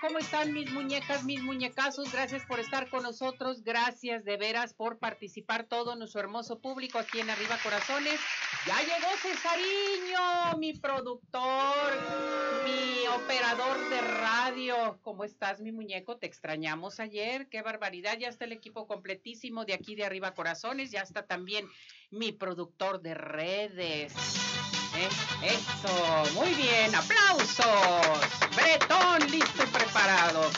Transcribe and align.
¿Cómo 0.00 0.18
están 0.18 0.54
mis 0.54 0.72
muñecas, 0.72 1.24
mis 1.24 1.42
muñecazos? 1.42 2.10
Gracias 2.10 2.46
por 2.46 2.58
estar 2.58 2.88
con 2.88 3.02
nosotros. 3.02 3.62
Gracias 3.62 4.24
de 4.24 4.38
veras 4.38 4.72
por 4.72 4.98
participar 4.98 5.64
todo 5.64 5.94
nuestro 5.94 6.20
hermoso 6.20 6.58
público 6.58 6.98
aquí 6.98 7.20
en 7.20 7.28
Arriba 7.28 7.58
Corazones. 7.62 8.18
Ya 8.66 8.78
llegó 8.80 9.10
Cesariño, 9.20 10.56
mi 10.58 10.72
productor, 10.72 11.92
mi 12.64 13.06
operador 13.08 13.90
de 13.90 14.00
radio. 14.00 14.98
¿Cómo 15.02 15.22
estás, 15.22 15.60
mi 15.60 15.70
muñeco? 15.70 16.16
Te 16.16 16.26
extrañamos 16.26 16.98
ayer. 16.98 17.50
Qué 17.50 17.60
barbaridad. 17.60 18.16
Ya 18.18 18.28
está 18.28 18.46
el 18.46 18.52
equipo 18.52 18.86
completísimo 18.86 19.66
de 19.66 19.74
aquí 19.74 19.96
de 19.96 20.04
Arriba 20.06 20.32
Corazones. 20.32 20.92
Ya 20.92 21.02
está 21.02 21.26
también 21.26 21.68
mi 22.10 22.32
productor 22.32 23.02
de 23.02 23.12
redes. 23.12 24.14
¿Eh? 25.42 25.56
Eso, 25.56 26.34
muy 26.34 26.54
bien, 26.54 26.94
aplausos. 26.94 27.66
Bretón, 28.56 29.30
listo 29.30 29.62
y 29.62 29.66
preparado. 29.66 30.50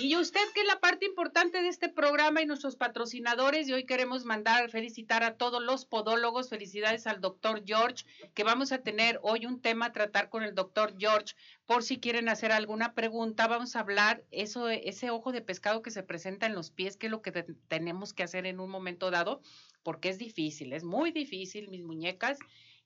Y 0.00 0.14
usted, 0.14 0.40
que 0.54 0.60
es 0.60 0.66
la 0.68 0.78
parte 0.78 1.06
importante 1.06 1.60
de 1.60 1.66
este 1.66 1.88
programa 1.88 2.40
y 2.40 2.46
nuestros 2.46 2.76
patrocinadores, 2.76 3.66
y 3.66 3.72
hoy 3.72 3.84
queremos 3.84 4.24
mandar, 4.24 4.70
felicitar 4.70 5.24
a 5.24 5.34
todos 5.36 5.60
los 5.60 5.86
podólogos, 5.86 6.50
felicidades 6.50 7.08
al 7.08 7.20
doctor 7.20 7.64
George, 7.66 8.04
que 8.32 8.44
vamos 8.44 8.70
a 8.70 8.78
tener 8.78 9.18
hoy 9.24 9.44
un 9.44 9.60
tema 9.60 9.86
a 9.86 9.92
tratar 9.92 10.28
con 10.28 10.44
el 10.44 10.54
doctor 10.54 10.94
George, 11.00 11.34
por 11.66 11.82
si 11.82 11.98
quieren 11.98 12.28
hacer 12.28 12.52
alguna 12.52 12.94
pregunta, 12.94 13.48
vamos 13.48 13.74
a 13.74 13.80
hablar 13.80 14.22
eso, 14.30 14.68
ese 14.68 15.10
ojo 15.10 15.32
de 15.32 15.40
pescado 15.40 15.82
que 15.82 15.90
se 15.90 16.04
presenta 16.04 16.46
en 16.46 16.54
los 16.54 16.70
pies, 16.70 16.96
que 16.96 17.06
es 17.06 17.10
lo 17.10 17.20
que 17.20 17.32
te- 17.32 17.46
tenemos 17.66 18.12
que 18.12 18.22
hacer 18.22 18.46
en 18.46 18.60
un 18.60 18.70
momento 18.70 19.10
dado, 19.10 19.40
porque 19.82 20.10
es 20.10 20.18
difícil, 20.18 20.74
es 20.74 20.84
muy 20.84 21.10
difícil, 21.10 21.66
mis 21.70 21.82
muñecas, 21.82 22.38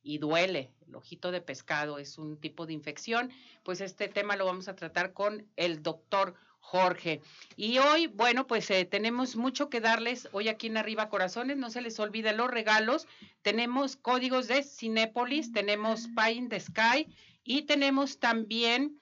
y 0.02 0.18
duele. 0.18 0.70
El 0.86 0.94
ojito 0.94 1.30
de 1.30 1.40
pescado 1.40 1.98
es 1.98 2.18
un 2.18 2.36
tipo 2.38 2.66
de 2.66 2.72
infección. 2.72 3.30
Pues 3.62 3.80
este 3.80 4.08
tema 4.08 4.36
lo 4.36 4.46
vamos 4.46 4.68
a 4.68 4.76
tratar 4.76 5.12
con 5.12 5.46
el 5.56 5.82
doctor 5.82 6.34
Jorge. 6.60 7.20
Y 7.56 7.78
hoy, 7.78 8.06
bueno, 8.06 8.46
pues 8.46 8.70
eh, 8.70 8.84
tenemos 8.84 9.36
mucho 9.36 9.68
que 9.68 9.80
darles 9.80 10.28
hoy 10.32 10.48
aquí 10.48 10.68
en 10.68 10.76
Arriba 10.76 11.08
Corazones. 11.08 11.56
No 11.56 11.70
se 11.70 11.82
les 11.82 11.98
olvide 11.98 12.32
los 12.32 12.50
regalos. 12.50 13.06
Tenemos 13.42 13.96
códigos 13.96 14.48
de 14.48 14.62
Cinépolis, 14.62 15.52
tenemos 15.52 16.08
Pie 16.16 16.32
in 16.32 16.48
the 16.48 16.60
Sky 16.60 17.06
y 17.44 17.62
tenemos 17.62 18.18
también 18.18 19.00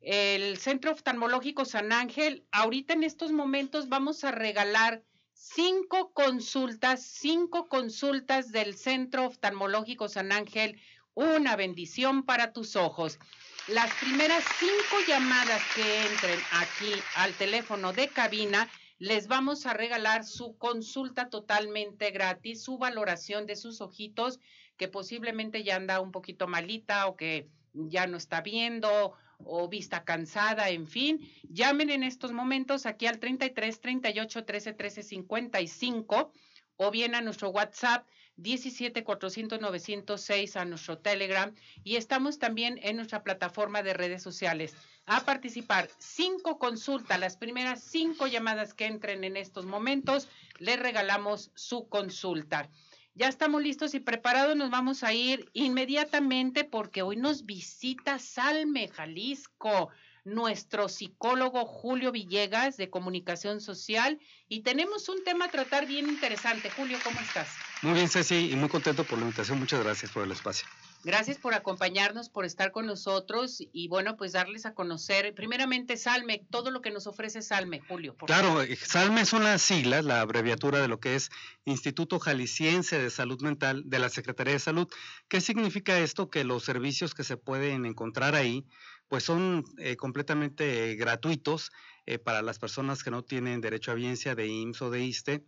el 0.00 0.56
Centro 0.56 0.90
Oftalmológico 0.90 1.64
San 1.64 1.92
Ángel. 1.92 2.44
Ahorita 2.50 2.94
en 2.94 3.04
estos 3.04 3.30
momentos 3.30 3.88
vamos 3.88 4.24
a 4.24 4.32
regalar 4.32 5.02
cinco 5.42 6.12
consultas, 6.12 7.02
cinco 7.02 7.66
consultas 7.68 8.52
del 8.52 8.76
Centro 8.76 9.26
Oftalmológico 9.26 10.08
San 10.08 10.30
Ángel, 10.30 10.80
una 11.14 11.56
bendición 11.56 12.22
para 12.22 12.52
tus 12.52 12.76
ojos. 12.76 13.18
Las 13.66 13.92
primeras 13.94 14.44
cinco 14.60 15.04
llamadas 15.08 15.60
que 15.74 16.06
entren 16.06 16.38
aquí 16.52 16.92
al 17.16 17.32
teléfono 17.34 17.92
de 17.92 18.06
cabina, 18.08 18.70
les 18.98 19.26
vamos 19.26 19.66
a 19.66 19.74
regalar 19.74 20.24
su 20.24 20.56
consulta 20.58 21.28
totalmente 21.28 22.12
gratis, 22.12 22.62
su 22.62 22.78
valoración 22.78 23.46
de 23.46 23.56
sus 23.56 23.80
ojitos, 23.80 24.38
que 24.76 24.86
posiblemente 24.86 25.64
ya 25.64 25.74
anda 25.74 26.00
un 26.00 26.12
poquito 26.12 26.46
malita 26.46 27.08
o 27.08 27.16
que 27.16 27.48
ya 27.74 28.06
no 28.06 28.16
está 28.16 28.42
viendo 28.42 29.12
o 29.46 29.68
vista 29.68 30.04
cansada, 30.04 30.70
en 30.70 30.86
fin, 30.86 31.20
llamen 31.48 31.90
en 31.90 32.02
estos 32.02 32.32
momentos 32.32 32.86
aquí 32.86 33.06
al 33.06 33.18
33 33.18 33.80
38 33.80 34.44
13 34.44 34.72
13 34.72 35.02
55 35.02 36.32
o 36.76 36.90
bien 36.90 37.14
a 37.14 37.20
nuestro 37.20 37.50
WhatsApp 37.50 38.06
17 38.36 39.04
400 39.04 39.60
906 39.60 40.56
a 40.56 40.64
nuestro 40.64 40.98
Telegram 40.98 41.54
y 41.84 41.96
estamos 41.96 42.38
también 42.38 42.78
en 42.82 42.96
nuestra 42.96 43.22
plataforma 43.22 43.82
de 43.82 43.94
redes 43.94 44.22
sociales. 44.22 44.74
A 45.06 45.24
participar, 45.24 45.90
cinco 45.98 46.58
consultas, 46.58 47.18
las 47.18 47.36
primeras 47.36 47.82
cinco 47.82 48.26
llamadas 48.26 48.72
que 48.72 48.86
entren 48.86 49.24
en 49.24 49.36
estos 49.36 49.66
momentos, 49.66 50.28
les 50.58 50.78
regalamos 50.78 51.50
su 51.54 51.88
consulta. 51.88 52.70
Ya 53.14 53.28
estamos 53.28 53.62
listos 53.62 53.92
y 53.94 54.00
preparados, 54.00 54.56
nos 54.56 54.70
vamos 54.70 55.04
a 55.04 55.12
ir 55.12 55.50
inmediatamente 55.52 56.64
porque 56.64 57.02
hoy 57.02 57.16
nos 57.16 57.44
visita 57.44 58.18
Salme, 58.18 58.88
Jalisco, 58.88 59.90
nuestro 60.24 60.88
psicólogo 60.88 61.66
Julio 61.66 62.10
Villegas 62.10 62.78
de 62.78 62.88
Comunicación 62.88 63.60
Social 63.60 64.18
y 64.48 64.60
tenemos 64.60 65.10
un 65.10 65.22
tema 65.24 65.46
a 65.46 65.50
tratar 65.50 65.86
bien 65.86 66.08
interesante. 66.08 66.70
Julio, 66.70 66.96
¿cómo 67.04 67.20
estás? 67.20 67.48
Muy 67.82 67.92
bien, 67.92 68.08
Ceci, 68.08 68.50
y 68.50 68.56
muy 68.56 68.70
contento 68.70 69.04
por 69.04 69.18
la 69.18 69.24
invitación. 69.24 69.58
Muchas 69.58 69.84
gracias 69.84 70.10
por 70.10 70.24
el 70.24 70.32
espacio. 70.32 70.66
Gracias 71.04 71.38
por 71.38 71.54
acompañarnos, 71.54 72.28
por 72.28 72.44
estar 72.44 72.70
con 72.70 72.86
nosotros 72.86 73.58
y 73.72 73.88
bueno, 73.88 74.16
pues 74.16 74.32
darles 74.32 74.66
a 74.66 74.74
conocer 74.74 75.34
primeramente 75.34 75.96
Salme, 75.96 76.46
todo 76.50 76.70
lo 76.70 76.80
que 76.80 76.90
nos 76.90 77.06
ofrece 77.06 77.42
Salme, 77.42 77.80
Julio. 77.80 78.14
por. 78.14 78.28
Claro, 78.28 78.62
eh, 78.62 78.76
SALME 78.76 79.24
son 79.24 79.42
las 79.42 79.62
siglas, 79.62 80.04
la 80.04 80.20
abreviatura 80.20 80.80
de 80.80 80.88
lo 80.88 81.00
que 81.00 81.16
es 81.16 81.30
Instituto 81.64 82.20
Jalisciense 82.20 82.98
de 82.98 83.10
Salud 83.10 83.40
Mental 83.42 83.82
de 83.86 83.98
la 83.98 84.08
Secretaría 84.10 84.52
de 84.52 84.60
Salud. 84.60 84.88
¿Qué 85.28 85.40
significa 85.40 85.98
esto? 85.98 86.30
Que 86.30 86.44
los 86.44 86.64
servicios 86.64 87.14
que 87.14 87.24
se 87.24 87.36
pueden 87.36 87.84
encontrar 87.84 88.34
ahí, 88.34 88.64
pues 89.08 89.24
son 89.24 89.64
eh, 89.78 89.96
completamente 89.96 90.90
eh, 90.90 90.94
gratuitos 90.94 91.70
eh, 92.06 92.18
para 92.18 92.42
las 92.42 92.58
personas 92.58 93.04
que 93.04 93.10
no 93.10 93.22
tienen 93.22 93.60
derecho 93.60 93.92
a 93.92 93.94
biencia 93.94 94.34
de 94.34 94.46
IMSS 94.46 94.82
o 94.82 94.90
de 94.90 95.04
ISTE, 95.04 95.44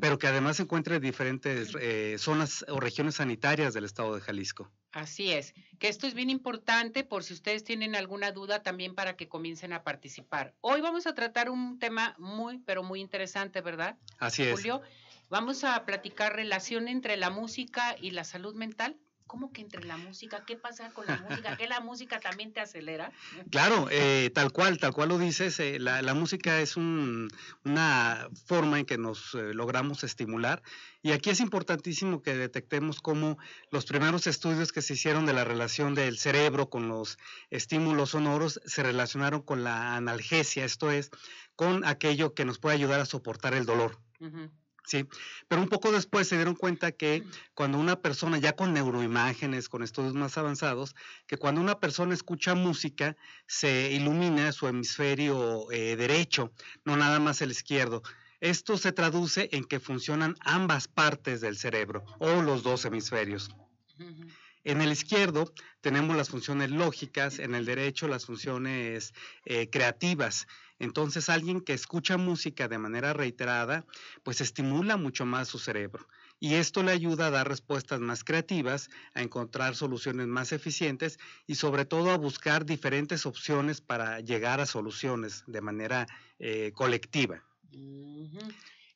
pero 0.00 0.18
que 0.18 0.26
además 0.26 0.56
se 0.56 0.62
encuentran 0.62 0.96
en 0.96 1.02
diferentes 1.02 1.76
eh, 1.80 2.16
zonas 2.18 2.64
o 2.68 2.80
regiones 2.80 3.16
sanitarias 3.16 3.74
del 3.74 3.84
estado 3.84 4.14
de 4.14 4.20
Jalisco. 4.20 4.70
Así 4.92 5.32
es, 5.32 5.54
que 5.78 5.88
esto 5.88 6.06
es 6.06 6.14
bien 6.14 6.30
importante 6.30 7.04
por 7.04 7.24
si 7.24 7.34
ustedes 7.34 7.64
tienen 7.64 7.94
alguna 7.94 8.32
duda 8.32 8.62
también 8.62 8.94
para 8.94 9.16
que 9.16 9.28
comiencen 9.28 9.72
a 9.72 9.82
participar. 9.82 10.54
Hoy 10.60 10.80
vamos 10.80 11.06
a 11.06 11.14
tratar 11.14 11.50
un 11.50 11.78
tema 11.78 12.14
muy, 12.18 12.58
pero 12.58 12.82
muy 12.82 13.00
interesante, 13.00 13.60
¿verdad, 13.60 13.96
Así 14.18 14.42
es. 14.42 14.52
Julio? 14.52 14.82
Vamos 15.30 15.64
a 15.64 15.84
platicar 15.86 16.36
relación 16.36 16.88
entre 16.88 17.16
la 17.16 17.30
música 17.30 17.96
y 17.98 18.10
la 18.10 18.24
salud 18.24 18.54
mental. 18.54 18.98
¿Cómo 19.26 19.50
que 19.52 19.62
entre 19.62 19.84
la 19.84 19.96
música? 19.96 20.44
¿Qué 20.46 20.56
pasa 20.56 20.90
con 20.90 21.06
la 21.06 21.16
música? 21.16 21.56
¿Que 21.56 21.66
la 21.66 21.80
música 21.80 22.20
también 22.20 22.52
te 22.52 22.60
acelera? 22.60 23.10
Claro, 23.50 23.88
eh, 23.90 24.30
tal 24.34 24.52
cual, 24.52 24.78
tal 24.78 24.92
cual 24.92 25.08
lo 25.08 25.18
dices, 25.18 25.58
eh, 25.58 25.78
la, 25.78 26.02
la 26.02 26.12
música 26.12 26.60
es 26.60 26.76
un- 26.76 27.28
una 27.64 28.28
forma 28.46 28.78
en 28.78 28.84
que 28.84 28.98
nos 28.98 29.34
eh, 29.34 29.54
logramos 29.54 30.04
estimular 30.04 30.62
y 31.00 31.12
aquí 31.12 31.30
es 31.30 31.40
importantísimo 31.40 32.20
que 32.22 32.36
detectemos 32.36 33.00
cómo 33.00 33.38
los 33.70 33.86
primeros 33.86 34.26
estudios 34.26 34.70
que 34.70 34.82
se 34.82 34.92
hicieron 34.94 35.24
de 35.24 35.32
la 35.32 35.44
relación 35.44 35.94
del 35.94 36.18
cerebro 36.18 36.68
con 36.68 36.88
los 36.88 37.16
estímulos 37.50 38.10
sonoros 38.10 38.60
se 38.66 38.82
relacionaron 38.82 39.40
con 39.42 39.64
la 39.64 39.96
analgesia, 39.96 40.64
esto 40.66 40.90
es, 40.90 41.10
con 41.56 41.84
aquello 41.86 42.34
que 42.34 42.44
nos 42.44 42.58
puede 42.58 42.76
ayudar 42.76 43.00
a 43.00 43.06
soportar 43.06 43.54
el 43.54 43.64
dolor. 43.66 43.98
Ujú. 44.20 44.50
Sí, 44.84 45.06
pero 45.48 45.62
un 45.62 45.68
poco 45.68 45.92
después 45.92 46.26
se 46.26 46.36
dieron 46.36 46.56
cuenta 46.56 46.90
que 46.90 47.22
cuando 47.54 47.78
una 47.78 48.00
persona, 48.00 48.38
ya 48.38 48.54
con 48.54 48.72
neuroimágenes, 48.72 49.68
con 49.68 49.82
estudios 49.82 50.14
más 50.14 50.36
avanzados, 50.38 50.96
que 51.26 51.36
cuando 51.36 51.60
una 51.60 51.78
persona 51.78 52.14
escucha 52.14 52.54
música, 52.54 53.16
se 53.46 53.92
ilumina 53.92 54.50
su 54.50 54.66
hemisferio 54.66 55.70
eh, 55.70 55.96
derecho, 55.96 56.52
no 56.84 56.96
nada 56.96 57.20
más 57.20 57.42
el 57.42 57.52
izquierdo. 57.52 58.02
Esto 58.40 58.76
se 58.76 58.90
traduce 58.90 59.48
en 59.52 59.64
que 59.64 59.78
funcionan 59.78 60.34
ambas 60.40 60.88
partes 60.88 61.40
del 61.40 61.56
cerebro 61.56 62.04
o 62.18 62.42
los 62.42 62.64
dos 62.64 62.84
hemisferios. 62.84 63.54
En 64.64 64.80
el 64.80 64.92
izquierdo 64.92 65.52
tenemos 65.80 66.16
las 66.16 66.28
funciones 66.28 66.70
lógicas, 66.70 67.38
en 67.38 67.54
el 67.54 67.64
derecho 67.64 68.08
las 68.08 68.26
funciones 68.26 69.12
eh, 69.44 69.70
creativas. 69.70 70.46
Entonces 70.82 71.28
alguien 71.28 71.60
que 71.60 71.74
escucha 71.74 72.16
música 72.16 72.66
de 72.66 72.76
manera 72.76 73.12
reiterada, 73.12 73.86
pues 74.24 74.40
estimula 74.40 74.96
mucho 74.96 75.24
más 75.24 75.46
su 75.46 75.60
cerebro. 75.60 76.08
Y 76.40 76.54
esto 76.54 76.82
le 76.82 76.90
ayuda 76.90 77.28
a 77.28 77.30
dar 77.30 77.48
respuestas 77.48 78.00
más 78.00 78.24
creativas, 78.24 78.90
a 79.14 79.22
encontrar 79.22 79.76
soluciones 79.76 80.26
más 80.26 80.50
eficientes 80.50 81.20
y 81.46 81.54
sobre 81.54 81.84
todo 81.84 82.10
a 82.10 82.18
buscar 82.18 82.66
diferentes 82.66 83.26
opciones 83.26 83.80
para 83.80 84.18
llegar 84.18 84.58
a 84.58 84.66
soluciones 84.66 85.44
de 85.46 85.60
manera 85.60 86.08
eh, 86.40 86.72
colectiva. 86.74 87.44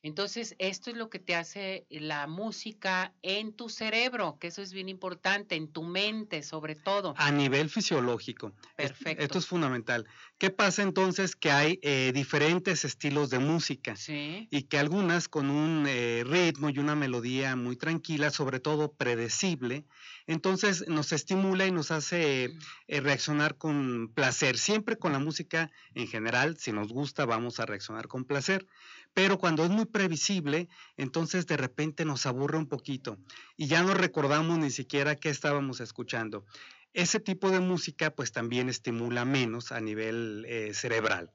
Entonces, 0.07 0.55
esto 0.57 0.89
es 0.89 0.95
lo 0.97 1.09
que 1.09 1.19
te 1.19 1.35
hace 1.35 1.85
la 1.89 2.27
música 2.27 3.13
en 3.21 3.53
tu 3.53 3.69
cerebro, 3.69 4.37
que 4.39 4.47
eso 4.47 4.61
es 4.61 4.73
bien 4.73 4.89
importante, 4.89 5.55
en 5.55 5.67
tu 5.67 5.83
mente 5.83 6.43
sobre 6.43 6.75
todo. 6.75 7.13
A 7.17 7.31
nivel 7.31 7.69
fisiológico. 7.69 8.53
Perfecto. 8.75 9.23
Esto 9.23 9.39
es 9.39 9.45
fundamental. 9.45 10.07
¿Qué 10.37 10.49
pasa 10.49 10.81
entonces? 10.83 11.35
Que 11.35 11.51
hay 11.51 11.79
eh, 11.81 12.11
diferentes 12.13 12.85
estilos 12.85 13.29
de 13.29 13.39
música 13.39 13.95
Sí. 13.95 14.47
y 14.49 14.63
que 14.63 14.77
algunas 14.79 15.27
con 15.27 15.49
un 15.49 15.85
eh, 15.87 16.23
ritmo 16.25 16.69
y 16.69 16.79
una 16.79 16.95
melodía 16.95 17.55
muy 17.55 17.75
tranquila, 17.75 18.31
sobre 18.31 18.59
todo 18.59 18.93
predecible, 18.93 19.85
entonces 20.27 20.87
nos 20.87 21.13
estimula 21.13 21.65
y 21.65 21.71
nos 21.71 21.89
hace 21.91 22.53
eh, 22.87 23.01
reaccionar 23.01 23.57
con 23.57 24.11
placer. 24.13 24.57
Siempre 24.57 24.97
con 24.97 25.13
la 25.13 25.19
música 25.19 25.71
en 25.95 26.07
general, 26.07 26.57
si 26.57 26.73
nos 26.73 26.89
gusta, 26.89 27.25
vamos 27.25 27.59
a 27.59 27.65
reaccionar 27.65 28.07
con 28.07 28.25
placer. 28.25 28.67
Pero 29.13 29.39
cuando 29.39 29.63
es 29.63 29.71
muy 29.71 29.85
previsible, 29.85 30.67
entonces 30.97 31.47
de 31.47 31.57
repente 31.57 32.05
nos 32.05 32.25
aburre 32.25 32.57
un 32.57 32.67
poquito 32.67 33.17
y 33.55 33.67
ya 33.67 33.81
no 33.81 33.93
recordamos 33.93 34.59
ni 34.59 34.69
siquiera 34.69 35.15
qué 35.15 35.29
estábamos 35.29 35.79
escuchando. 35.79 36.45
Ese 36.93 37.19
tipo 37.19 37.49
de 37.49 37.59
música 37.59 38.11
pues 38.11 38.31
también 38.31 38.69
estimula 38.69 39.23
menos 39.23 39.71
a 39.71 39.79
nivel 39.79 40.45
eh, 40.47 40.73
cerebral. 40.73 41.31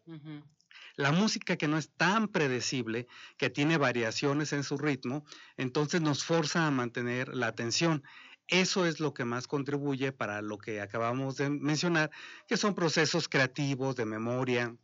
La 0.96 1.10
música 1.10 1.56
que 1.56 1.68
no 1.68 1.78
es 1.78 1.90
tan 1.90 2.28
predecible, 2.28 3.06
que 3.38 3.48
tiene 3.48 3.78
variaciones 3.78 4.52
en 4.52 4.62
su 4.62 4.76
ritmo, 4.76 5.24
entonces 5.56 6.02
nos 6.02 6.24
forza 6.24 6.66
a 6.66 6.70
mantener 6.70 7.34
la 7.34 7.46
atención. 7.46 8.02
Eso 8.52 8.84
es 8.84 9.00
lo 9.00 9.14
que 9.14 9.24
más 9.24 9.46
contribuye 9.46 10.12
para 10.12 10.42
lo 10.42 10.58
que 10.58 10.82
acabamos 10.82 11.38
de 11.38 11.48
mencionar, 11.48 12.10
que 12.46 12.58
son 12.58 12.74
procesos 12.74 13.26
creativos 13.26 13.96
de 13.96 14.04
memoria, 14.04 14.76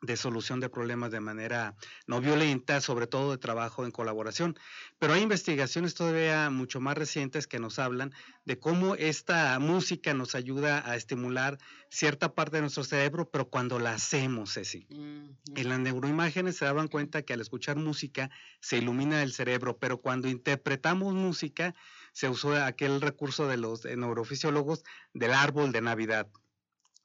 de 0.00 0.16
solución 0.16 0.60
de 0.60 0.70
problemas 0.70 1.12
de 1.12 1.20
manera 1.20 1.76
no 2.06 2.22
violenta, 2.22 2.80
sobre 2.80 3.06
todo 3.06 3.30
de 3.30 3.36
trabajo 3.36 3.84
en 3.84 3.90
colaboración. 3.90 4.58
Pero 4.98 5.12
hay 5.12 5.20
investigaciones 5.20 5.94
todavía 5.94 6.48
mucho 6.48 6.80
más 6.80 6.96
recientes 6.96 7.46
que 7.46 7.60
nos 7.60 7.78
hablan 7.78 8.14
de 8.46 8.58
cómo 8.58 8.94
esta 8.94 9.58
música 9.58 10.14
nos 10.14 10.34
ayuda 10.34 10.82
a 10.90 10.96
estimular 10.96 11.58
cierta 11.90 12.34
parte 12.34 12.56
de 12.56 12.62
nuestro 12.62 12.82
cerebro, 12.82 13.30
pero 13.30 13.48
cuando 13.50 13.78
la 13.78 13.92
hacemos, 13.92 14.54
Ceci. 14.54 14.86
En 14.90 15.68
las 15.68 15.78
neuroimágenes 15.78 16.56
se 16.56 16.64
daban 16.64 16.88
cuenta 16.88 17.22
que 17.22 17.34
al 17.34 17.42
escuchar 17.42 17.76
música 17.76 18.30
se 18.60 18.78
ilumina 18.78 19.22
el 19.22 19.32
cerebro, 19.32 19.76
pero 19.76 19.98
cuando 19.98 20.28
interpretamos 20.28 21.14
música 21.14 21.74
se 22.12 22.28
usó 22.28 22.54
aquel 22.54 23.00
recurso 23.00 23.46
de 23.48 23.56
los 23.56 23.84
neurofisiólogos 23.84 24.84
del 25.12 25.32
árbol 25.32 25.72
de 25.72 25.80
Navidad 25.80 26.28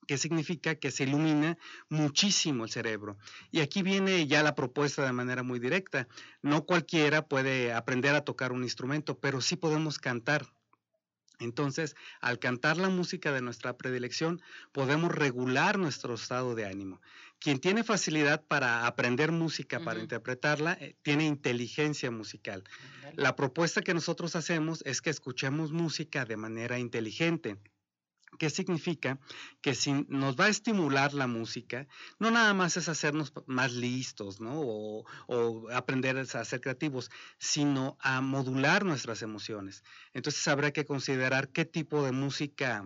que 0.07 0.17
significa 0.17 0.75
que 0.75 0.89
se 0.89 1.03
ilumina 1.03 1.57
muchísimo 1.89 2.63
el 2.63 2.71
cerebro. 2.71 3.17
Y 3.51 3.59
aquí 3.59 3.83
viene 3.83 4.25
ya 4.25 4.41
la 4.41 4.55
propuesta 4.55 5.05
de 5.05 5.11
manera 5.11 5.43
muy 5.43 5.59
directa. 5.59 6.07
No 6.41 6.65
cualquiera 6.65 7.27
puede 7.27 7.73
aprender 7.73 8.15
a 8.15 8.23
tocar 8.23 8.53
un 8.53 8.63
instrumento, 8.63 9.19
pero 9.19 9.41
sí 9.41 9.57
podemos 9.57 9.99
cantar. 9.99 10.47
Entonces, 11.39 11.95
al 12.19 12.39
cantar 12.39 12.77
la 12.77 12.89
música 12.89 13.31
de 13.31 13.41
nuestra 13.41 13.77
predilección, 13.77 14.41
podemos 14.71 15.11
regular 15.11 15.77
nuestro 15.77 16.15
estado 16.15 16.55
de 16.55 16.65
ánimo. 16.65 16.99
Quien 17.39 17.59
tiene 17.59 17.83
facilidad 17.83 18.43
para 18.45 18.87
aprender 18.87 19.31
música, 19.31 19.79
para 19.79 19.99
interpretarla, 19.99 20.73
eh, 20.73 20.95
tiene 21.03 21.25
inteligencia 21.25 22.09
musical. 22.09 22.63
La 23.15 23.35
propuesta 23.35 23.81
que 23.81 23.93
nosotros 23.93 24.35
hacemos 24.35 24.81
es 24.85 25.01
que 25.01 25.11
escuchemos 25.11 25.71
música 25.71 26.25
de 26.25 26.35
manera 26.35 26.79
inteligente. 26.79 27.57
¿Qué 28.39 28.49
significa? 28.49 29.19
Que 29.61 29.73
si 29.73 30.05
nos 30.09 30.35
va 30.35 30.45
a 30.45 30.49
estimular 30.49 31.13
la 31.13 31.27
música, 31.27 31.87
no 32.19 32.29
nada 32.29 32.53
más 32.53 32.75
es 32.75 32.89
hacernos 32.89 33.31
más 33.45 33.71
listos, 33.71 34.41
¿no? 34.41 34.59
O, 34.59 35.05
o 35.27 35.69
aprender 35.71 36.17
a 36.17 36.25
ser 36.25 36.61
creativos, 36.61 37.09
sino 37.39 37.97
a 37.99 38.21
modular 38.21 38.83
nuestras 38.83 39.21
emociones. 39.21 39.83
Entonces 40.13 40.47
habrá 40.47 40.71
que 40.71 40.85
considerar 40.85 41.49
qué 41.49 41.65
tipo 41.65 42.03
de 42.03 42.11
música 42.11 42.83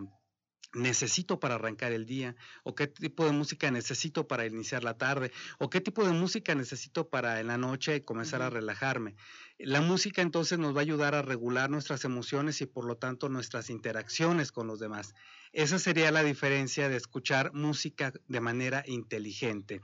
necesito 0.74 1.38
para 1.38 1.56
arrancar 1.56 1.92
el 1.92 2.06
día, 2.06 2.36
o 2.64 2.74
qué 2.74 2.86
tipo 2.86 3.24
de 3.26 3.32
música 3.32 3.70
necesito 3.70 4.26
para 4.26 4.46
iniciar 4.46 4.84
la 4.84 4.96
tarde, 4.96 5.32
o 5.58 5.70
qué 5.70 5.80
tipo 5.80 6.04
de 6.04 6.12
música 6.12 6.54
necesito 6.54 7.08
para 7.08 7.40
en 7.40 7.48
la 7.48 7.58
noche 7.58 8.04
comenzar 8.04 8.42
a 8.42 8.50
relajarme. 8.50 9.14
La 9.58 9.80
música 9.80 10.22
entonces 10.22 10.58
nos 10.58 10.74
va 10.74 10.80
a 10.80 10.82
ayudar 10.82 11.14
a 11.14 11.22
regular 11.22 11.70
nuestras 11.70 12.04
emociones 12.04 12.60
y 12.60 12.66
por 12.66 12.84
lo 12.84 12.96
tanto 12.96 13.28
nuestras 13.28 13.70
interacciones 13.70 14.50
con 14.50 14.66
los 14.66 14.80
demás. 14.80 15.14
Esa 15.52 15.78
sería 15.78 16.10
la 16.10 16.22
diferencia 16.22 16.88
de 16.88 16.96
escuchar 16.96 17.52
música 17.52 18.12
de 18.26 18.40
manera 18.40 18.82
inteligente. 18.86 19.80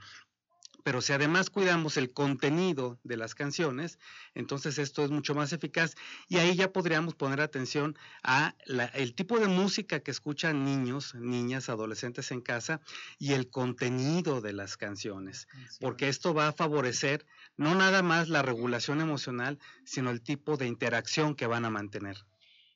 Pero 0.83 1.01
si 1.01 1.13
además 1.13 1.49
cuidamos 1.49 1.97
el 1.97 2.13
contenido 2.13 2.99
de 3.03 3.17
las 3.17 3.35
canciones, 3.35 3.99
entonces 4.33 4.77
esto 4.77 5.03
es 5.03 5.11
mucho 5.11 5.35
más 5.35 5.51
eficaz 5.53 5.95
y 6.27 6.37
ahí 6.37 6.55
ya 6.55 6.71
podríamos 6.71 7.15
poner 7.15 7.41
atención 7.41 7.95
a 8.23 8.55
la- 8.65 8.85
el 8.85 9.13
tipo 9.15 9.39
de 9.39 9.47
música 9.47 9.99
que 10.01 10.11
escuchan 10.11 10.63
niños, 10.65 11.13
niñas, 11.15 11.69
adolescentes 11.69 12.31
en 12.31 12.41
casa 12.41 12.81
y 13.17 13.33
el 13.33 13.49
contenido 13.49 14.41
de 14.41 14.53
las 14.53 14.77
canciones, 14.77 15.47
porque 15.79 16.07
esto 16.09 16.33
va 16.33 16.47
a 16.49 16.53
favorecer 16.53 17.25
no 17.57 17.75
nada 17.75 18.01
más 18.03 18.29
la 18.29 18.41
regulación 18.41 19.01
emocional, 19.01 19.59
sino 19.83 20.09
el 20.11 20.21
tipo 20.23 20.57
de 20.57 20.67
interacción 20.67 21.35
que 21.35 21.47
van 21.47 21.65
a 21.65 21.69
mantener. 21.69 22.17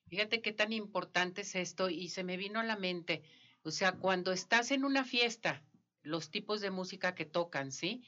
Fíjate 0.08 0.42
qué 0.42 0.54
tan 0.54 0.72
importante 0.72 1.42
es 1.42 1.56
esto 1.56 1.90
y 1.90 2.08
se 2.10 2.24
me 2.24 2.38
vino 2.38 2.60
a 2.60 2.64
la 2.64 2.78
mente, 2.78 3.24
o 3.64 3.72
sea, 3.72 3.98
cuando 4.00 4.32
estás 4.32 4.72
en 4.72 4.84
una 4.86 5.04
fiesta, 5.04 5.66
los 6.04 6.30
tipos 6.30 6.62
de 6.62 6.70
música 6.72 7.16
que 7.16 7.26
tocan, 7.26 7.72
¿sí? 7.72 8.04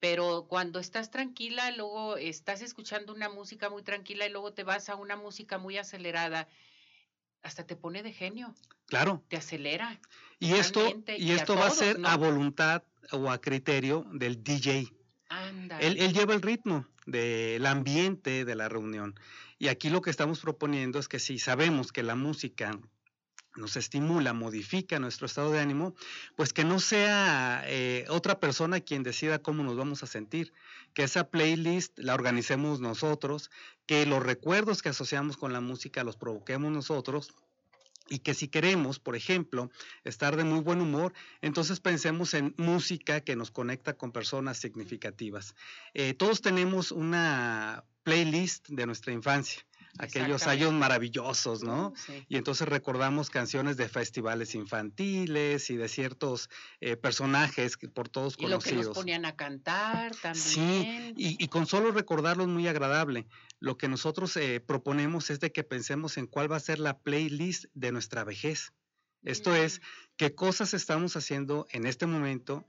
Pero 0.00 0.46
cuando 0.48 0.80
estás 0.80 1.10
tranquila, 1.10 1.70
luego 1.72 2.16
estás 2.16 2.60
escuchando 2.62 3.12
una 3.14 3.28
música 3.28 3.70
muy 3.70 3.82
tranquila 3.82 4.26
y 4.26 4.30
luego 4.30 4.52
te 4.52 4.64
vas 4.64 4.88
a 4.88 4.96
una 4.96 5.16
música 5.16 5.58
muy 5.58 5.78
acelerada, 5.78 6.48
hasta 7.42 7.66
te 7.66 7.76
pone 7.76 8.02
de 8.02 8.12
genio, 8.12 8.54
Claro, 8.86 9.22
te 9.28 9.36
acelera. 9.36 10.00
y 10.38 10.52
esto, 10.54 10.88
y 11.16 11.24
y 11.24 11.30
a 11.32 11.36
esto 11.36 11.54
va 11.56 11.66
a 11.66 11.70
ser 11.70 11.98
¿no? 11.98 12.08
a 12.08 12.16
voluntad 12.16 12.82
o 13.12 13.30
a 13.30 13.40
criterio 13.40 14.04
del 14.12 14.42
DJ. 14.42 14.88
Anda. 15.28 15.78
Él, 15.80 15.96
él 15.98 16.12
lleva 16.12 16.34
el 16.34 16.42
ritmo 16.42 16.86
del 17.06 17.64
ambiente 17.66 18.44
de 18.44 18.54
la 18.54 18.68
reunión. 18.68 19.14
Y 19.58 19.68
aquí 19.68 19.88
lo 19.90 20.02
que 20.02 20.10
estamos 20.10 20.40
proponiendo 20.40 20.98
es 20.98 21.08
que 21.08 21.18
si 21.18 21.38
sabemos 21.38 21.92
que 21.92 22.02
la 22.02 22.16
música 22.16 22.78
nos 23.56 23.76
estimula, 23.76 24.32
modifica 24.32 24.98
nuestro 24.98 25.26
estado 25.26 25.50
de 25.52 25.60
ánimo, 25.60 25.94
pues 26.36 26.52
que 26.52 26.64
no 26.64 26.80
sea 26.80 27.62
eh, 27.66 28.06
otra 28.08 28.40
persona 28.40 28.80
quien 28.80 29.02
decida 29.02 29.40
cómo 29.40 29.62
nos 29.62 29.76
vamos 29.76 30.02
a 30.02 30.06
sentir, 30.06 30.52
que 30.94 31.02
esa 31.04 31.30
playlist 31.30 31.98
la 31.98 32.14
organicemos 32.14 32.80
nosotros, 32.80 33.50
que 33.86 34.06
los 34.06 34.22
recuerdos 34.22 34.82
que 34.82 34.88
asociamos 34.88 35.36
con 35.36 35.52
la 35.52 35.60
música 35.60 36.04
los 36.04 36.16
provoquemos 36.16 36.72
nosotros 36.72 37.34
y 38.08 38.18
que 38.18 38.34
si 38.34 38.48
queremos, 38.48 38.98
por 38.98 39.16
ejemplo, 39.16 39.70
estar 40.04 40.36
de 40.36 40.44
muy 40.44 40.60
buen 40.60 40.80
humor, 40.80 41.12
entonces 41.40 41.80
pensemos 41.80 42.34
en 42.34 42.54
música 42.58 43.20
que 43.20 43.36
nos 43.36 43.50
conecta 43.50 43.94
con 43.94 44.12
personas 44.12 44.58
significativas. 44.58 45.54
Eh, 45.94 46.14
todos 46.14 46.42
tenemos 46.42 46.92
una 46.92 47.84
playlist 48.02 48.68
de 48.68 48.86
nuestra 48.86 49.12
infancia, 49.12 49.64
aquellos 49.98 50.46
años 50.46 50.72
maravillosos, 50.72 51.62
¿no? 51.62 51.92
Sí. 51.96 52.24
Y 52.28 52.36
entonces 52.36 52.68
recordamos 52.68 53.30
canciones 53.30 53.76
de 53.76 53.88
festivales 53.88 54.54
infantiles 54.54 55.70
y 55.70 55.76
de 55.76 55.88
ciertos 55.88 56.48
eh, 56.80 56.96
personajes 56.96 57.76
que 57.76 57.88
por 57.88 58.08
todos 58.08 58.34
Y 58.38 58.42
lo 58.46 58.58
que 58.58 58.72
nos 58.72 58.86
conocidos. 58.86 58.96
ponían 58.96 59.24
a 59.24 59.36
cantar 59.36 60.14
también. 60.16 60.44
Sí, 60.44 61.14
y, 61.16 61.42
y 61.42 61.48
con 61.48 61.66
solo 61.66 61.90
recordarlo 61.92 62.44
es 62.44 62.48
muy 62.48 62.66
agradable. 62.68 63.26
Lo 63.60 63.76
que 63.76 63.88
nosotros 63.88 64.36
eh, 64.36 64.60
proponemos 64.60 65.30
es 65.30 65.40
de 65.40 65.52
que 65.52 65.62
pensemos 65.64 66.16
en 66.16 66.26
cuál 66.26 66.50
va 66.50 66.56
a 66.56 66.60
ser 66.60 66.78
la 66.78 66.98
playlist 66.98 67.66
de 67.74 67.92
nuestra 67.92 68.24
vejez. 68.24 68.72
Esto 69.22 69.54
es, 69.54 69.78
Mm, 69.78 69.84
qué 70.16 70.34
cosas 70.34 70.74
estamos 70.74 71.16
haciendo 71.16 71.66
en 71.70 71.86
este 71.86 72.06
momento, 72.06 72.66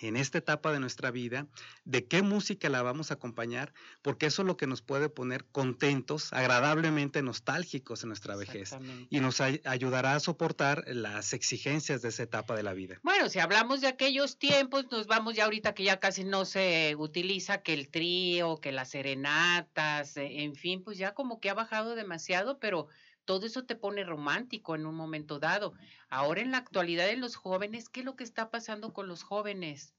en 0.00 0.16
esta 0.16 0.38
etapa 0.38 0.72
de 0.72 0.80
nuestra 0.80 1.10
vida, 1.10 1.46
de 1.84 2.06
qué 2.06 2.22
música 2.22 2.68
la 2.68 2.82
vamos 2.82 3.10
a 3.10 3.14
acompañar, 3.14 3.72
porque 4.02 4.26
eso 4.26 4.42
es 4.42 4.46
lo 4.46 4.56
que 4.56 4.66
nos 4.66 4.82
puede 4.82 5.08
poner 5.08 5.44
contentos, 5.52 6.32
agradablemente 6.32 7.22
nostálgicos 7.22 8.02
en 8.02 8.08
nuestra 8.08 8.36
vejez 8.36 8.74
y 9.10 9.20
nos 9.20 9.40
ay- 9.40 9.60
ayudará 9.64 10.14
a 10.14 10.20
soportar 10.20 10.84
las 10.86 11.32
exigencias 11.32 12.02
de 12.02 12.08
esa 12.08 12.22
etapa 12.22 12.56
de 12.56 12.62
la 12.62 12.72
vida. 12.74 12.98
Bueno, 13.02 13.28
si 13.28 13.38
hablamos 13.38 13.80
de 13.80 13.88
aquellos 13.88 14.38
tiempos, 14.38 14.86
nos 14.90 15.06
vamos 15.06 15.34
ya 15.34 15.44
ahorita 15.44 15.74
que 15.74 15.84
ya 15.84 15.98
casi 16.00 16.24
no 16.24 16.44
se 16.44 16.94
utiliza 16.96 17.62
que 17.62 17.74
el 17.74 17.88
trío, 17.88 18.58
que 18.60 18.72
las 18.72 18.90
serenatas, 18.90 20.16
eh, 20.16 20.42
en 20.42 20.54
fin, 20.54 20.82
pues 20.82 20.98
ya 20.98 21.14
como 21.14 21.40
que 21.40 21.50
ha 21.50 21.54
bajado 21.54 21.94
demasiado, 21.94 22.58
pero 22.58 22.88
todo 23.30 23.46
eso 23.46 23.62
te 23.62 23.76
pone 23.76 24.02
romántico 24.02 24.74
en 24.74 24.86
un 24.86 24.96
momento 24.96 25.38
dado. 25.38 25.72
Ahora 26.08 26.40
en 26.40 26.50
la 26.50 26.56
actualidad 26.56 27.06
de 27.06 27.16
los 27.16 27.36
jóvenes, 27.36 27.88
¿qué 27.88 28.00
es 28.00 28.06
lo 28.06 28.16
que 28.16 28.24
está 28.24 28.50
pasando 28.50 28.92
con 28.92 29.06
los 29.06 29.22
jóvenes? 29.22 29.94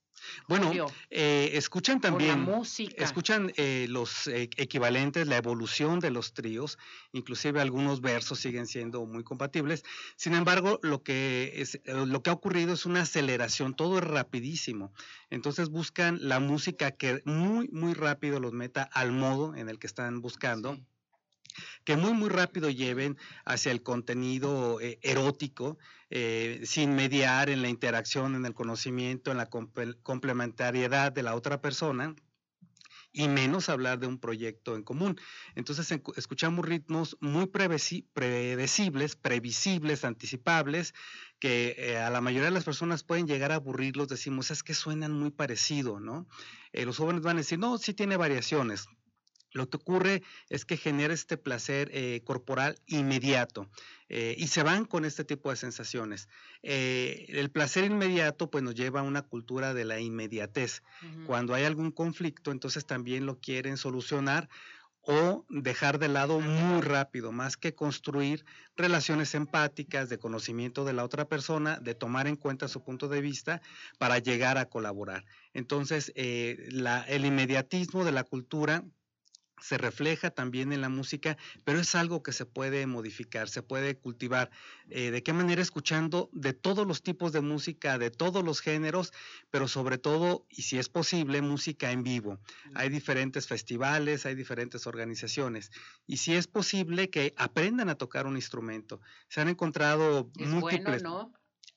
Bueno, 0.49 0.69
eh, 1.09 1.51
escuchan 1.53 2.01
también, 2.01 2.41
música. 2.41 3.01
escuchan 3.01 3.53
eh, 3.55 3.85
los 3.87 4.27
eh, 4.27 4.49
equivalentes, 4.57 5.27
la 5.27 5.37
evolución 5.37 6.01
de 6.01 6.11
los 6.11 6.33
tríos, 6.33 6.77
inclusive 7.13 7.61
algunos 7.61 8.01
versos 8.01 8.37
siguen 8.37 8.67
siendo 8.67 9.05
muy 9.05 9.23
compatibles. 9.23 9.85
Sin 10.17 10.35
embargo, 10.35 10.81
lo 10.83 11.01
que 11.01 11.53
es, 11.55 11.79
lo 11.85 12.21
que 12.21 12.31
ha 12.31 12.33
ocurrido 12.33 12.73
es 12.73 12.85
una 12.85 13.03
aceleración, 13.03 13.75
todo 13.75 13.99
es 13.99 14.03
rapidísimo. 14.03 14.91
Entonces 15.29 15.69
buscan 15.69 16.17
la 16.19 16.41
música 16.41 16.91
que 16.91 17.21
muy 17.23 17.69
muy 17.69 17.93
rápido 17.93 18.41
los 18.41 18.51
meta 18.51 18.83
al 18.83 19.13
modo 19.13 19.55
en 19.55 19.69
el 19.69 19.79
que 19.79 19.87
están 19.87 20.19
buscando 20.19 20.77
que 21.83 21.97
muy, 21.97 22.13
muy 22.13 22.29
rápido 22.29 22.69
lleven 22.69 23.17
hacia 23.45 23.71
el 23.71 23.83
contenido 23.83 24.79
eh, 24.81 24.99
erótico, 25.01 25.77
eh, 26.09 26.61
sin 26.65 26.95
mediar 26.95 27.49
en 27.49 27.61
la 27.61 27.69
interacción, 27.69 28.35
en 28.35 28.45
el 28.45 28.53
conocimiento, 28.53 29.31
en 29.31 29.37
la 29.37 29.49
complementariedad 29.49 31.11
de 31.11 31.23
la 31.23 31.35
otra 31.35 31.61
persona 31.61 32.15
y 33.13 33.27
menos 33.27 33.67
hablar 33.67 33.99
de 33.99 34.07
un 34.07 34.19
proyecto 34.19 34.75
en 34.75 34.83
común. 34.83 35.19
Entonces 35.55 35.91
escuchamos 36.15 36.65
ritmos 36.65 37.17
muy 37.19 37.47
predecibles, 37.47 39.15
previsibles, 39.15 40.05
anticipables, 40.05 40.93
que 41.39 41.75
eh, 41.77 41.97
a 41.97 42.09
la 42.09 42.21
mayoría 42.21 42.45
de 42.45 42.53
las 42.53 42.63
personas 42.63 43.03
pueden 43.03 43.27
llegar 43.27 43.51
a 43.51 43.55
aburrirlos, 43.55 44.07
decimos, 44.07 44.51
es 44.51 44.63
que 44.63 44.73
suenan 44.73 45.11
muy 45.11 45.31
parecido, 45.31 45.99
¿no? 45.99 46.27
los 46.73 46.97
jóvenes 46.97 47.21
van 47.21 47.35
a 47.35 47.39
decir, 47.39 47.59
no, 47.59 47.77
sí 47.77 47.93
tiene 47.93 48.15
variaciones, 48.15 48.87
lo 49.53 49.69
que 49.69 49.77
ocurre 49.77 50.23
es 50.49 50.65
que 50.65 50.77
genera 50.77 51.13
este 51.13 51.37
placer 51.37 51.89
eh, 51.93 52.21
corporal 52.23 52.79
inmediato 52.85 53.69
eh, 54.09 54.35
y 54.37 54.47
se 54.47 54.63
van 54.63 54.85
con 54.85 55.05
este 55.05 55.25
tipo 55.25 55.49
de 55.49 55.57
sensaciones. 55.57 56.29
Eh, 56.63 57.25
el 57.29 57.49
placer 57.51 57.85
inmediato 57.85 58.49
pues 58.49 58.63
nos 58.63 58.75
lleva 58.75 59.01
a 59.01 59.03
una 59.03 59.21
cultura 59.21 59.73
de 59.73 59.85
la 59.85 59.99
inmediatez. 59.99 60.83
Cuando 61.25 61.53
hay 61.53 61.65
algún 61.65 61.91
conflicto, 61.91 62.51
entonces 62.51 62.85
también 62.85 63.25
lo 63.25 63.39
quieren 63.39 63.77
solucionar 63.77 64.49
o 65.03 65.45
dejar 65.49 65.97
de 65.97 66.09
lado 66.09 66.39
muy 66.39 66.81
rápido, 66.81 67.31
más 67.31 67.57
que 67.57 67.73
construir 67.73 68.45
relaciones 68.77 69.33
empáticas, 69.33 70.09
de 70.09 70.19
conocimiento 70.19 70.85
de 70.85 70.93
la 70.93 71.03
otra 71.03 71.25
persona, 71.25 71.79
de 71.79 71.95
tomar 71.95 72.27
en 72.27 72.35
cuenta 72.35 72.67
su 72.67 72.83
punto 72.83 73.07
de 73.07 73.19
vista 73.19 73.61
para 73.97 74.19
llegar 74.19 74.59
a 74.59 74.69
colaborar. 74.69 75.25
Entonces, 75.53 76.11
el 76.15 77.25
inmediatismo 77.25 78.05
de 78.05 78.11
la 78.11 78.23
cultura 78.23 78.83
se 79.61 79.77
refleja 79.77 80.31
también 80.31 80.73
en 80.73 80.81
la 80.81 80.89
música, 80.89 81.37
pero 81.63 81.79
es 81.79 81.95
algo 81.95 82.23
que 82.23 82.33
se 82.33 82.45
puede 82.45 82.85
modificar, 82.87 83.47
se 83.47 83.61
puede 83.61 83.95
cultivar. 83.95 84.49
Eh, 84.89 85.11
¿De 85.11 85.23
qué 85.23 85.33
manera? 85.33 85.61
Escuchando 85.61 86.29
de 86.33 86.53
todos 86.53 86.85
los 86.85 87.03
tipos 87.03 87.31
de 87.31 87.41
música, 87.41 87.97
de 87.97 88.11
todos 88.11 88.43
los 88.43 88.59
géneros, 88.59 89.13
pero 89.49 89.67
sobre 89.67 89.97
todo, 89.97 90.45
y 90.49 90.63
si 90.63 90.77
es 90.77 90.89
posible, 90.89 91.41
música 91.41 91.91
en 91.91 92.03
vivo. 92.03 92.39
Hay 92.73 92.89
diferentes 92.89 93.47
festivales, 93.47 94.25
hay 94.25 94.35
diferentes 94.35 94.87
organizaciones, 94.87 95.71
y 96.07 96.17
si 96.17 96.35
es 96.35 96.47
posible 96.47 97.09
que 97.09 97.33
aprendan 97.37 97.89
a 97.89 97.95
tocar 97.95 98.25
un 98.25 98.35
instrumento. 98.35 98.99
Se 99.27 99.41
han 99.41 99.47
encontrado 99.47 100.29
múltiples 100.35 101.03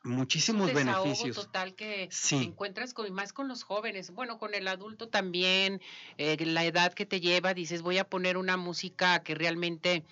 muchísimos 0.04 0.68
un 0.68 0.74
beneficios. 0.74 1.34
total 1.34 1.74
que 1.74 2.08
encuentras 2.30 2.94
con, 2.94 3.12
más 3.12 3.32
con 3.32 3.48
los 3.48 3.62
jóvenes, 3.64 4.10
bueno, 4.10 4.38
con 4.38 4.54
el 4.54 4.68
adulto 4.68 5.08
también, 5.08 5.80
eh, 6.18 6.36
la 6.44 6.64
edad 6.64 6.92
que 6.92 7.06
te 7.06 7.20
lleva, 7.20 7.54
dices, 7.54 7.82
voy 7.82 7.98
a 7.98 8.08
poner 8.08 8.36
una 8.36 8.56
música 8.56 9.22
que 9.22 9.34
realmente 9.34 10.04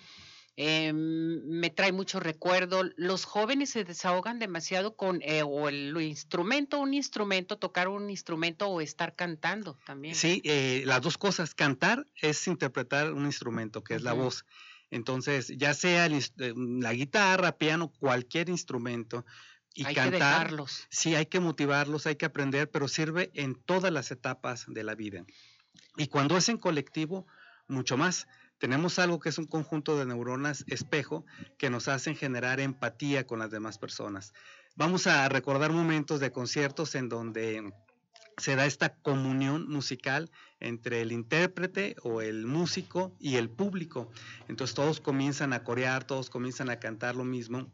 eh, 0.57 0.91
me 0.93 1.69
trae 1.69 1.91
mucho 1.91 2.19
recuerdo. 2.19 2.83
Los 2.95 3.25
jóvenes 3.25 3.69
se 3.69 3.83
desahogan 3.83 4.39
demasiado 4.39 4.95
con 4.95 5.21
eh, 5.21 5.43
o 5.43 5.69
el 5.69 5.95
instrumento, 6.01 6.79
un 6.79 6.93
instrumento, 6.93 7.57
tocar 7.57 7.87
un 7.87 8.09
instrumento 8.09 8.67
o 8.67 8.81
estar 8.81 9.15
cantando 9.15 9.77
también. 9.85 10.15
Sí, 10.15 10.41
las 10.85 11.01
dos 11.01 11.17
cosas. 11.17 11.53
Cantar 11.55 12.05
es 12.21 12.47
interpretar 12.47 13.13
un 13.13 13.25
instrumento, 13.25 13.83
que 13.83 13.95
es 13.95 14.01
la 14.01 14.13
voz. 14.13 14.45
Entonces, 14.93 15.47
ya 15.57 15.73
sea 15.73 16.07
la 16.07 16.93
guitarra, 16.93 17.57
piano, 17.57 17.91
cualquier 17.99 18.49
instrumento, 18.49 19.25
y 19.73 19.85
hay 19.85 19.95
cantar. 19.95 20.11
Que 20.11 20.19
dejarlos. 20.19 20.87
Sí, 20.89 21.15
hay 21.15 21.25
que 21.25 21.39
motivarlos, 21.39 22.05
hay 22.05 22.15
que 22.15 22.25
aprender, 22.25 22.69
pero 22.69 22.87
sirve 22.87 23.31
en 23.33 23.55
todas 23.55 23.91
las 23.91 24.11
etapas 24.11 24.65
de 24.67 24.83
la 24.83 24.95
vida. 24.95 25.25
Y 25.97 26.07
cuando 26.07 26.37
es 26.37 26.49
en 26.49 26.57
colectivo, 26.57 27.25
mucho 27.67 27.97
más. 27.97 28.27
Tenemos 28.59 28.97
algo 28.99 29.19
que 29.19 29.29
es 29.29 29.37
un 29.37 29.45
conjunto 29.45 29.97
de 29.97 30.05
neuronas 30.05 30.63
espejo 30.67 31.25
que 31.57 31.69
nos 31.69 31.87
hacen 31.87 32.15
generar 32.15 32.59
empatía 32.59 33.27
con 33.27 33.39
las 33.39 33.51
demás 33.51 33.77
personas. 33.77 34.33
Vamos 34.75 35.05
a 35.07 35.27
recordar 35.27 35.71
momentos 35.71 36.19
de 36.19 36.31
conciertos 36.31 36.95
en 36.95 37.09
donde 37.09 37.73
se 38.37 38.55
da 38.55 38.65
esta 38.65 38.95
comunión 38.95 39.69
musical 39.69 40.31
entre 40.59 41.01
el 41.01 41.11
intérprete 41.11 41.95
o 42.03 42.21
el 42.21 42.45
músico 42.45 43.15
y 43.19 43.35
el 43.35 43.49
público. 43.49 44.09
Entonces 44.47 44.73
todos 44.73 45.01
comienzan 45.01 45.53
a 45.53 45.63
corear, 45.63 46.05
todos 46.05 46.29
comienzan 46.29 46.69
a 46.69 46.79
cantar 46.79 47.15
lo 47.15 47.25
mismo 47.25 47.69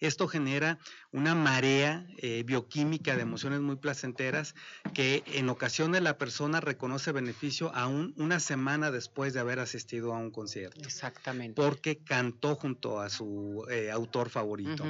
esto 0.00 0.28
genera 0.28 0.78
una 1.10 1.34
marea 1.34 2.06
eh, 2.18 2.42
bioquímica 2.44 3.16
de 3.16 3.22
emociones 3.22 3.60
muy 3.60 3.76
placenteras 3.76 4.54
que 4.94 5.22
en 5.26 5.48
ocasiones 5.48 6.02
la 6.02 6.18
persona 6.18 6.60
reconoce 6.60 7.12
beneficio 7.12 7.74
aún 7.74 8.14
una 8.16 8.40
semana 8.40 8.90
después 8.90 9.32
de 9.32 9.40
haber 9.40 9.58
asistido 9.58 10.14
a 10.14 10.18
un 10.18 10.30
concierto. 10.30 10.80
Exactamente. 10.84 11.60
Porque 11.60 12.02
cantó 12.02 12.56
junto 12.56 13.00
a 13.00 13.08
su 13.08 13.66
eh, 13.70 13.90
autor 13.90 14.28
favorito. 14.28 14.84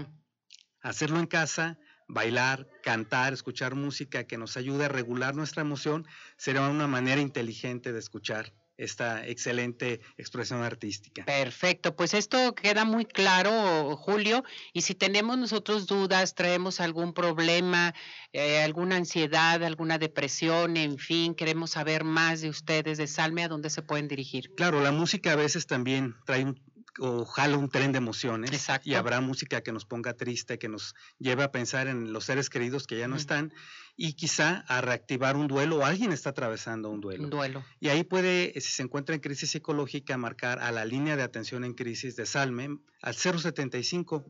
Hacerlo 0.80 1.18
en 1.18 1.26
casa, 1.26 1.78
bailar, 2.08 2.68
cantar, 2.82 3.32
escuchar 3.32 3.75
música 3.75 4.25
que 4.25 4.38
nos 4.38 4.56
ayude 4.56 4.84
a 4.84 4.88
regular 4.88 5.34
nuestra 5.34 5.62
emoción 5.62 6.06
será 6.36 6.68
una 6.68 6.86
manera 6.86 7.20
inteligente 7.20 7.92
de 7.92 7.98
escuchar 7.98 8.52
esta 8.78 9.26
excelente 9.26 10.00
expresión 10.16 10.62
artística. 10.62 11.25
Perfecto, 11.25 11.97
pues 11.97 12.14
esto 12.14 12.54
queda 12.54 12.85
muy 12.85 13.04
claro, 13.04 13.97
Julio, 13.97 14.45
y 14.73 14.83
si 14.83 14.95
tenemos 14.95 15.38
nosotros 15.38 15.87
dudas, 15.87 16.35
traemos 16.35 16.80
algún 16.80 17.12
problema, 17.12 17.95
eh, 18.33 18.62
alguna 18.62 18.97
ansiedad, 18.97 19.62
alguna 19.62 19.99
depresión, 19.99 20.76
en 20.76 20.99
fin, 20.99 21.35
queremos 21.35 21.71
saber 21.71 22.04
más 22.04 22.40
de 22.40 22.49
ustedes, 22.49 22.99
de 22.99 23.06
Salme, 23.06 23.45
¿a 23.45 23.49
dónde 23.49 23.71
se 23.71 23.83
pueden 23.83 24.09
dirigir? 24.09 24.52
Claro, 24.56 24.83
la 24.83 24.92
música 24.92 25.33
a 25.33 25.37
veces 25.37 25.66
también 25.66 26.14
trae 26.26 26.45
un 26.45 26.61
o 26.98 27.24
jala 27.24 27.56
un 27.56 27.68
tren 27.68 27.92
de 27.92 27.98
emociones 27.98 28.52
Exacto. 28.52 28.88
y 28.88 28.94
habrá 28.94 29.20
música 29.20 29.62
que 29.62 29.72
nos 29.72 29.84
ponga 29.84 30.14
triste, 30.14 30.58
que 30.58 30.68
nos 30.68 30.94
lleve 31.18 31.42
a 31.42 31.52
pensar 31.52 31.88
en 31.88 32.12
los 32.12 32.24
seres 32.24 32.50
queridos 32.50 32.86
que 32.86 32.98
ya 32.98 33.08
no 33.08 33.16
están 33.16 33.52
y 33.96 34.14
quizá 34.14 34.64
a 34.68 34.80
reactivar 34.80 35.36
un 35.36 35.48
duelo 35.48 35.78
o 35.78 35.84
alguien 35.84 36.12
está 36.12 36.30
atravesando 36.30 36.90
un 36.90 37.00
duelo. 37.00 37.24
Un 37.24 37.30
duelo. 37.30 37.64
Y 37.80 37.88
ahí 37.88 38.04
puede, 38.04 38.52
si 38.60 38.72
se 38.72 38.82
encuentra 38.82 39.14
en 39.14 39.20
crisis 39.20 39.50
psicológica, 39.50 40.16
marcar 40.16 40.58
a 40.60 40.70
la 40.72 40.84
línea 40.84 41.16
de 41.16 41.22
atención 41.22 41.64
en 41.64 41.74
crisis 41.74 42.16
de 42.16 42.26
Salme 42.26 42.78
al 43.02 43.14
075 43.14 44.24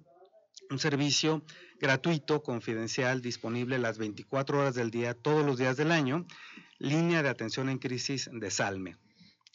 un 0.71 0.79
servicio 0.79 1.45
gratuito, 1.79 2.43
confidencial, 2.43 3.23
disponible 3.23 3.79
las 3.79 3.99
24 3.99 4.59
horas 4.59 4.75
del 4.75 4.91
día, 4.91 5.15
todos 5.15 5.45
los 5.45 5.59
días 5.59 5.77
del 5.77 5.93
año, 5.93 6.27
línea 6.79 7.23
de 7.23 7.29
atención 7.29 7.69
en 7.69 7.79
crisis 7.79 8.29
de 8.33 8.51
Salme. 8.51 8.97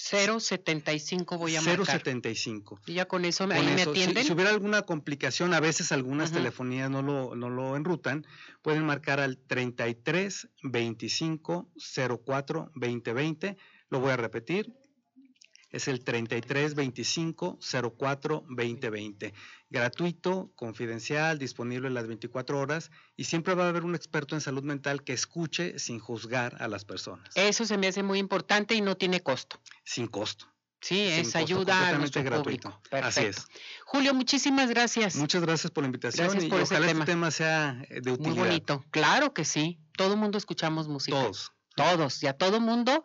075 0.02 1.38
voy 1.38 1.56
a 1.56 1.62
marcar. 1.62 1.86
075. 1.86 2.82
Y 2.88 2.94
ya 2.94 3.08
con 3.08 3.26
eso, 3.26 3.44
ahí 3.52 3.66
me 3.66 3.84
atienden. 3.84 4.24
Si, 4.24 4.34
hubiera 4.34 4.50
alguna 4.50 4.82
complicación, 4.82 5.54
a 5.54 5.60
veces 5.60 5.92
algunas 5.92 6.32
telefonías 6.32 6.90
no 6.90 7.02
lo, 7.02 7.36
no 7.36 7.50
lo 7.50 7.76
enrutan, 7.76 8.26
pueden 8.62 8.86
marcar 8.86 9.20
al 9.20 9.38
33 9.38 10.50
25 10.64 11.70
04 12.26 12.72
2020. 12.76 13.58
Lo 13.90 14.00
voy 14.00 14.12
a 14.12 14.18
repetir, 14.18 14.74
es 15.72 15.88
el 15.88 16.04
33 16.04 16.76
25 16.76 17.60
04 17.98 18.46
2020. 18.50 19.34
Gratuito, 19.70 20.52
confidencial, 20.56 21.40
disponible 21.40 21.90
las 21.90 22.08
24 22.08 22.60
horas 22.60 22.92
y 23.16 23.26
siempre 23.26 23.54
va 23.54 23.66
a 23.66 23.70
haber 23.70 23.84
un 23.84 23.96
experto 23.96 24.36
en 24.36 24.42
salud 24.42 24.64
mental 24.64 25.04
que 25.04 25.14
escuche 25.14 25.80
sin 25.80 26.00
juzgar 26.00 26.62
a 26.62 26.68
las 26.68 26.86
personas. 26.86 27.30
Eso 27.36 27.66
se 27.66 27.78
me 27.78 27.88
hace 27.88 28.04
muy 28.04 28.20
importante 28.20 28.76
y 28.76 28.82
no 28.82 28.98
tiene 28.98 29.22
costo. 29.22 29.60
Sin 29.84 30.08
costo. 30.08 30.52
Sí, 30.82 31.00
es 31.00 31.36
ayuda 31.36 31.90
a 31.90 31.98
nuestro 32.00 32.24
gratuito. 32.24 32.72
Público. 32.72 33.08
Así 33.08 33.26
es. 33.26 33.48
Julio, 33.86 34.16
muchísimas 34.16 34.68
gracias. 34.70 35.16
Muchas 35.16 35.44
gracias 35.44 35.72
por 35.72 35.84
la 35.84 35.90
invitación 35.90 36.28
gracias 36.28 36.50
por 36.50 36.60
y 36.60 36.64
ojalá 36.64 36.90
este 36.90 37.06
tema 37.06 37.30
sea 37.30 37.86
de 37.90 38.12
utilidad. 38.12 38.36
Muy 38.36 38.48
bonito. 38.48 38.84
Claro 38.90 39.32
que 39.34 39.46
sí. 39.46 39.80
Todo 39.96 40.18
mundo 40.18 40.40
escuchamos 40.40 40.88
música. 40.88 41.22
Todos. 41.22 41.52
Todos. 41.76 42.24
Y 42.24 42.28
a 42.28 42.34
todo 42.34 42.60
mundo 42.60 43.04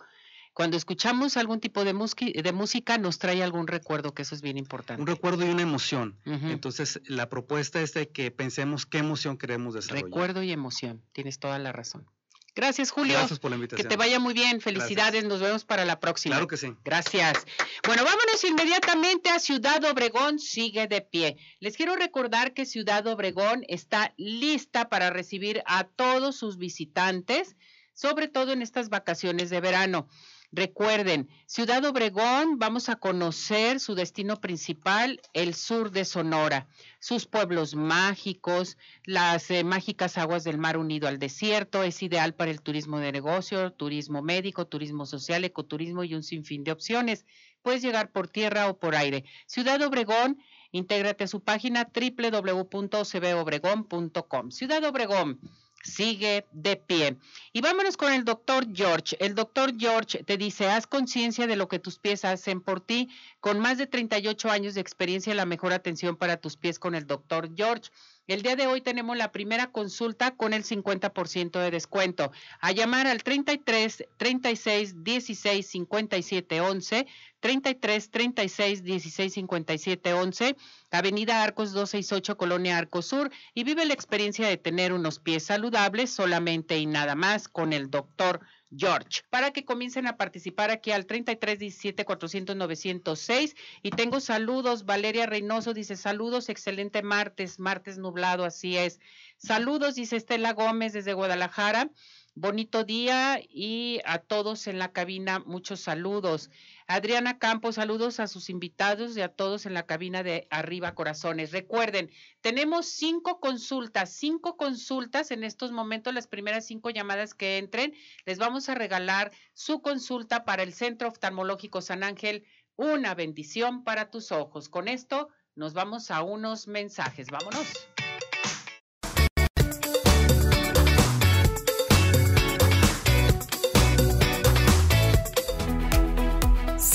cuando 0.57 0.79
escuchamos 0.79 1.37
algún 1.37 1.61
tipo 1.61 1.85
de, 1.85 1.93
de, 1.93 2.53
música 2.53 2.97
nos 2.97 3.19
trae 3.19 3.43
algún 3.43 3.67
recuerdo, 3.67 4.15
que 4.15 4.23
eso 4.23 4.35
es 4.35 4.41
bien 4.41 4.57
importante. 4.57 5.03
Un 5.03 5.07
recuerdo 5.07 5.45
y 5.45 5.51
una 5.51 5.61
emoción. 5.61 6.17
Entonces, 6.25 6.99
la 7.05 7.29
propuesta 7.29 7.83
es 7.83 7.93
de 7.93 8.09
que 8.09 8.31
pensemos 8.31 8.87
qué 8.87 8.97
emoción 8.97 9.37
queremos 9.37 9.75
desarrollar. 9.75 10.05
Recuerdo 10.07 10.43
y 10.43 10.53
emoción, 10.53 11.03
tienes 11.13 11.39
toda 11.41 11.59
la 11.59 11.73
razón. 11.73 12.07
Gracias, 12.55 12.91
Julio. 12.91 13.19
Gracias 13.19 13.39
por 13.39 13.51
la 13.51 13.57
invitación. 13.57 13.87
Que 13.87 13.89
te 13.91 13.99
vaya 13.99 14.19
muy 14.19 14.33
bien. 14.33 14.63
Felicidades. 14.63 15.25
Nos 15.25 15.41
vemos 15.41 15.67
para 15.67 15.85
la 15.85 16.01
próxima. 16.01 16.37
Claro 16.37 16.49
que 16.49 16.57
sí. 16.57 16.73
Gracias. 16.87 17.45
Bueno, 17.87 18.03
vámonos 18.03 18.43
inmediatamente 18.43 19.29
a 19.29 19.39
Ciudad 19.39 19.85
Obregón. 19.85 20.39
Sigue 20.39 20.87
de 20.87 21.03
pie. 21.03 21.37
Les 21.61 21.77
quiero 21.77 21.97
recordar 21.97 22.55
que 22.55 22.65
Ciudad 22.65 23.07
Obregón 23.09 23.63
está 23.69 24.15
lista 24.17 24.89
para 24.89 25.11
recibir 25.11 25.63
a 25.67 25.85
todos 25.85 26.35
sus 26.37 26.57
visitantes 26.57 27.57
sobre 27.97 28.29
todo 28.29 28.53
en 28.53 28.63
estas 28.63 28.91
vacaciones 28.91 29.51
de 29.51 29.61
verano. 29.61 30.07
Recuerden, 30.53 31.29
Ciudad 31.47 31.85
Obregón, 31.85 32.59
vamos 32.59 32.89
a 32.89 32.97
conocer 32.97 33.79
su 33.81 33.95
destino 33.95 34.41
principal, 34.41 35.21
el 35.33 35.55
sur 35.55 35.91
de 35.91 36.05
Sonora, 36.05 36.69
sus 37.01 37.27
pueblos 37.27 37.75
mágicos, 37.75 38.79
las 39.05 39.51
eh, 39.51 39.65
mágicas 39.65 40.17
aguas 40.19 40.45
del 40.45 40.59
mar 40.59 40.79
unido 40.79 41.09
al 41.09 41.19
desierto, 41.19 41.83
es 41.83 42.01
ideal 42.03 42.35
para 42.35 42.53
el 42.53 42.63
turismo 42.63 43.01
de 43.01 43.13
negocio, 43.13 43.73
turismo 43.73 44.23
médico, 44.23 44.67
turismo 44.67 45.05
social, 45.05 45.45
ecoturismo 45.45 46.05
y 46.05 46.15
un 46.15 46.23
sinfín 46.23 46.65
de 46.65 46.73
opciones. 46.73 47.27
Puedes 47.63 47.83
llegar 47.83 48.13
por 48.13 48.29
tierra 48.29 48.69
o 48.69 48.79
por 48.79 48.95
aire. 48.95 49.25
Ciudad 49.47 49.83
Obregón, 49.83 50.39
intégrate 50.71 51.25
a 51.25 51.29
su 51.29 51.43
página 51.43 51.91
www.cbobregón.com. 51.93 54.51
Ciudad 54.53 54.85
Obregón 54.85 55.41
sigue 55.87 56.47
de 56.53 56.77
pie. 56.77 57.17
Y 57.53 57.61
vámonos 57.61 57.97
con 57.97 58.13
el 58.13 58.25
doctor 58.25 58.67
George. 58.75 59.17
El 59.21 59.35
doctor 59.35 59.73
George 59.79 60.25
te 60.25 60.37
dice, 60.37 60.69
haz 60.69 60.87
conciencia 60.87 61.47
de 61.47 61.57
lo 61.57 61.69
que 61.69 61.79
tus 61.79 61.99
pies 61.99 62.25
hacen 62.25 62.61
por 62.61 62.81
ti. 62.81 63.09
Con 63.41 63.61
más 63.61 63.79
de 63.79 63.87
38 63.87 64.51
años 64.51 64.75
de 64.75 64.81
experiencia, 64.81 65.35
la 65.35 65.47
mejor 65.47 65.73
atención 65.73 66.17
para 66.17 66.37
tus 66.37 66.57
pies 66.57 66.79
con 66.79 66.95
el 66.95 67.07
doctor 67.07 67.51
George. 67.57 67.91
El 68.27 68.43
día 68.43 68.57
de 68.57 68.67
hoy 68.67 68.81
tenemos 68.81 69.17
la 69.17 69.31
primera 69.31 69.71
consulta 69.71 70.35
con 70.35 70.53
el 70.53 70.65
50% 70.65 71.61
de 71.61 71.71
descuento. 71.71 72.33
A 72.61 72.73
llamar 72.73 73.07
al 73.07 73.23
33 73.23 74.05
36 74.17 75.05
16 75.05 75.65
57 75.65 76.61
11, 76.61 77.07
33 77.39 78.11
36 78.11 78.83
16 78.83 79.33
57 79.33 80.13
11, 80.13 80.57
Avenida 80.91 81.45
Arcos 81.45 81.73
268, 81.73 82.37
Colonia 82.37 82.79
Arcos 82.79 83.07
Sur, 83.07 83.31
y 83.55 83.63
vive 83.63 83.85
la 83.85 83.95
experiencia 83.95 84.49
de 84.49 84.57
tener 84.57 84.93
unos 84.93 85.21
pies 85.21 85.45
saludables 85.45 86.11
solamente 86.11 86.79
y 86.79 86.87
nada 86.87 87.15
más 87.15 87.47
con 87.47 87.73
el 87.73 87.91
doctor 87.91 88.41
George, 88.77 89.23
para 89.31 89.51
que 89.53 89.65
comiencen 89.65 90.07
a 90.07 90.17
participar 90.17 90.71
aquí 90.71 90.91
al 90.93 91.07
33 91.07 91.59
17 91.59 92.05
400 92.05 92.57
906. 92.57 93.55
Y 93.83 93.91
tengo 93.91 94.21
saludos, 94.21 94.85
Valeria 94.85 95.27
Reynoso 95.27 95.75
dice 95.75 95.97
saludos, 95.97 96.49
excelente 96.49 97.03
martes, 97.03 97.59
martes 97.59 97.99
nublado, 97.99 98.45
así 98.45 98.77
es. 98.77 99.01
Saludos, 99.39 99.95
dice 99.95 100.17
Estela 100.17 100.53
Gómez 100.53 100.93
desde 100.93 101.13
Guadalajara. 101.13 101.91
Bonito 102.39 102.85
día 102.85 103.41
y 103.49 104.03
a 104.05 104.19
todos 104.19 104.67
en 104.67 104.79
la 104.79 104.93
cabina, 104.93 105.39
muchos 105.39 105.81
saludos. 105.81 106.51
Adriana 106.87 107.39
Campos, 107.39 107.77
saludos 107.77 108.21
a 108.21 108.27
sus 108.27 108.51
invitados 108.51 109.17
y 109.17 109.23
a 109.23 109.31
todos 109.31 109.65
en 109.65 109.73
la 109.73 109.87
cabina 109.87 110.23
de 110.23 110.47
Arriba 110.51 110.95
Corazones. 110.95 111.51
Recuerden, 111.51 112.11
tenemos 112.43 112.89
cinco 112.89 113.41
consultas, 113.41 114.13
cinco 114.13 114.59
consultas 114.59 115.31
en 115.31 115.45
estos 115.45 115.73
momentos, 115.73 116.13
las 116.13 116.27
primeras 116.27 116.67
cinco 116.67 116.91
llamadas 116.91 117.33
que 117.33 117.57
entren, 117.57 117.95
les 118.27 118.37
vamos 118.37 118.69
a 118.69 118.75
regalar 118.75 119.33
su 119.55 119.81
consulta 119.81 120.45
para 120.45 120.63
el 120.63 120.75
Centro 120.75 121.09
Oftalmológico 121.09 121.81
San 121.81 122.05
Ángel, 122.05 122.45
una 122.77 123.15
bendición 123.15 123.83
para 123.83 124.11
tus 124.11 124.31
ojos. 124.31 124.69
Con 124.69 124.89
esto 124.89 125.31
nos 125.55 125.73
vamos 125.73 126.11
a 126.11 126.21
unos 126.21 126.69
mensajes. 126.69 127.29
Vámonos. 127.29 127.89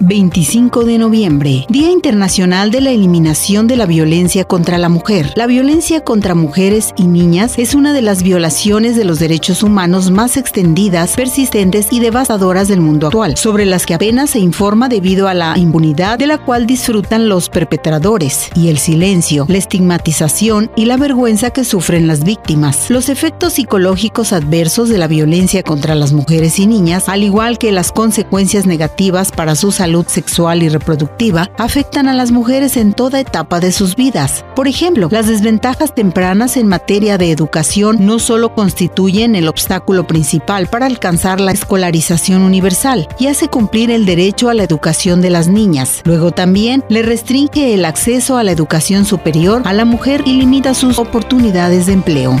25 0.00 0.84
de 0.84 0.96
noviembre, 0.96 1.66
Día 1.68 1.90
Internacional 1.90 2.70
de 2.70 2.80
la 2.80 2.90
Eliminación 2.90 3.66
de 3.66 3.76
la 3.76 3.84
Violencia 3.84 4.44
contra 4.44 4.78
la 4.78 4.88
Mujer. 4.88 5.32
La 5.36 5.46
violencia 5.46 6.00
contra 6.00 6.34
mujeres 6.34 6.94
y 6.96 7.06
niñas 7.06 7.58
es 7.58 7.74
una 7.74 7.92
de 7.92 8.00
las 8.00 8.22
violaciones 8.22 8.96
de 8.96 9.04
los 9.04 9.18
derechos 9.18 9.62
humanos 9.62 10.10
más 10.10 10.38
extendidas, 10.38 11.16
persistentes 11.16 11.88
y 11.90 12.00
devastadoras 12.00 12.68
del 12.68 12.80
mundo 12.80 13.08
actual, 13.08 13.36
sobre 13.36 13.66
las 13.66 13.84
que 13.84 13.94
apenas 13.94 14.30
se 14.30 14.38
informa 14.38 14.88
debido 14.88 15.28
a 15.28 15.34
la 15.34 15.58
impunidad 15.58 16.18
de 16.18 16.26
la 16.26 16.38
cual 16.38 16.66
disfrutan 16.66 17.28
los 17.28 17.50
perpetradores 17.50 18.50
y 18.56 18.68
el 18.68 18.78
silencio, 18.78 19.44
la 19.48 19.58
estigmatización 19.58 20.70
y 20.76 20.86
la 20.86 20.96
vergüenza 20.96 21.50
que 21.50 21.64
sufren 21.64 22.06
las 22.06 22.24
víctimas. 22.24 22.88
Los 22.88 23.10
efectos 23.10 23.54
psicológicos 23.54 24.32
adversos 24.32 24.88
de 24.88 24.96
la 24.96 25.08
violencia 25.08 25.62
contra 25.62 25.94
las 25.94 26.14
mujeres 26.14 26.58
y 26.58 26.66
niñas, 26.66 27.08
al 27.08 27.22
igual 27.22 27.58
que 27.58 27.70
las 27.70 27.92
consecuencias 27.92 28.64
negativas 28.64 29.30
para 29.30 29.54
su 29.54 29.72
salud 29.90 30.06
sexual 30.06 30.62
y 30.62 30.68
reproductiva 30.68 31.50
afectan 31.58 32.06
a 32.06 32.14
las 32.14 32.30
mujeres 32.30 32.76
en 32.76 32.92
toda 32.92 33.18
etapa 33.18 33.58
de 33.58 33.72
sus 33.72 33.96
vidas. 33.96 34.44
Por 34.54 34.68
ejemplo, 34.68 35.08
las 35.10 35.26
desventajas 35.26 35.96
tempranas 35.96 36.56
en 36.56 36.68
materia 36.68 37.18
de 37.18 37.32
educación 37.32 37.96
no 38.06 38.20
solo 38.20 38.54
constituyen 38.54 39.34
el 39.34 39.48
obstáculo 39.48 40.06
principal 40.06 40.68
para 40.68 40.86
alcanzar 40.86 41.40
la 41.40 41.50
escolarización 41.50 42.42
universal 42.42 43.08
y 43.18 43.26
hace 43.26 43.48
cumplir 43.48 43.90
el 43.90 44.06
derecho 44.06 44.48
a 44.48 44.54
la 44.54 44.62
educación 44.62 45.22
de 45.22 45.30
las 45.30 45.48
niñas. 45.48 46.02
Luego 46.04 46.30
también 46.30 46.84
le 46.88 47.02
restringe 47.02 47.74
el 47.74 47.84
acceso 47.84 48.36
a 48.36 48.44
la 48.44 48.52
educación 48.52 49.04
superior 49.04 49.62
a 49.64 49.72
la 49.72 49.84
mujer 49.84 50.22
y 50.24 50.34
limita 50.34 50.72
sus 50.72 51.00
oportunidades 51.00 51.86
de 51.86 51.94
empleo. 51.94 52.40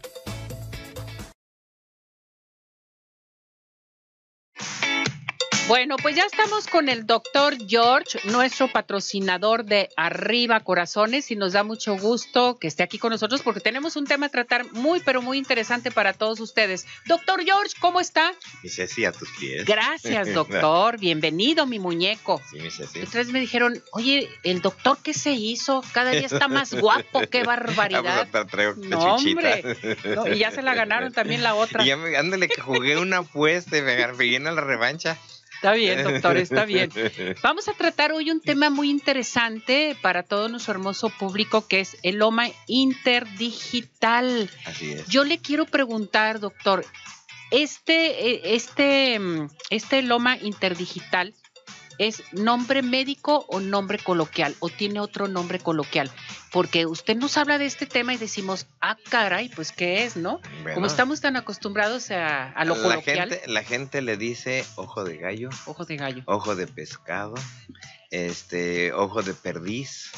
Bueno, 5.71 5.95
pues 5.95 6.17
ya 6.17 6.25
estamos 6.25 6.67
con 6.67 6.89
el 6.89 7.07
doctor 7.07 7.55
George, 7.65 8.19
nuestro 8.25 8.69
patrocinador 8.69 9.63
de 9.63 9.87
Arriba 9.95 10.59
Corazones, 10.59 11.31
y 11.31 11.37
nos 11.37 11.53
da 11.53 11.63
mucho 11.63 11.95
gusto 11.95 12.57
que 12.59 12.67
esté 12.67 12.83
aquí 12.83 12.99
con 12.99 13.11
nosotros 13.11 13.41
porque 13.41 13.61
tenemos 13.61 13.95
un 13.95 14.05
tema 14.05 14.25
a 14.25 14.29
tratar 14.29 14.69
muy, 14.73 14.99
pero 14.99 15.21
muy 15.21 15.37
interesante 15.37 15.89
para 15.89 16.11
todos 16.11 16.41
ustedes. 16.41 16.85
Doctor 17.05 17.45
George, 17.45 17.73
¿cómo 17.79 18.01
está? 18.01 18.33
Mi 18.61 18.69
Ceci, 18.69 19.05
a 19.05 19.13
tus 19.13 19.29
pies. 19.39 19.63
Gracias, 19.63 20.33
doctor. 20.33 20.99
Bienvenido, 20.99 21.65
mi 21.65 21.79
muñeco. 21.79 22.41
Sí, 22.51 22.59
mi 22.59 22.69
Ceci. 22.69 23.03
Ustedes 23.03 23.29
me 23.29 23.39
dijeron, 23.39 23.81
oye, 23.93 24.27
el 24.43 24.61
doctor, 24.61 24.97
¿qué 25.01 25.13
se 25.13 25.31
hizo? 25.31 25.85
Cada 25.93 26.11
día 26.11 26.25
está 26.25 26.49
más 26.49 26.73
guapo, 26.73 27.21
qué 27.31 27.43
barbaridad. 27.45 28.01
Ah, 28.11 28.27
pues, 28.29 28.43
te 28.43 28.51
traigo 28.51 28.73
No, 28.75 29.15
pechuchita. 29.15 29.39
hombre. 29.39 29.77
No, 30.15 30.27
y 30.27 30.37
ya 30.37 30.51
se 30.51 30.61
la 30.61 30.75
ganaron 30.75 31.13
también 31.13 31.43
la 31.43 31.55
otra. 31.55 31.81
Y 31.85 31.87
ya 31.87 31.95
me, 31.95 32.17
ándale, 32.17 32.49
que 32.49 32.59
jugué 32.59 32.97
una 32.97 33.19
apuesta 33.19 33.77
y 33.77 33.81
me 33.81 33.95
pegué 34.09 34.35
en 34.35 34.43
la 34.43 34.59
revancha. 34.59 35.17
Está 35.61 35.73
bien, 35.73 36.03
doctor, 36.03 36.37
está 36.37 36.65
bien. 36.65 36.89
Vamos 37.43 37.67
a 37.67 37.73
tratar 37.73 38.13
hoy 38.13 38.31
un 38.31 38.41
tema 38.41 38.71
muy 38.71 38.89
interesante 38.89 39.95
para 40.01 40.23
todo 40.23 40.49
nuestro 40.49 40.71
hermoso 40.71 41.11
público 41.11 41.67
que 41.67 41.81
es 41.81 41.97
el 42.01 42.15
loma 42.15 42.47
interdigital. 42.65 44.49
Así 44.65 44.93
es. 44.93 45.05
Yo 45.05 45.23
le 45.23 45.37
quiero 45.37 45.67
preguntar, 45.67 46.39
doctor, 46.39 46.83
este, 47.51 48.31
eh, 48.31 48.41
este, 48.55 49.19
mm, 49.19 49.49
este 49.69 50.01
loma 50.01 50.35
interdigital 50.35 51.35
es 52.07 52.23
nombre 52.31 52.81
médico 52.81 53.45
o 53.47 53.59
nombre 53.59 53.99
coloquial 53.99 54.55
o 54.59 54.69
tiene 54.69 54.99
otro 54.99 55.27
nombre 55.27 55.59
coloquial, 55.59 56.09
porque 56.51 56.85
usted 56.85 57.15
nos 57.15 57.37
habla 57.37 57.57
de 57.57 57.65
este 57.65 57.85
tema 57.85 58.13
y 58.13 58.17
decimos, 58.17 58.67
ah, 58.81 58.97
caray, 59.09 59.49
pues 59.49 59.71
qué 59.71 60.03
es, 60.03 60.15
¿no? 60.17 60.39
Bueno, 60.63 60.73
Como 60.75 60.85
estamos 60.87 61.21
tan 61.21 61.35
acostumbrados 61.35 62.09
a, 62.11 62.51
a 62.51 62.65
lo 62.65 62.75
la 62.75 62.81
coloquial, 62.81 63.29
gente, 63.29 63.47
la 63.47 63.63
gente 63.63 64.01
le 64.01 64.17
dice 64.17 64.65
ojo 64.75 65.03
de 65.03 65.17
gallo, 65.17 65.49
ojo 65.65 65.85
de 65.85 65.97
gallo. 65.97 66.23
ojo 66.25 66.55
de 66.55 66.67
pescado, 66.67 67.35
este, 68.09 68.91
ojo 68.93 69.21
de 69.21 69.33
perdiz. 69.33 70.11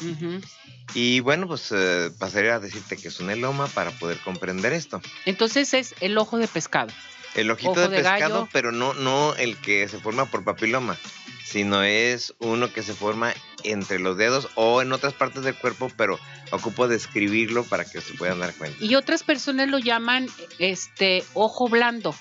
Y 0.94 1.20
bueno, 1.20 1.46
pues 1.46 1.70
eh, 1.72 2.10
pasaría 2.18 2.56
a 2.56 2.60
decirte 2.60 2.96
que 2.96 3.08
es 3.08 3.20
un 3.20 3.30
eloma 3.30 3.66
para 3.68 3.90
poder 3.92 4.18
comprender 4.18 4.72
esto. 4.72 5.00
Entonces 5.26 5.74
es 5.74 5.94
el 6.00 6.16
ojo 6.18 6.38
de 6.38 6.48
pescado. 6.48 6.92
El 7.34 7.50
ojito 7.50 7.72
Ojo 7.72 7.80
de 7.80 7.88
de 7.88 7.96
pescado, 7.96 8.34
gallo. 8.34 8.48
pero 8.52 8.70
no, 8.70 8.94
no 8.94 9.34
el 9.34 9.56
que 9.56 9.88
se 9.88 9.98
forma 9.98 10.24
por 10.26 10.44
papiloma, 10.44 10.96
sino 11.44 11.82
es 11.82 12.34
uno 12.40 12.72
que 12.72 12.82
se 12.82 12.94
forma 12.94 13.32
entre 13.62 13.98
los 13.98 14.16
dedos 14.16 14.48
o 14.56 14.82
en 14.82 14.92
otras 14.92 15.12
partes 15.14 15.42
del 15.44 15.54
cuerpo, 15.54 15.90
pero 15.96 16.18
ocupo 16.50 16.88
describirlo 16.88 17.64
para 17.64 17.84
que 17.84 18.00
se 18.00 18.14
puedan 18.14 18.40
dar 18.40 18.52
cuenta. 18.54 18.82
Y 18.84 18.94
otras 18.94 19.22
personas 19.22 19.68
lo 19.68 19.78
llaman 19.78 20.26
este 20.58 21.24
ojo 21.34 21.68
blando. 21.68 22.14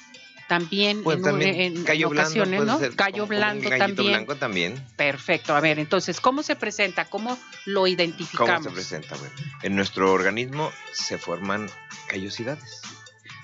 También, 0.48 1.04
Pues 1.04 1.16
en, 1.18 1.24
un- 1.24 1.30
también, 1.32 1.56
en- 1.56 1.78
en 1.78 1.84
callo 1.86 2.10
blando 2.10 2.30
ocasiones, 2.44 2.64
¿no? 2.66 2.96
Callo 2.96 3.26
blando 3.26 3.70
también. 3.70 4.08
blanco 4.12 4.36
también. 4.36 4.86
Perfecto. 4.98 5.56
A 5.56 5.62
ver, 5.62 5.80
entonces, 5.80 6.20
¿cómo 6.20 6.44
se 6.44 6.56
presenta? 6.58 7.06
¿Cómo 7.06 7.40
lo 7.66 7.88
identificamos? 7.88 8.56
¿Cómo 8.58 8.70
se 8.70 8.76
presenta? 8.76 9.16
Bueno, 9.16 9.34
en 9.64 9.76
nuestro 9.76 10.12
organismo 10.12 10.72
se 10.92 11.18
forman 11.18 11.70
callosidades. 12.08 12.82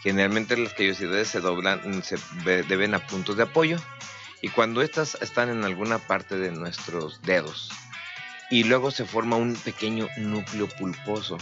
Generalmente 0.04 0.56
las 0.58 0.74
callosidades 0.74 1.30
se 1.30 1.40
doblan, 1.40 2.04
se 2.04 2.18
deben 2.68 2.94
a 2.94 3.06
puntos 3.08 3.38
de 3.38 3.44
apoyo 3.44 3.78
y 4.42 4.50
cuando 4.50 4.82
estas 4.82 5.18
están 5.22 5.50
en 5.50 5.64
alguna 5.64 6.00
parte 6.00 6.38
de 6.38 6.52
nuestros 6.52 7.22
dedos 7.22 7.70
y 8.50 8.64
luego 8.64 8.92
se 8.92 9.06
forma 9.06 9.36
un 9.36 9.56
pequeño 9.56 10.08
núcleo 10.18 10.68
pulposo 10.68 11.38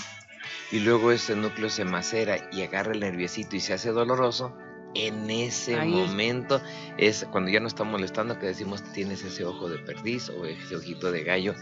y 0.72 0.80
luego 0.80 1.12
ese 1.12 1.36
núcleo 1.36 1.70
se 1.70 1.86
macera 1.86 2.50
y 2.52 2.62
agarra 2.62 2.92
el 2.94 3.00
nerviecito 3.00 3.56
y 3.56 3.60
se 3.62 3.74
hace 3.74 3.92
doloroso, 3.92 4.58
en 4.96 5.30
ese 5.30 5.80
Ahí. 5.80 5.90
momento 5.90 6.62
es 6.98 7.26
cuando 7.32 7.52
ya 7.52 7.60
no 7.60 7.68
está 7.68 7.84
molestando 7.84 8.40
que 8.40 8.48
decimos 8.48 8.84
tienes 8.94 9.24
ese 9.24 9.46
ojo 9.46 9.70
de 9.70 9.78
perdiz 9.80 10.30
o 10.30 10.46
ese 10.46 10.76
ojito 10.76 11.12
de 11.12 11.24
gallo 11.24 11.56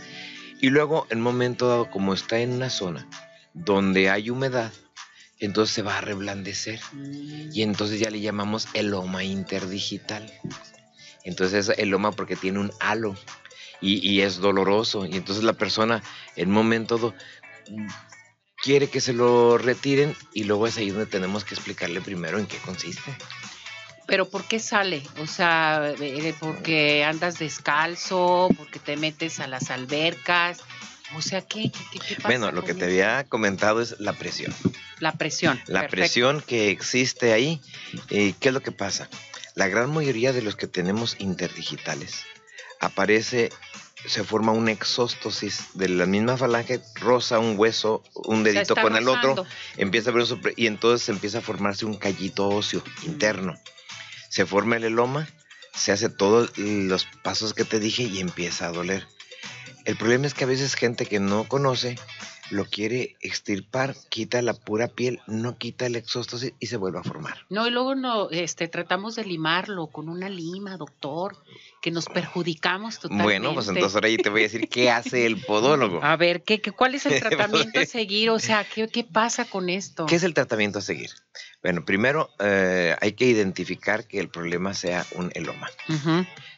y 0.62 0.70
luego 0.70 1.06
en 1.10 1.18
un 1.20 1.24
momento 1.26 1.68
dado 1.68 1.90
como 1.92 2.14
está 2.14 2.40
en 2.40 2.54
una 2.54 2.70
zona 2.70 3.08
donde 3.54 4.10
hay 4.10 4.30
humedad, 4.30 4.72
entonces 5.40 5.74
se 5.74 5.82
va 5.82 5.98
a 5.98 6.02
reblandecer 6.02 6.80
Mm, 6.92 7.50
y 7.54 7.62
entonces 7.62 8.00
ya 8.00 8.10
le 8.10 8.22
llamamos 8.22 8.68
eloma 8.74 9.24
interdigital. 9.24 10.32
Entonces 11.26 11.68
es 11.70 11.78
eloma 11.78 12.12
porque 12.14 12.36
tiene 12.38 12.60
un 12.60 12.72
halo 12.80 13.16
y, 13.82 14.08
y 14.10 14.22
es 14.22 14.38
doloroso. 14.38 15.06
Y 15.06 15.16
entonces 15.18 15.44
la 15.44 15.54
persona 15.54 16.02
en 16.38 16.48
un 16.50 16.54
momento 16.54 17.14
quiere 18.62 18.90
que 18.90 19.02
se 19.02 19.14
lo 19.14 19.58
retiren 19.58 20.16
y 20.34 20.44
luego 20.46 20.68
es 20.68 20.78
ahí 20.78 20.90
donde 20.90 21.06
tenemos 21.06 21.44
que 21.44 21.56
explicarle 21.56 22.02
primero 22.02 22.40
en 22.40 22.46
qué 22.48 22.58
consiste. 22.58 23.16
Pero 24.08 24.30
¿por 24.30 24.44
qué 24.48 24.60
sale? 24.60 25.02
O 25.20 25.26
sea, 25.26 25.94
eh, 26.00 26.36
porque 26.40 27.04
andas 27.04 27.40
descalzo, 27.40 28.50
porque 28.56 28.78
te 28.80 28.98
metes 28.98 29.40
a 29.40 29.48
las 29.48 29.72
albercas. 29.72 30.60
O 31.16 31.22
sea, 31.22 31.42
¿qué, 31.42 31.72
qué, 31.72 31.80
qué- 31.92 32.00
qué 32.00 32.16
pasa? 32.16 32.28
Bueno, 32.28 32.52
lo 32.52 32.64
que 32.64 32.74
te 32.76 32.86
había 32.86 33.24
comentado 33.24 33.82
es 33.82 34.00
la 34.00 34.14
presión. 34.14 34.54
La 35.00 35.12
presión. 35.14 35.58
La 35.68 35.82
perfecto. 35.82 35.92
presión 35.96 36.42
que 36.42 36.70
existe 36.70 37.34
ahí, 37.34 37.62
eh, 38.10 38.34
¿qué 38.40 38.50
es 38.50 38.54
lo 38.54 38.62
que 38.62 38.72
pasa? 38.72 39.10
La 39.56 39.70
gran 39.70 39.90
mayoría 39.94 40.34
de 40.34 40.42
los 40.42 40.58
que 40.58 40.68
tenemos 40.68 41.16
interdigitales 41.18 42.26
aparece, 42.82 43.52
se 44.06 44.26
forma 44.26 44.52
una 44.52 44.74
exóstosis 44.74 45.68
de 45.76 45.88
la 45.88 46.06
misma 46.06 46.36
falange, 46.36 46.82
roza 46.96 47.40
un 47.40 47.58
hueso, 47.58 48.04
un 48.26 48.44
dedito 48.44 48.76
con 48.76 48.98
el 48.98 49.08
otro, 49.08 49.46
empieza 49.78 50.10
a 50.10 50.14
ver 50.14 50.24
eso, 50.24 50.38
y 50.58 50.68
entonces 50.68 51.08
empieza 51.08 51.38
a 51.38 51.42
formarse 51.42 51.86
un 51.86 51.96
callito 51.96 52.50
óseo 52.50 52.84
interno. 53.04 53.56
Se 54.30 54.46
forma 54.46 54.76
el 54.76 54.84
eloma, 54.84 55.26
se 55.74 55.94
hace 55.94 56.10
todos 56.10 56.52
los 56.58 57.08
pasos 57.24 57.54
que 57.54 57.64
te 57.64 57.80
dije 57.80 58.04
y 58.04 58.20
empieza 58.20 58.68
a 58.68 58.74
doler. 58.74 59.08
El 59.86 59.96
problema 59.96 60.28
es 60.28 60.34
que 60.34 60.44
a 60.44 60.48
veces 60.48 60.76
gente 60.76 61.06
que 61.06 61.22
no 61.22 61.48
conoce 61.48 61.98
lo 62.52 62.66
quiere 62.66 63.16
extirpar, 63.22 63.96
quita 64.10 64.42
la 64.42 64.54
pura 64.54 64.88
piel, 64.88 65.20
no 65.28 65.58
quita 65.58 65.86
el 65.86 65.96
exóstosis 65.96 66.54
y 66.60 66.68
se 66.68 66.78
vuelve 66.78 67.00
a 67.00 67.04
formar. 67.04 67.46
No, 67.50 67.68
y 67.68 67.72
luego 67.72 67.96
no, 67.96 68.30
este, 68.30 68.68
tratamos 68.68 69.16
de 69.16 69.26
limarlo 69.26 69.88
con 69.88 70.10
una 70.10 70.30
lima, 70.30 70.78
doctor, 70.78 71.38
que 71.82 71.92
nos 71.92 72.06
perjudicamos 72.06 73.00
totalmente. 73.00 73.24
Bueno, 73.24 73.54
pues 73.54 73.68
entonces 73.68 73.96
ahora 73.96 74.10
yo 74.10 74.18
te 74.18 74.30
voy 74.30 74.42
a 74.42 74.44
decir 74.44 74.68
qué 74.70 74.90
hace 74.90 75.26
el 75.26 75.42
podólogo. 75.42 76.04
A 76.04 76.16
ver, 76.16 76.44
¿qué, 76.44 76.62
qué, 76.62 76.72
¿cuál 76.72 76.96
es 76.96 77.06
el 77.06 77.20
tratamiento 77.20 77.80
a 77.80 77.86
seguir? 77.86 78.30
O 78.30 78.40
sea, 78.40 78.64
¿qué, 78.64 78.88
qué 78.88 79.04
pasa 79.04 79.46
con 79.46 79.70
esto? 79.70 80.06
¿Qué 80.06 80.16
es 80.16 80.24
el 80.24 80.34
tratamiento 80.34 80.80
a 80.80 80.82
seguir? 80.82 81.12
Bueno, 81.62 81.84
primero 81.84 82.30
eh, 82.40 82.96
hay 83.02 83.14
que 83.14 83.26
identificar 83.26 84.08
que 84.08 84.20
el 84.20 84.30
problema 84.30 84.74
sea 84.74 85.06
un 85.16 85.32
eloma. 85.34 85.68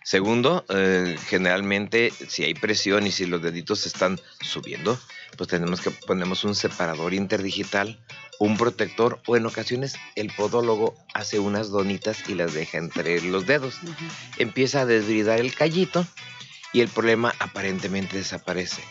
Segundo, 0.04 0.66
eh, 0.70 1.18
generalmente 1.28 2.12
si 2.30 2.44
hay 2.44 2.54
presión 2.54 3.08
y 3.08 3.12
si 3.12 3.26
los 3.26 3.42
deditos 3.42 3.80
se 3.80 3.90
están 3.90 4.20
subiendo, 4.42 4.98
pues 5.38 5.50
tenemos 5.50 5.77
que 5.82 5.92
ponemos 5.92 6.44
un 6.44 6.56
separador 6.56 7.14
interdigital, 7.14 8.00
un 8.40 8.58
protector 8.58 9.20
o 9.28 9.36
en 9.36 9.46
ocasiones 9.46 9.96
el 10.16 10.32
podólogo 10.36 10.96
hace 11.14 11.40
unas 11.40 11.70
donitas 11.70 12.28
y 12.28 12.36
las 12.36 12.54
deja 12.54 12.78
entre 12.78 13.22
los 13.22 13.46
dedos. 13.48 13.76
Ujú. 13.84 13.94
Empieza 14.38 14.82
a 14.82 14.86
desbridar 14.86 15.40
el 15.40 15.54
callito 15.56 16.06
y 16.74 16.82
el 16.82 16.88
problema 16.90 17.34
aparentemente 17.40 18.18
desaparece. 18.18 18.82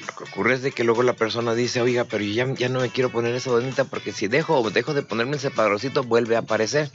Lo 0.00 0.14
que 0.14 0.24
ocurre 0.24 0.54
es 0.54 0.62
de 0.62 0.72
que 0.72 0.84
luego 0.84 1.02
la 1.02 1.14
persona 1.14 1.54
dice, 1.54 1.80
oiga, 1.80 2.04
pero 2.04 2.22
yo 2.22 2.32
ya, 2.32 2.52
ya 2.54 2.68
no 2.68 2.80
me 2.80 2.90
quiero 2.90 3.10
poner 3.10 3.34
esa 3.34 3.50
donita 3.50 3.84
porque 3.84 4.12
si 4.12 4.28
dejo 4.28 4.60
o 4.60 4.70
dejo 4.70 4.92
de 4.92 5.02
ponerme 5.02 5.34
el 5.36 5.40
separadorcito 5.40 6.02
vuelve 6.04 6.36
a 6.36 6.40
aparecer. 6.40 6.90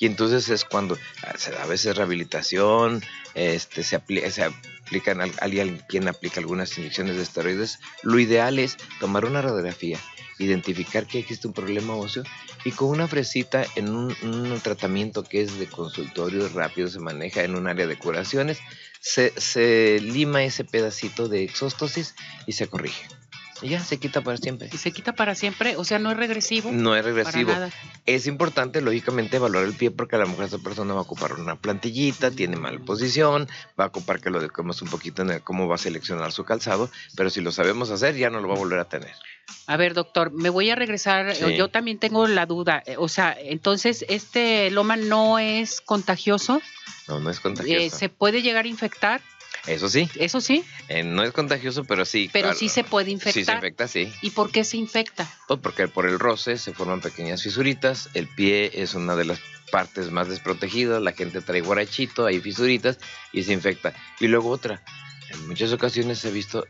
Y 0.00 0.06
entonces 0.06 0.48
es 0.48 0.64
cuando 0.64 0.98
ah, 1.22 1.34
a 1.62 1.66
veces 1.66 1.96
rehabilitación, 1.96 3.00
este, 3.34 3.84
se, 3.84 4.00
apli- 4.00 4.28
se 4.28 4.50
aplican, 4.86 5.20
al- 5.20 5.32
alguien 5.40 5.82
quien 5.88 6.08
aplica 6.08 6.40
algunas 6.40 6.76
inyecciones 6.78 7.16
de 7.16 7.22
esteroides. 7.22 7.78
Lo 8.02 8.18
ideal 8.18 8.58
es 8.58 8.76
tomar 9.00 9.24
una 9.24 9.42
radiografía, 9.42 9.98
identificar 10.38 11.06
que 11.06 11.18
existe 11.18 11.46
un 11.46 11.54
problema 11.54 11.94
óseo 11.94 12.22
y 12.64 12.70
con 12.72 12.88
una 12.88 13.06
fresita 13.08 13.66
en 13.76 13.88
un, 13.94 14.14
un 14.22 14.60
tratamiento 14.60 15.22
que 15.22 15.42
es 15.42 15.58
de 15.58 15.66
consultorio 15.66 16.48
rápido, 16.48 16.88
se 16.88 16.98
maneja 17.00 17.44
en 17.44 17.54
un 17.54 17.66
área 17.68 17.86
de 17.86 17.96
curaciones, 17.98 18.58
se, 19.00 19.32
se 19.38 20.00
lima 20.00 20.42
ese 20.44 20.64
pedacito 20.64 21.28
de 21.28 21.44
exóstosis 21.44 22.14
y 22.46 22.52
se 22.52 22.66
corrige. 22.68 23.06
Y 23.62 23.68
ya 23.68 23.80
se 23.80 23.98
quita 23.98 24.20
para 24.20 24.36
siempre. 24.36 24.68
¿Y 24.72 24.76
se 24.76 24.90
quita 24.92 25.12
para 25.12 25.34
siempre? 25.34 25.76
O 25.76 25.84
sea, 25.84 25.98
no 25.98 26.10
es 26.10 26.16
regresivo. 26.16 26.70
No 26.72 26.94
es 26.96 27.02
para 27.02 27.14
regresivo. 27.14 27.52
nada. 27.52 27.70
Es 28.04 28.26
importante, 28.26 28.80
lógicamente, 28.80 29.36
evaluar 29.36 29.64
el 29.64 29.74
pie 29.74 29.90
porque 29.90 30.16
a 30.16 30.18
lo 30.18 30.26
mejor 30.28 30.44
esa 30.44 30.58
persona 30.58 30.92
va 30.92 31.00
a 31.00 31.02
ocupar 31.02 31.34
una 31.34 31.56
plantillita, 31.56 32.30
tiene 32.30 32.56
mala 32.56 32.80
posición, 32.80 33.48
va 33.78 33.84
a 33.84 33.88
ocupar 33.88 34.20
que 34.20 34.30
lo 34.30 34.40
eduquemos 34.40 34.82
un 34.82 34.88
poquito 34.88 35.22
en 35.22 35.30
el 35.30 35.40
cómo 35.42 35.68
va 35.68 35.76
a 35.76 35.78
seleccionar 35.78 36.32
su 36.32 36.44
calzado, 36.44 36.90
pero 37.16 37.30
si 37.30 37.40
lo 37.40 37.52
sabemos 37.52 37.90
hacer, 37.90 38.16
ya 38.16 38.28
no 38.28 38.40
lo 38.40 38.48
va 38.48 38.54
a 38.54 38.58
volver 38.58 38.80
a 38.80 38.84
tener. 38.86 39.12
A 39.66 39.76
ver, 39.76 39.94
doctor, 39.94 40.32
me 40.32 40.50
voy 40.50 40.70
a 40.70 40.74
regresar. 40.74 41.34
Sí. 41.34 41.54
Yo 41.56 41.68
también 41.68 41.98
tengo 41.98 42.26
la 42.26 42.46
duda. 42.46 42.82
Eh, 42.86 42.96
O 42.98 43.08
sea, 43.08 43.36
entonces, 43.38 44.04
¿este 44.08 44.70
loma 44.70 44.96
no 44.96 45.38
es 45.38 45.80
contagioso? 45.80 46.60
No, 47.08 47.20
no 47.20 47.30
es 47.30 47.38
Eh, 47.38 47.40
contagioso. 47.42 47.96
¿Se 47.96 48.08
puede 48.08 48.42
llegar 48.42 48.64
a 48.64 48.68
infectar? 48.68 49.20
Eso 49.66 49.88
sí. 49.88 50.08
¿Eso 50.16 50.40
sí? 50.40 50.64
Eh, 50.88 51.02
no 51.02 51.22
es 51.22 51.32
contagioso, 51.32 51.84
pero 51.84 52.04
sí. 52.04 52.28
Pero 52.32 52.52
sí 52.54 52.68
se 52.68 52.84
puede 52.84 53.10
infectar. 53.10 53.32
Sí 53.32 53.44
se 53.44 53.52
infecta, 53.52 53.88
sí. 53.88 54.12
¿Y 54.20 54.30
por 54.30 54.50
qué 54.50 54.64
se 54.64 54.76
infecta? 54.76 55.30
Pues 55.48 55.60
porque 55.60 55.88
por 55.88 56.06
el 56.06 56.18
roce 56.18 56.58
se 56.58 56.74
forman 56.74 57.00
pequeñas 57.00 57.42
fisuritas, 57.42 58.10
el 58.14 58.28
pie 58.28 58.70
es 58.74 58.94
una 58.94 59.16
de 59.16 59.24
las 59.24 59.40
partes 59.70 60.10
más 60.10 60.28
desprotegidas, 60.28 61.02
la 61.02 61.12
gente 61.12 61.40
trae 61.40 61.60
guarachito, 61.60 62.26
hay 62.26 62.40
fisuritas 62.40 62.98
y 63.32 63.44
se 63.44 63.52
infecta. 63.52 63.94
Y 64.20 64.28
luego 64.28 64.50
otra, 64.50 64.82
en 65.30 65.48
muchas 65.48 65.72
ocasiones 65.72 66.24
he 66.24 66.30
visto 66.30 66.66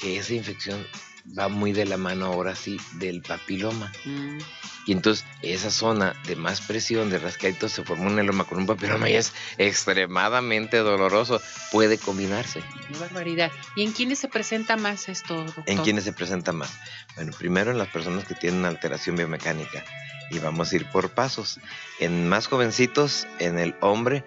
que 0.00 0.18
esa 0.18 0.34
infección 0.34 0.86
va 1.36 1.48
muy 1.48 1.72
de 1.72 1.84
la 1.84 1.96
mano 1.96 2.26
ahora 2.26 2.54
sí 2.54 2.78
del 2.94 3.22
papiloma. 3.22 3.92
Mm. 4.04 4.38
Y 4.86 4.92
entonces 4.92 5.26
esa 5.42 5.70
zona 5.70 6.14
de 6.26 6.34
más 6.36 6.60
presión, 6.60 7.10
de 7.10 7.18
rascadito, 7.18 7.68
se 7.68 7.84
forma 7.84 8.06
un 8.06 8.18
eloma 8.18 8.44
con 8.44 8.58
un 8.58 8.66
papiloma 8.66 9.10
y 9.10 9.14
es 9.16 9.34
extremadamente 9.58 10.78
doloroso. 10.78 11.42
Puede 11.72 11.98
combinarse. 11.98 12.62
Qué 12.90 12.98
barbaridad. 12.98 13.52
¿Y 13.76 13.82
en 13.82 13.92
quiénes 13.92 14.18
se 14.18 14.28
presenta 14.28 14.76
más 14.76 15.08
esto, 15.08 15.44
doctor? 15.44 15.64
¿En 15.66 15.78
quiénes 15.78 16.04
se 16.04 16.12
presenta 16.12 16.52
más? 16.52 16.78
Bueno, 17.16 17.32
primero 17.36 17.70
en 17.70 17.78
las 17.78 17.88
personas 17.88 18.24
que 18.24 18.34
tienen 18.34 18.64
alteración 18.64 19.16
biomecánica. 19.16 19.84
Y 20.30 20.38
vamos 20.38 20.72
a 20.72 20.76
ir 20.76 20.86
por 20.90 21.10
pasos. 21.10 21.58
En 22.00 22.28
más 22.28 22.46
jovencitos, 22.46 23.26
en 23.38 23.58
el 23.58 23.74
hombre, 23.80 24.24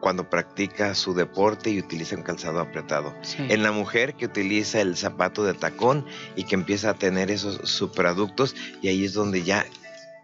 cuando 0.00 0.28
practica 0.30 0.94
su 0.94 1.14
deporte 1.14 1.70
y 1.70 1.78
utiliza 1.78 2.16
un 2.16 2.22
calzado 2.22 2.60
apretado. 2.60 3.14
En 3.38 3.62
la 3.62 3.72
mujer 3.72 4.14
que 4.14 4.26
utiliza 4.26 4.80
el 4.80 4.96
zapato 4.96 5.44
de 5.44 5.54
tacón 5.54 6.06
y 6.36 6.44
que 6.44 6.54
empieza 6.54 6.90
a 6.90 6.94
tener 6.94 7.30
esos 7.30 7.68
superadductos 7.68 8.54
y 8.82 8.88
ahí 8.88 9.04
es 9.04 9.12
donde 9.12 9.42
ya 9.42 9.66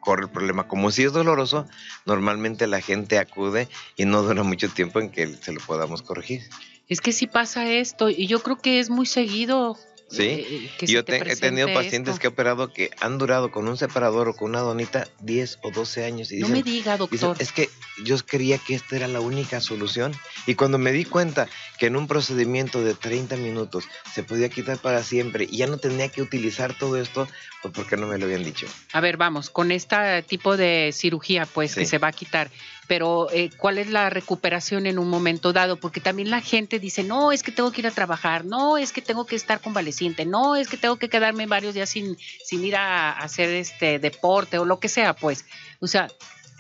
corre 0.01 0.25
el 0.25 0.31
problema. 0.31 0.69
Como 0.69 0.91
si 0.91 1.03
es 1.03 1.13
doloroso, 1.13 1.67
normalmente 2.05 2.67
la 2.67 2.81
gente 2.81 3.19
acude 3.19 3.69
y 3.97 4.05
no 4.05 4.23
dura 4.23 4.43
mucho 4.43 4.69
tiempo 4.69 5.01
en 5.01 5.11
que 5.11 5.27
se 5.27 5.53
lo 5.53 5.61
podamos 5.61 6.03
corregir. 6.03 6.43
Es 6.89 7.01
que 7.01 7.13
si 7.13 7.27
pasa 7.27 7.71
esto 7.71 8.11
y 8.11 8.27
yo 8.27 8.43
creo 8.43 8.57
que 8.57 8.79
es 8.79 8.91
muy 8.91 9.07
seguido 9.07 9.79
Sí, 10.09 10.23
eh, 10.23 10.71
eh, 10.81 10.87
yo 10.87 11.01
he 11.01 11.37
tenido 11.37 11.73
pacientes 11.73 12.19
que 12.19 12.27
he 12.27 12.31
operado 12.31 12.73
que 12.73 12.91
han 13.01 13.19
durado 13.19 13.51
con 13.51 13.67
un 13.67 13.77
separador 13.77 14.29
o 14.29 14.35
con 14.35 14.51
una 14.51 14.61
donita 14.61 15.09
10 15.21 15.59
o 15.63 15.71
12 15.71 16.05
años. 16.05 16.31
Y 16.31 16.41
no 16.41 16.49
me 16.49 16.63
diga, 16.63 16.97
doctor. 16.97 17.37
es 17.39 17.53
que 17.53 17.71
yo 18.05 18.17
creía 18.25 18.59
que 18.59 18.75
esta 18.75 18.97
era 18.97 19.09
la 19.09 19.21
única 19.21 19.61
solución. 19.61 20.15
Y 20.47 20.55
cuando 20.55 20.79
me 20.79 20.93
di 20.93 21.05
cuenta 21.05 21.49
que 21.79 21.87
en 21.87 21.97
un 21.97 22.07
procedimiento 22.07 22.85
de 22.85 22.95
30 22.95 23.37
minutos 23.37 23.85
se 24.13 24.23
podía 24.23 24.49
quitar 24.49 24.79
para 24.79 25.03
siempre 25.03 25.49
y 25.51 25.59
ya 25.59 25.67
no 25.67 25.79
tenía 25.79 26.09
que 26.09 26.23
utilizar 26.23 26.77
todo 26.77 26.97
esto, 26.97 27.27
pues 27.63 27.75
¿por 27.75 27.87
qué 27.87 27.97
no 27.97 28.07
me 28.07 28.19
lo 28.19 28.27
habían 28.27 28.45
dicho? 28.45 28.67
A 28.93 29.01
ver, 29.01 29.17
vamos, 29.17 29.49
con 29.49 29.73
este 29.73 30.23
tipo 30.23 30.57
de 30.57 30.91
cirugía, 30.93 31.47
pues 31.47 31.75
que 31.75 31.87
se 31.87 31.99
va 31.99 32.09
a 32.09 32.13
quitar 32.13 32.51
pero 32.87 33.31
eh, 33.33 33.51
¿cuál 33.57 33.79
es 33.79 33.91
la 33.91 34.11
recuperación 34.11 34.87
en 34.87 34.99
un 34.99 35.09
momento 35.09 35.53
dado? 35.53 35.77
Porque 35.77 36.01
también 36.01 36.31
la 36.31 36.41
gente 36.41 36.79
dice, 36.79 37.03
no, 37.03 37.33
es 37.33 37.43
que 37.43 37.53
tengo 37.53 37.73
que 37.73 37.81
ir 37.81 37.87
a 37.87 37.91
trabajar, 37.91 38.45
no, 38.45 38.77
es 38.79 38.93
que 38.93 39.03
tengo 39.03 39.27
que 39.27 39.37
estar 39.37 39.61
convaleciente, 39.61 40.27
no, 40.27 40.57
es 40.57 40.69
que 40.69 40.77
tengo 40.77 40.97
que 40.97 41.09
quedarme 41.09 41.47
varios 41.47 41.75
días 41.75 41.89
sin, 41.89 42.17
sin 42.45 42.65
ir 42.65 42.77
a 42.77 43.13
hacer 43.13 43.49
este 43.51 43.99
deporte 43.99 44.59
o 44.59 44.65
lo 44.65 44.81
que 44.81 44.89
sea, 44.89 45.15
pues. 45.15 45.45
O 45.81 45.87
sea, 45.87 46.09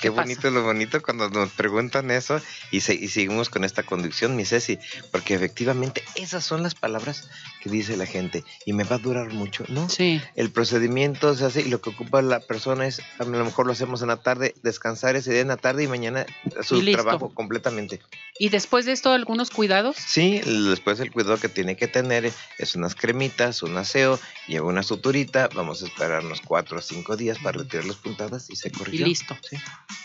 Qué, 0.04 0.10
bonito 0.10 0.50
lo 0.50 0.62
bonito 0.62 1.02
cuando 1.02 1.30
nos 1.30 1.50
preguntan 1.50 2.10
eso 2.10 2.40
y, 2.70 2.76
y, 2.76 2.80
seguimos 2.80 3.48
con 3.48 3.64
esta 3.64 3.82
conducción, 3.82 4.36
mi 4.36 4.44
Ceci, 4.44 4.78
porque 5.10 5.34
efectivamente 5.34 6.04
esas 6.14 6.44
son 6.44 6.62
las 6.62 6.74
palabras 6.74 7.30
que 7.62 7.70
dice 7.70 7.96
la 7.96 8.04
gente 8.04 8.44
y 8.66 8.74
me 8.74 8.84
va 8.84 8.96
a 8.96 8.98
durar 8.98 9.32
mucho, 9.32 9.64
¿no? 9.68 9.88
Sí. 9.88 10.20
El 10.34 10.50
procedimiento 10.50 11.34
se 11.34 11.46
hace 11.46 11.62
y 11.62 11.68
lo 11.68 11.80
que 11.80 11.90
ocupa 11.90 12.20
la 12.20 12.40
persona 12.40 12.86
es, 12.86 13.00
a 13.18 13.24
lo 13.24 13.44
mejor 13.44 13.66
lo 13.66 13.72
hacemos 13.72 14.02
en 14.02 14.08
la 14.08 14.18
tarde, 14.18 14.54
descansar 14.62 15.16
ese 15.16 15.32
día 15.32 15.40
en 15.40 15.48
la 15.48 15.56
tarde 15.56 15.84
y 15.84 15.88
mañana 15.88 16.26
su 16.62 16.84
trabajo 16.84 17.32
completamente. 17.32 18.00
¿Y 18.38 18.50
después 18.50 18.84
de 18.84 18.92
esto 18.92 19.12
algunos 19.12 19.50
cuidados? 19.50 19.96
Sí, 19.96 20.40
después 20.44 21.00
el 21.00 21.12
cuidado 21.12 21.38
que 21.38 21.48
tiene 21.48 21.76
que 21.76 21.88
tener 21.88 22.30
es 22.58 22.74
unas 22.74 22.94
cremitas, 22.94 23.62
un 23.62 23.76
aseo, 23.76 24.18
lleva 24.48 24.68
una 24.68 24.82
suturita, 24.82 25.48
vamos 25.54 25.82
a 25.82 25.86
esperarnos 25.86 26.40
cuatro 26.40 26.78
o 26.78 26.82
cinco 26.82 27.16
días 27.16 27.38
para 27.38 27.58
retirar 27.58 27.84
las 27.86 27.96
puntadas 27.96 28.50
y 28.50 28.56
se 28.56 28.70
corrigió. 28.70 29.06
Y 29.06 29.08
listo. 29.08 29.36
Sí. 29.48 29.56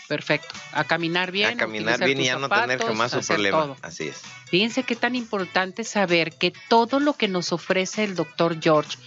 Perfecto. 0.08 0.54
A 0.72 0.84
caminar 0.84 1.30
bien. 1.30 1.54
A 1.54 1.56
caminar 1.56 2.04
bien 2.04 2.20
y 2.20 2.24
ya 2.24 2.38
no 2.38 2.48
tener 2.48 2.82
jamás 2.82 3.12
un 3.14 3.24
problema. 3.24 3.76
Así 3.82 4.08
es. 4.08 4.22
Fíjense 4.46 4.82
qué 4.82 4.96
tan 4.96 5.14
importante 5.14 5.84
saber 5.84 6.36
que 6.36 6.52
todo 6.68 7.00
lo 7.00 7.14
que 7.14 7.28
nos 7.28 7.52
ofrece 7.52 8.04
el 8.04 8.14
doctor 8.14 8.60
George, 8.60 8.98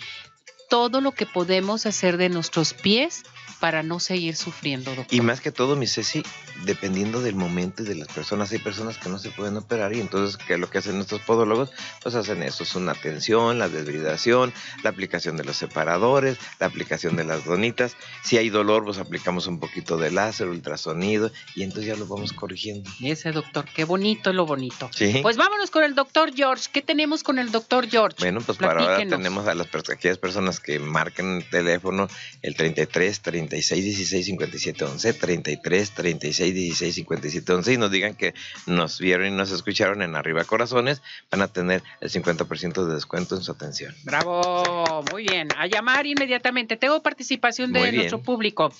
todo 0.70 1.02
lo 1.02 1.12
que 1.12 1.26
podemos 1.26 1.86
hacer 1.86 2.18
de 2.18 2.30
nuestros 2.30 2.74
pies 2.74 3.24
para 3.60 3.84
no 3.84 4.00
seguir 4.00 4.36
sufriendo, 4.36 4.94
doctor. 4.94 5.14
Y 5.14 5.22
más 5.22 5.40
que 5.42 5.52
todo, 5.52 5.76
mi 5.76 5.88
Ceci, 5.88 6.24
dependiendo 6.66 7.22
del 7.22 7.36
momento 7.36 7.84
y 7.84 7.86
de 7.86 7.96
las 7.96 8.08
personas, 8.10 8.52
hay 8.52 8.60
personas 8.60 8.98
que 8.98 9.10
no 9.10 9.20
se 9.20 9.30
pueden 9.32 9.56
operar 9.58 9.94
y 9.94 10.02
entonces, 10.02 10.38
¿qué 10.38 10.56
es 10.56 10.60
lo 10.60 10.70
que 10.70 10.80
hacen 10.80 10.96
nuestros 10.96 11.22
podólogos? 11.22 11.72
Pues 12.02 12.16
hacen 12.16 12.44
eso, 12.44 12.64
es 12.64 12.76
una 12.76 12.94
tensión, 12.94 13.60
la 13.60 13.70
desbridación, 13.70 14.54
la 14.84 14.90
aplicación 14.90 15.38
de 15.38 15.46
los 15.46 15.58
separadores, 15.58 16.38
la 16.60 16.68
aplicación 16.68 17.16
de 17.16 17.24
las 17.24 17.46
donitas. 17.46 17.96
Si 18.24 18.38
hay 18.38 18.50
dolor, 18.50 18.84
pues 18.84 18.98
aplicamos 18.98 19.48
un 19.48 19.60
poquito 19.60 19.98
de 19.98 20.12
láser, 20.12 20.50
ultrasonido 20.50 21.32
y 21.56 21.64
entonces 21.64 21.86
ya 21.86 21.96
lo 21.96 22.06
vamos 22.06 22.34
corrigiendo. 22.34 22.90
Ese 23.02 23.32
doctor, 23.32 23.66
qué 23.74 23.86
bonito 23.86 24.34
lo 24.34 24.46
bonito. 24.46 24.90
Sí. 24.94 25.20
Pues 25.22 25.38
vámonos 25.38 25.72
con 25.72 25.84
el 25.84 25.96
doctor 25.96 26.34
George. 26.34 26.70
¿Qué 26.72 26.82
tenemos 26.82 27.24
con 27.24 27.40
el 27.40 27.52
doctor 27.52 27.90
George? 27.90 28.18
Bueno, 28.20 28.42
pues 28.42 28.58
para 28.58 28.82
ahora 28.82 28.98
tenemos 28.98 29.48
a 29.48 29.56
las 29.56 29.68
aquellas 29.90 30.18
personas 30.18 30.60
que 30.60 30.80
marquen 30.80 31.38
el 31.38 31.50
teléfono 31.50 32.08
el 32.42 32.56
33 32.56 33.22
30 33.22 33.33
36 33.34 33.84
16 33.84 34.26
57 34.28 34.86
11, 34.86 35.14
33 35.14 35.92
36 35.92 36.54
16 36.54 36.96
57 36.96 37.54
11 37.54 37.74
y 37.74 37.78
nos 37.78 37.90
digan 37.90 38.14
que 38.14 38.36
nos 38.68 39.00
vieron 39.00 39.28
y 39.28 39.32
nos 39.32 39.52
escucharon 39.52 40.04
en 40.04 40.16
Arriba 40.16 40.44
Corazones, 40.44 41.02
van 41.32 41.42
a 41.42 41.48
tener 41.48 41.82
el 42.00 42.12
50% 42.12 42.86
de 42.86 42.94
descuento 42.94 43.36
en 43.36 43.42
su 43.42 43.52
atención. 43.52 43.96
Bravo, 44.04 45.04
muy 45.12 45.24
bien. 45.24 45.48
A 45.58 45.66
llamar 45.66 46.06
inmediatamente. 46.06 46.78
Tengo 46.78 47.02
participación 47.02 47.74
de 47.74 47.92
nuestro 47.92 48.22
público. 48.22 48.72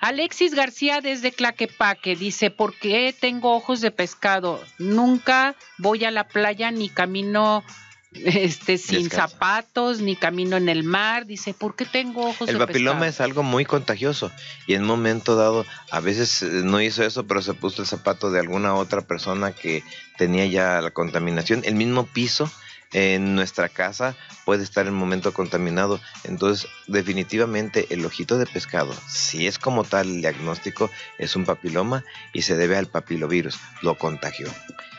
Alexis 0.00 0.54
García 0.54 1.02
desde 1.02 1.32
Claquepaque 1.32 2.16
dice, 2.16 2.50
¿por 2.50 2.74
qué 2.74 3.14
tengo 3.18 3.54
ojos 3.54 3.82
de 3.82 3.90
pescado? 3.90 4.64
Nunca 4.78 5.56
voy 5.76 6.06
a 6.06 6.10
la 6.10 6.26
playa 6.26 6.70
ni 6.70 6.88
camino 6.88 7.62
este 8.12 8.76
sin 8.76 9.08
zapatos 9.08 10.00
ni 10.00 10.16
camino 10.16 10.56
en 10.56 10.68
el 10.68 10.82
mar. 10.82 11.26
Dice 11.26 11.54
por 11.54 11.76
qué 11.76 11.84
tengo 11.86 12.28
ojos 12.28 12.48
el 12.48 12.58
papiloma 12.58 13.06
es 13.06 13.20
algo 13.20 13.42
muy 13.42 13.64
contagioso. 13.64 14.30
Y 14.66 14.74
en 14.74 14.82
un 14.82 14.88
momento 14.88 15.36
dado 15.36 15.64
a 15.90 16.00
veces 16.00 16.42
eh, 16.42 16.62
no 16.64 16.80
hizo 16.80 17.04
eso 17.04 17.26
pero 17.26 17.42
se 17.42 17.54
puso 17.54 17.82
el 17.82 17.88
zapato 17.88 18.30
de 18.30 18.40
alguna 18.40 18.74
otra 18.74 19.02
persona 19.02 19.52
que 19.52 19.84
tenía 20.18 20.46
ya 20.46 20.80
la 20.80 20.90
contaminación. 20.90 21.62
El 21.64 21.74
mismo 21.74 22.06
piso 22.06 22.50
en 22.92 23.34
nuestra 23.34 23.68
casa 23.68 24.16
puede 24.44 24.64
estar 24.64 24.86
en 24.86 24.94
momento 24.94 25.32
contaminado. 25.32 26.00
Entonces, 26.24 26.68
definitivamente 26.86 27.86
el 27.90 28.04
ojito 28.04 28.38
de 28.38 28.46
pescado, 28.46 28.94
si 29.08 29.46
es 29.46 29.58
como 29.58 29.84
tal 29.84 30.08
el 30.08 30.20
diagnóstico, 30.20 30.90
es 31.18 31.36
un 31.36 31.44
papiloma 31.44 32.04
y 32.32 32.42
se 32.42 32.56
debe 32.56 32.76
al 32.76 32.86
papilovirus, 32.86 33.58
lo 33.82 33.96
contagió. 33.96 34.48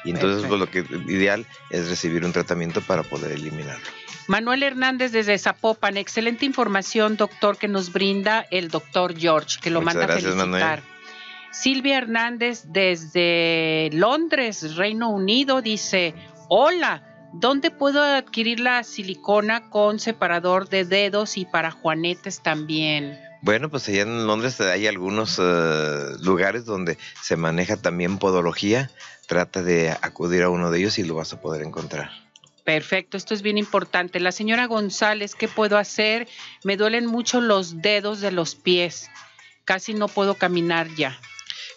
Y 0.04 0.12
entonces 0.12 0.48
pues, 0.48 0.60
lo 0.60 0.70
que 0.70 0.80
ideal 1.08 1.46
es 1.70 1.90
recibir 1.90 2.26
un 2.26 2.32
tratamiento 2.32 2.82
para 2.82 3.04
poder 3.04 3.32
eliminarlo. 3.34 3.86
Manuel 4.28 4.64
Hernández 4.64 5.12
desde 5.12 5.38
Zapopan, 5.38 5.98
excelente 5.98 6.46
información, 6.46 7.18
doctor, 7.18 7.58
que 7.58 7.68
nos 7.68 7.92
brinda 7.92 8.46
el 8.52 8.70
doctor 8.70 9.18
George, 9.18 9.60
que 9.62 9.70
lo 9.70 9.82
manda 9.82 10.06
a 10.06 10.08
felicitar. 10.08 10.84
Silvia 11.52 11.98
Hernández 11.98 12.64
desde 12.68 13.90
Londres, 13.92 14.78
Reino 14.78 15.10
Unido, 15.10 15.62
dice, 15.62 16.16
hola, 16.48 17.11
¿Dónde 17.34 17.72
puedo 17.72 18.04
adquirir 18.04 18.60
la 18.60 18.84
silicona 18.84 19.70
con 19.70 20.00
separador 20.00 20.68
de 20.68 20.84
dedos 20.86 21.38
y 21.38 21.46
para 21.46 21.72
juanetes 21.72 22.42
también? 22.42 23.20
Bueno, 23.42 23.70
pues 23.70 23.88
allá 23.88 24.04
en 24.04 24.28
Londres 24.28 24.60
hay 24.62 24.86
algunos 24.86 25.40
eh, 25.42 26.16
lugares 26.20 26.66
donde 26.66 26.98
se 27.22 27.38
maneja 27.38 27.78
también 27.78 28.18
podología. 28.18 28.92
Trata 29.28 29.64
de 29.64 29.92
acudir 30.02 30.44
a 30.44 30.50
uno 30.50 30.72
de 30.72 30.80
ellos 30.80 31.00
y 31.00 31.04
lo 31.04 31.16
vas 31.16 31.32
a 31.34 31.42
poder 31.42 31.62
encontrar. 31.64 32.12
Perfecto, 32.66 33.18
esto 33.18 33.34
es 33.34 33.42
bien 33.42 33.58
importante. 33.58 34.20
La 34.20 34.32
señora 34.32 34.66
González, 34.66 35.34
¿qué 35.34 35.48
puedo 35.48 35.78
hacer? 35.78 36.28
Me 36.64 36.78
duelen 36.78 37.06
mucho 37.06 37.42
los 37.42 37.82
dedos 37.82 38.20
de 38.20 38.32
los 38.32 38.56
pies. 38.56 39.10
Casi 39.66 39.94
no 39.94 40.08
puedo 40.08 40.36
caminar 40.36 40.88
ya. 40.96 41.18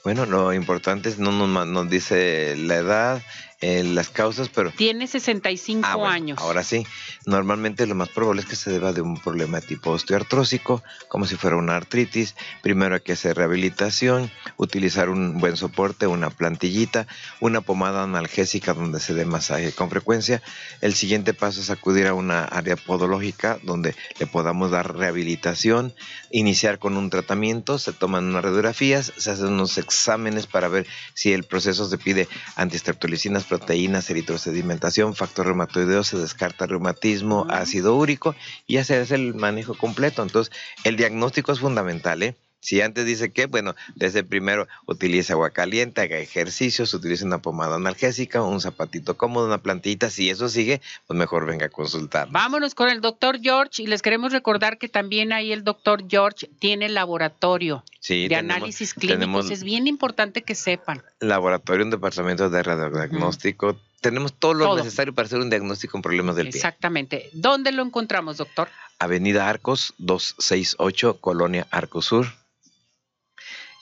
Bueno, 0.04 0.26
lo 0.26 0.52
importante 0.52 1.08
es 1.08 1.18
no 1.18 1.32
nos, 1.32 1.66
nos 1.66 1.88
dice 1.88 2.56
la 2.58 2.76
edad, 2.76 3.22
las 3.60 4.10
causas, 4.10 4.48
pero... 4.48 4.70
Tiene 4.70 5.06
65 5.06 5.86
ah, 5.86 6.12
años. 6.12 6.38
Ahora 6.38 6.62
sí, 6.62 6.86
normalmente 7.26 7.86
lo 7.86 7.94
más 7.94 8.08
probable 8.08 8.42
es 8.42 8.46
que 8.46 8.56
se 8.56 8.70
deba 8.70 8.92
de 8.92 9.00
un 9.00 9.18
problema 9.18 9.60
de 9.60 9.66
tipo 9.66 9.90
osteoartrósico, 9.90 10.82
como 11.08 11.26
si 11.26 11.36
fuera 11.36 11.56
una 11.56 11.76
artritis. 11.76 12.34
Primero 12.62 12.96
hay 12.96 13.00
que 13.00 13.12
hacer 13.12 13.36
rehabilitación, 13.36 14.30
utilizar 14.56 15.08
un 15.08 15.38
buen 15.38 15.56
soporte, 15.56 16.06
una 16.06 16.30
plantillita, 16.30 17.06
una 17.40 17.60
pomada 17.62 18.02
analgésica 18.02 18.74
donde 18.74 19.00
se 19.00 19.14
dé 19.14 19.24
masaje 19.24 19.72
con 19.72 19.90
frecuencia. 19.90 20.42
El 20.80 20.94
siguiente 20.94 21.32
paso 21.32 21.60
es 21.60 21.70
acudir 21.70 22.06
a 22.06 22.14
una 22.14 22.44
área 22.44 22.76
podológica 22.76 23.58
donde 23.62 23.94
le 24.18 24.26
podamos 24.26 24.70
dar 24.70 24.96
rehabilitación, 24.96 25.94
iniciar 26.30 26.78
con 26.78 26.96
un 26.96 27.10
tratamiento, 27.10 27.78
se 27.78 27.92
toman 27.92 28.24
unas 28.24 28.44
radiografías, 28.44 29.12
se 29.16 29.30
hacen 29.30 29.46
unos 29.46 29.78
exámenes 29.78 30.46
para 30.46 30.68
ver 30.68 30.86
si 31.14 31.32
el 31.32 31.44
proceso 31.44 31.88
se 31.88 31.98
pide 31.98 32.28
antistreptolicinas 32.56 33.44
proteínas, 33.58 34.10
eritrosedimentación, 34.10 35.14
factor 35.14 35.46
reumatoideo, 35.46 36.02
se 36.02 36.18
descarta 36.18 36.66
reumatismo, 36.66 37.46
ácido 37.48 37.94
úrico 37.94 38.34
y 38.66 38.74
ya 38.74 38.84
se 38.84 38.96
hace 38.96 39.14
el 39.14 39.34
manejo 39.34 39.74
completo. 39.74 40.22
Entonces, 40.22 40.52
el 40.82 40.96
diagnóstico 40.96 41.52
es 41.52 41.60
fundamental, 41.60 42.24
¿eh? 42.24 42.34
Si 42.64 42.80
antes 42.80 43.04
dice 43.04 43.30
que, 43.30 43.44
bueno, 43.44 43.76
desde 43.94 44.24
primero 44.24 44.66
utilice 44.86 45.34
agua 45.34 45.50
caliente, 45.50 46.00
haga 46.00 46.16
ejercicios, 46.16 46.94
utilice 46.94 47.22
una 47.22 47.36
pomada 47.36 47.76
analgésica, 47.76 48.42
un 48.42 48.58
zapatito 48.58 49.18
cómodo, 49.18 49.44
una 49.44 49.58
plantita, 49.58 50.08
si 50.08 50.30
eso 50.30 50.48
sigue, 50.48 50.80
pues 51.06 51.18
mejor 51.18 51.44
venga 51.44 51.66
a 51.66 51.68
consultar. 51.68 52.28
Vámonos 52.30 52.74
con 52.74 52.88
el 52.88 53.02
doctor 53.02 53.38
George 53.38 53.82
y 53.82 53.86
les 53.86 54.00
queremos 54.00 54.32
recordar 54.32 54.78
que 54.78 54.88
también 54.88 55.34
ahí 55.34 55.52
el 55.52 55.62
doctor 55.62 56.04
George 56.08 56.48
tiene 56.58 56.88
laboratorio 56.88 57.84
de 58.08 58.34
análisis 58.34 58.94
clínicos. 58.94 59.50
es 59.50 59.62
bien 59.62 59.86
importante 59.86 60.40
que 60.40 60.54
sepan. 60.54 61.02
Laboratorio, 61.20 61.84
un 61.84 61.90
departamento 61.90 62.48
de 62.48 62.62
radiodiagnóstico. 62.62 63.78
Tenemos 64.00 64.32
todo 64.32 64.54
lo 64.54 64.76
necesario 64.76 65.14
para 65.14 65.26
hacer 65.26 65.38
un 65.38 65.50
diagnóstico 65.50 65.98
en 65.98 66.02
problemas 66.02 66.36
del 66.36 66.48
pie. 66.48 66.56
Exactamente. 66.56 67.28
¿Dónde 67.34 67.72
lo 67.72 67.82
encontramos, 67.82 68.38
doctor? 68.38 68.68
Avenida 68.98 69.50
Arcos, 69.50 69.92
268, 69.98 71.18
Colonia 71.20 71.66
Arcosur. 71.70 72.26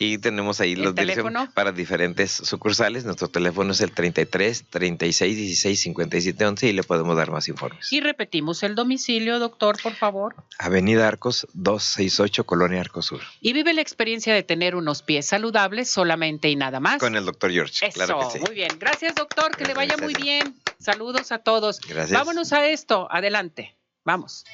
Y 0.03 0.19
tenemos 0.19 0.61
ahí 0.61 0.75
los 0.75 0.97
teléfonos 0.97 1.49
para 1.51 1.71
diferentes 1.71 2.33
sucursales. 2.33 3.05
Nuestro 3.05 3.29
teléfono 3.29 3.71
es 3.71 3.81
el 3.81 3.93
33 3.93 4.65
36 4.69 5.37
16 5.37 5.81
57 5.81 6.45
11 6.45 6.67
y 6.67 6.73
le 6.73 6.83
podemos 6.83 7.17
dar 7.17 7.31
más 7.31 7.47
informes. 7.47 7.93
Y 7.93 8.01
repetimos 8.01 8.65
el 8.65 8.75
domicilio, 8.75 9.39
doctor, 9.39 9.81
por 9.81 9.95
favor. 9.95 10.35
Avenida 10.59 11.07
Arcos 11.07 11.47
268, 11.53 12.45
Colonia 12.45 12.81
Arcos 12.81 13.07
Sur. 13.07 13.21
Y 13.41 13.53
vive 13.53 13.73
la 13.75 13.81
experiencia 13.81 14.35
de 14.35 14.43
tener 14.43 14.75
unos 14.75 15.03
pies 15.03 15.27
saludables 15.27 15.89
solamente 15.89 16.49
y 16.49 16.57
nada 16.57 16.81
más. 16.81 16.99
Con 16.99 17.15
el 17.15 17.25
doctor 17.25 17.53
George. 17.53 17.87
Eso, 17.87 17.95
claro 17.95 18.19
que 18.19 18.39
sí. 18.39 18.45
muy 18.45 18.57
bien. 18.57 18.71
Gracias, 18.81 19.15
doctor. 19.15 19.57
Que 19.57 19.67
le 19.67 19.75
vaya 19.75 19.97
muy 19.97 20.15
bien. 20.15 20.57
Saludos 20.81 21.31
a 21.31 21.39
todos. 21.39 21.81
Gracias. 21.81 22.19
Vámonos 22.19 22.53
a 22.53 22.67
esto. 22.67 23.07
Adelante. 23.09 23.77
Vamos. 24.05 24.45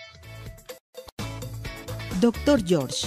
Doctor 2.20 2.62
George 2.66 3.06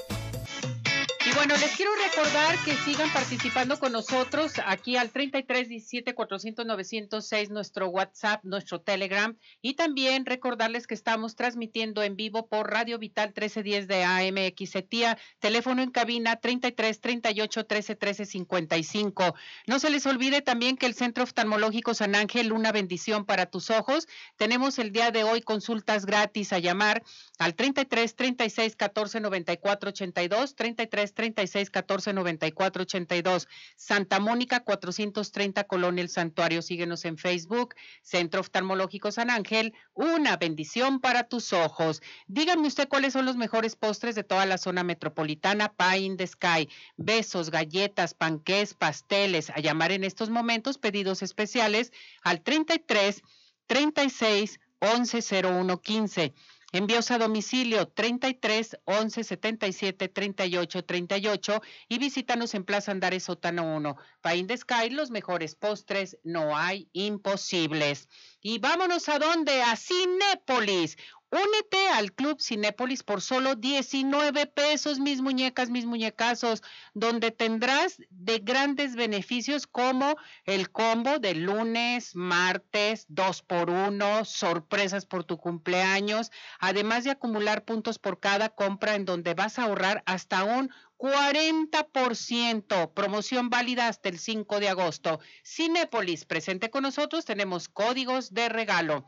Bueno, 1.51 1.65
les 1.65 1.75
quiero 1.75 1.91
recordar 1.95 2.57
que 2.63 2.73
sigan 2.75 3.11
participando 3.11 3.77
con 3.77 3.91
nosotros 3.91 4.53
aquí 4.65 4.95
al 4.95 5.09
33 5.09 5.67
17 5.67 6.15
400 6.15 6.65
906, 6.65 7.49
nuestro 7.49 7.89
WhatsApp, 7.89 8.41
nuestro 8.45 8.79
Telegram. 8.79 9.37
Y 9.61 9.73
también 9.73 10.25
recordarles 10.25 10.87
que 10.87 10.93
estamos 10.93 11.35
transmitiendo 11.35 12.03
en 12.03 12.15
vivo 12.15 12.47
por 12.47 12.71
Radio 12.71 12.97
Vital 12.99 13.33
1310 13.35 13.89
de 13.89 14.03
AMX 14.05 14.75
Etía, 14.77 15.17
teléfono 15.39 15.81
en 15.81 15.91
cabina 15.91 16.37
33 16.37 17.01
38 17.01 17.65
13 17.65 17.95
13 17.97 18.25
55. 18.25 19.35
No 19.67 19.79
se 19.79 19.89
les 19.89 20.05
olvide 20.05 20.41
también 20.41 20.77
que 20.77 20.85
el 20.85 20.93
Centro 20.93 21.25
Oftalmológico 21.25 21.93
San 21.93 22.15
Ángel, 22.15 22.53
una 22.53 22.71
bendición 22.71 23.25
para 23.25 23.47
tus 23.47 23.71
ojos. 23.71 24.07
Tenemos 24.37 24.79
el 24.79 24.93
día 24.93 25.11
de 25.11 25.25
hoy 25.25 25.41
consultas 25.41 26.05
gratis 26.05 26.53
a 26.53 26.59
llamar 26.59 27.03
al 27.39 27.55
33 27.55 28.15
36 28.15 28.77
14 28.77 29.19
94 29.19 29.89
82, 29.89 30.55
33 30.55 31.13
36 31.13 31.40
14 31.47 32.13
94 32.13 32.83
82. 32.83 33.47
Santa 33.75 34.19
Mónica 34.19 34.61
430 34.61 35.63
Colonia 35.65 36.01
El 36.01 36.09
Santuario. 36.09 36.61
Síguenos 36.61 37.05
en 37.05 37.17
Facebook, 37.17 37.75
Centro 38.01 38.41
Oftalmológico 38.41 39.11
San 39.11 39.29
Ángel. 39.29 39.73
Una 39.93 40.37
bendición 40.37 40.99
para 40.99 41.23
tus 41.23 41.53
ojos. 41.53 42.01
Díganme 42.27 42.67
usted 42.67 42.87
cuáles 42.87 43.13
son 43.13 43.25
los 43.25 43.37
mejores 43.37 43.75
postres 43.75 44.15
de 44.15 44.23
toda 44.23 44.45
la 44.45 44.57
zona 44.57 44.83
metropolitana. 44.83 45.73
Pie 45.73 45.99
in 45.99 46.17
the 46.17 46.27
Sky. 46.27 46.69
Besos, 46.97 47.49
galletas, 47.49 48.13
panqués, 48.13 48.73
pasteles. 48.73 49.49
A 49.49 49.59
llamar 49.59 49.91
en 49.91 50.03
estos 50.03 50.29
momentos 50.29 50.77
pedidos 50.77 51.21
especiales 51.21 51.91
al 52.23 52.41
33 52.41 53.21
36 53.67 54.59
11 54.79 55.43
01 55.43 55.81
15. 55.81 56.33
Envíos 56.73 57.11
a 57.11 57.17
domicilio 57.17 57.89
33 57.89 58.79
11 58.85 59.23
77 59.25 60.07
38 60.07 60.85
38 60.85 61.61
y 61.89 61.97
visítanos 61.97 62.53
en 62.53 62.63
Plaza 62.63 62.93
Andares 62.93 63.23
Sótano 63.23 63.75
1. 63.75 63.97
Pain 64.21 64.47
de 64.47 64.55
Sky, 64.55 64.89
los 64.89 65.11
mejores 65.11 65.55
postres, 65.55 66.17
no 66.23 66.55
hay 66.55 66.87
imposibles. 66.93 68.07
Y 68.41 68.59
vámonos 68.59 69.09
a 69.09 69.19
dónde? 69.19 69.61
A 69.61 69.75
Cinépolis. 69.75 70.95
Únete 71.31 71.87
al 71.87 72.11
Club 72.11 72.41
Cinépolis 72.41 73.03
por 73.03 73.21
solo 73.21 73.55
19 73.55 74.47
pesos, 74.47 74.99
mis 74.99 75.21
muñecas, 75.21 75.69
mis 75.69 75.85
muñecazos, 75.85 76.61
donde 76.93 77.31
tendrás 77.31 78.01
de 78.09 78.39
grandes 78.39 78.97
beneficios 78.97 79.65
como 79.65 80.17
el 80.43 80.71
combo 80.71 81.19
de 81.19 81.35
lunes, 81.35 82.17
martes, 82.17 83.05
dos 83.07 83.43
por 83.43 83.69
uno, 83.69 84.25
sorpresas 84.25 85.05
por 85.05 85.23
tu 85.23 85.37
cumpleaños, 85.37 86.31
además 86.59 87.05
de 87.05 87.11
acumular 87.11 87.63
puntos 87.63 87.97
por 87.97 88.19
cada 88.19 88.49
compra 88.49 88.95
en 88.95 89.05
donde 89.05 89.33
vas 89.33 89.57
a 89.57 89.63
ahorrar 89.63 90.03
hasta 90.05 90.43
un 90.43 90.69
40%. 91.01 92.93
Promoción 92.93 93.49
válida 93.49 93.87
hasta 93.87 94.09
el 94.09 94.19
5 94.19 94.59
de 94.59 94.69
agosto. 94.69 95.19
Cinépolis, 95.43 96.25
presente 96.25 96.69
con 96.69 96.83
nosotros, 96.83 97.25
tenemos 97.25 97.69
códigos 97.69 98.33
de 98.33 98.49
regalo. 98.49 99.07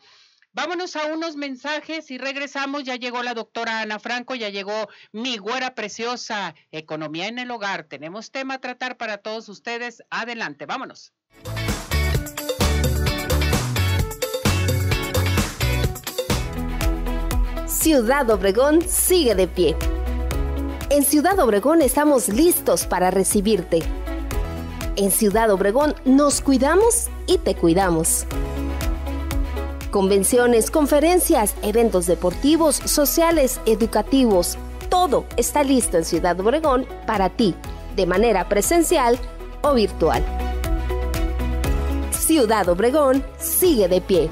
Vámonos 0.54 0.96
a 0.96 1.08
unos 1.08 1.36
mensajes 1.36 2.12
y 2.12 2.20
regresamos. 2.20 2.84
Ya 2.84 2.96
llegó 2.96 3.24
la 3.24 3.34
doctora 3.34 3.82
Ana 3.82 4.00
Franco, 4.00 4.36
ya 4.36 4.50
llegó 4.50 4.88
mi 5.12 5.38
güera 5.38 5.74
preciosa, 5.74 6.54
Economía 6.72 7.28
en 7.28 7.40
el 7.40 7.50
Hogar. 7.50 7.86
Tenemos 7.86 8.30
tema 8.30 8.56
a 8.56 8.62
tratar 8.62 8.98
para 8.98 9.18
todos 9.18 9.50
ustedes. 9.50 10.04
Adelante, 10.12 10.68
vámonos. 10.68 11.12
Ciudad 17.66 18.30
Obregón 18.30 18.88
sigue 18.88 19.34
de 19.34 19.48
pie. 19.48 19.76
En 20.92 21.04
Ciudad 21.04 21.40
Obregón 21.40 21.82
estamos 21.82 22.30
listos 22.30 22.86
para 22.86 23.10
recibirte. 23.10 23.80
En 24.98 25.10
Ciudad 25.10 25.50
Obregón 25.50 25.96
nos 26.06 26.42
cuidamos 26.42 27.10
y 27.26 27.40
te 27.40 27.56
cuidamos 27.56 28.28
convenciones, 29.94 30.72
conferencias, 30.72 31.54
eventos 31.62 32.08
deportivos, 32.08 32.78
sociales, 32.78 33.62
educativos. 33.68 34.58
Todo 34.90 35.26
está 35.38 35.64
listo 35.64 35.98
en 35.98 36.04
Ciudad 36.04 36.38
Obregón 36.40 36.88
para 37.06 37.30
ti, 37.30 37.54
de 37.96 38.08
manera 38.08 38.50
presencial 38.50 39.20
o 39.62 39.76
virtual. 39.76 40.26
Ciudad 42.10 42.68
Obregón 42.70 43.24
sigue 43.38 43.88
de 43.88 44.02
pie. 44.02 44.32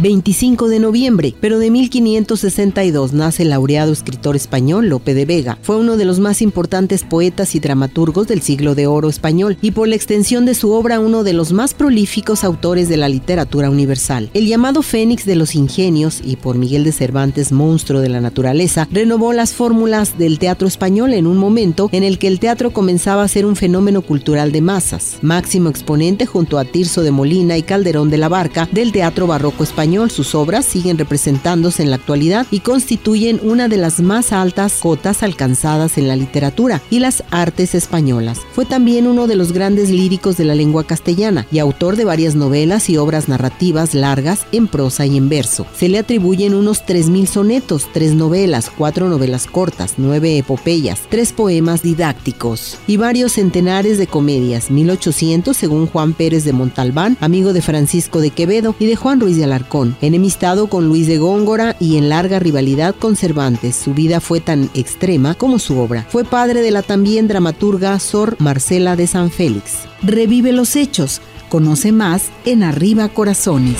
25 0.00 0.68
de 0.68 0.78
noviembre, 0.78 1.34
pero 1.40 1.58
de 1.58 1.70
1562 1.70 3.12
nace 3.12 3.42
el 3.42 3.50
laureado 3.50 3.92
escritor 3.92 4.34
español 4.34 4.88
Lope 4.88 5.12
de 5.12 5.26
Vega. 5.26 5.58
Fue 5.60 5.76
uno 5.76 5.98
de 5.98 6.06
los 6.06 6.20
más 6.20 6.40
importantes 6.40 7.04
poetas 7.04 7.54
y 7.54 7.60
dramaturgos 7.60 8.26
del 8.26 8.40
siglo 8.40 8.74
de 8.74 8.86
oro 8.86 9.10
español 9.10 9.58
y 9.60 9.72
por 9.72 9.88
la 9.88 9.96
extensión 9.96 10.46
de 10.46 10.54
su 10.54 10.72
obra 10.72 11.00
uno 11.00 11.22
de 11.22 11.34
los 11.34 11.52
más 11.52 11.74
prolíficos 11.74 12.44
autores 12.44 12.88
de 12.88 12.96
la 12.96 13.10
literatura 13.10 13.68
universal. 13.68 14.30
El 14.32 14.46
llamado 14.46 14.80
Fénix 14.80 15.26
de 15.26 15.36
los 15.36 15.54
Ingenios 15.54 16.22
y 16.24 16.36
por 16.36 16.56
Miguel 16.56 16.84
de 16.84 16.92
Cervantes 16.92 17.52
monstruo 17.52 18.00
de 18.00 18.08
la 18.08 18.22
naturaleza 18.22 18.88
renovó 18.90 19.34
las 19.34 19.52
fórmulas 19.52 20.16
del 20.16 20.38
teatro 20.38 20.66
español 20.66 21.12
en 21.12 21.26
un 21.26 21.36
momento 21.36 21.90
en 21.92 22.04
el 22.04 22.18
que 22.18 22.28
el 22.28 22.40
teatro 22.40 22.70
comenzaba 22.70 23.22
a 23.22 23.28
ser 23.28 23.44
un 23.44 23.54
fenómeno 23.54 24.00
cultural 24.00 24.50
de 24.50 24.62
masas. 24.62 25.18
Máximo 25.20 25.68
exponente 25.68 26.24
junto 26.24 26.58
a 26.58 26.64
Tirso 26.64 27.02
de 27.02 27.10
Molina 27.10 27.58
y 27.58 27.62
Calderón 27.62 28.08
de 28.08 28.16
la 28.16 28.30
Barca 28.30 28.66
del 28.72 28.92
teatro 28.92 29.26
barroco 29.26 29.62
español 29.62 29.89
sus 29.90 30.36
obras 30.36 30.66
siguen 30.66 30.98
representándose 30.98 31.82
en 31.82 31.90
la 31.90 31.96
actualidad 31.96 32.46
y 32.52 32.60
constituyen 32.60 33.40
una 33.42 33.66
de 33.66 33.76
las 33.76 34.00
más 34.00 34.32
altas 34.32 34.74
cotas 34.74 35.24
alcanzadas 35.24 35.98
en 35.98 36.06
la 36.06 36.14
literatura 36.14 36.80
y 36.90 37.00
las 37.00 37.24
artes 37.30 37.74
españolas. 37.74 38.40
Fue 38.52 38.66
también 38.66 39.08
uno 39.08 39.26
de 39.26 39.34
los 39.34 39.52
grandes 39.52 39.90
líricos 39.90 40.36
de 40.36 40.44
la 40.44 40.54
lengua 40.54 40.84
castellana 40.84 41.46
y 41.50 41.58
autor 41.58 41.96
de 41.96 42.04
varias 42.04 42.36
novelas 42.36 42.88
y 42.88 42.98
obras 42.98 43.28
narrativas 43.28 43.92
largas 43.94 44.46
en 44.52 44.68
prosa 44.68 45.06
y 45.06 45.16
en 45.16 45.28
verso. 45.28 45.66
Se 45.76 45.88
le 45.88 45.98
atribuyen 45.98 46.54
unos 46.54 46.84
3.000 46.86 47.26
sonetos, 47.26 47.88
tres 47.92 48.14
novelas, 48.14 48.70
cuatro 48.70 49.08
novelas 49.08 49.48
cortas, 49.48 49.94
nueve 49.96 50.38
epopeyas, 50.38 51.00
tres 51.10 51.32
poemas 51.32 51.82
didácticos 51.82 52.78
y 52.86 52.96
varios 52.96 53.32
centenares 53.32 53.98
de 53.98 54.06
comedias, 54.06 54.70
1800 54.70 55.56
según 55.56 55.88
Juan 55.88 56.12
Pérez 56.12 56.44
de 56.44 56.52
Montalbán, 56.52 57.16
amigo 57.20 57.52
de 57.52 57.60
Francisco 57.60 58.20
de 58.20 58.30
Quevedo 58.30 58.76
y 58.78 58.86
de 58.86 58.94
Juan 58.94 59.20
Ruiz 59.20 59.36
de 59.36 59.44
Alarcón 59.44 59.79
enemistado 60.00 60.68
con 60.68 60.86
Luis 60.86 61.06
de 61.06 61.18
Góngora 61.18 61.76
y 61.80 61.96
en 61.96 62.08
larga 62.08 62.38
rivalidad 62.38 62.94
con 62.94 63.16
Cervantes. 63.16 63.76
Su 63.76 63.94
vida 63.94 64.20
fue 64.20 64.40
tan 64.40 64.70
extrema 64.74 65.34
como 65.34 65.58
su 65.58 65.78
obra. 65.78 66.06
Fue 66.08 66.24
padre 66.24 66.62
de 66.62 66.70
la 66.70 66.82
también 66.82 67.28
dramaturga 67.28 67.98
Sor 67.98 68.36
Marcela 68.38 68.96
de 68.96 69.06
San 69.06 69.30
Félix. 69.30 69.80
Revive 70.02 70.52
los 70.52 70.76
hechos. 70.76 71.20
Conoce 71.48 71.92
más 71.92 72.30
en 72.44 72.62
Arriba 72.62 73.08
Corazones. 73.08 73.78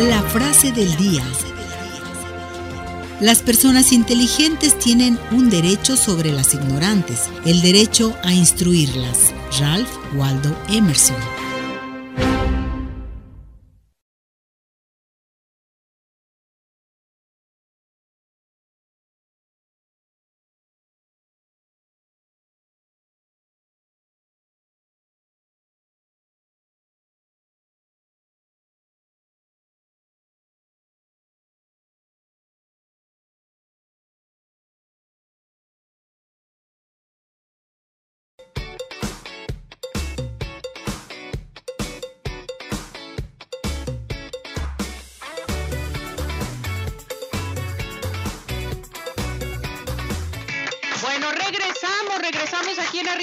La 0.00 0.22
frase 0.22 0.72
del 0.72 0.96
día. 0.96 1.22
Las 3.20 3.42
personas 3.42 3.92
inteligentes 3.92 4.78
tienen 4.78 5.18
un 5.30 5.48
derecho 5.48 5.96
sobre 5.96 6.32
las 6.32 6.52
ignorantes, 6.52 7.20
el 7.44 7.62
derecho 7.62 8.16
a 8.22 8.32
instruirlas. 8.32 9.32
Ralph 9.60 9.88
Waldo 10.14 10.56
Emerson. 10.68 11.43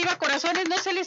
arriba 0.02 0.18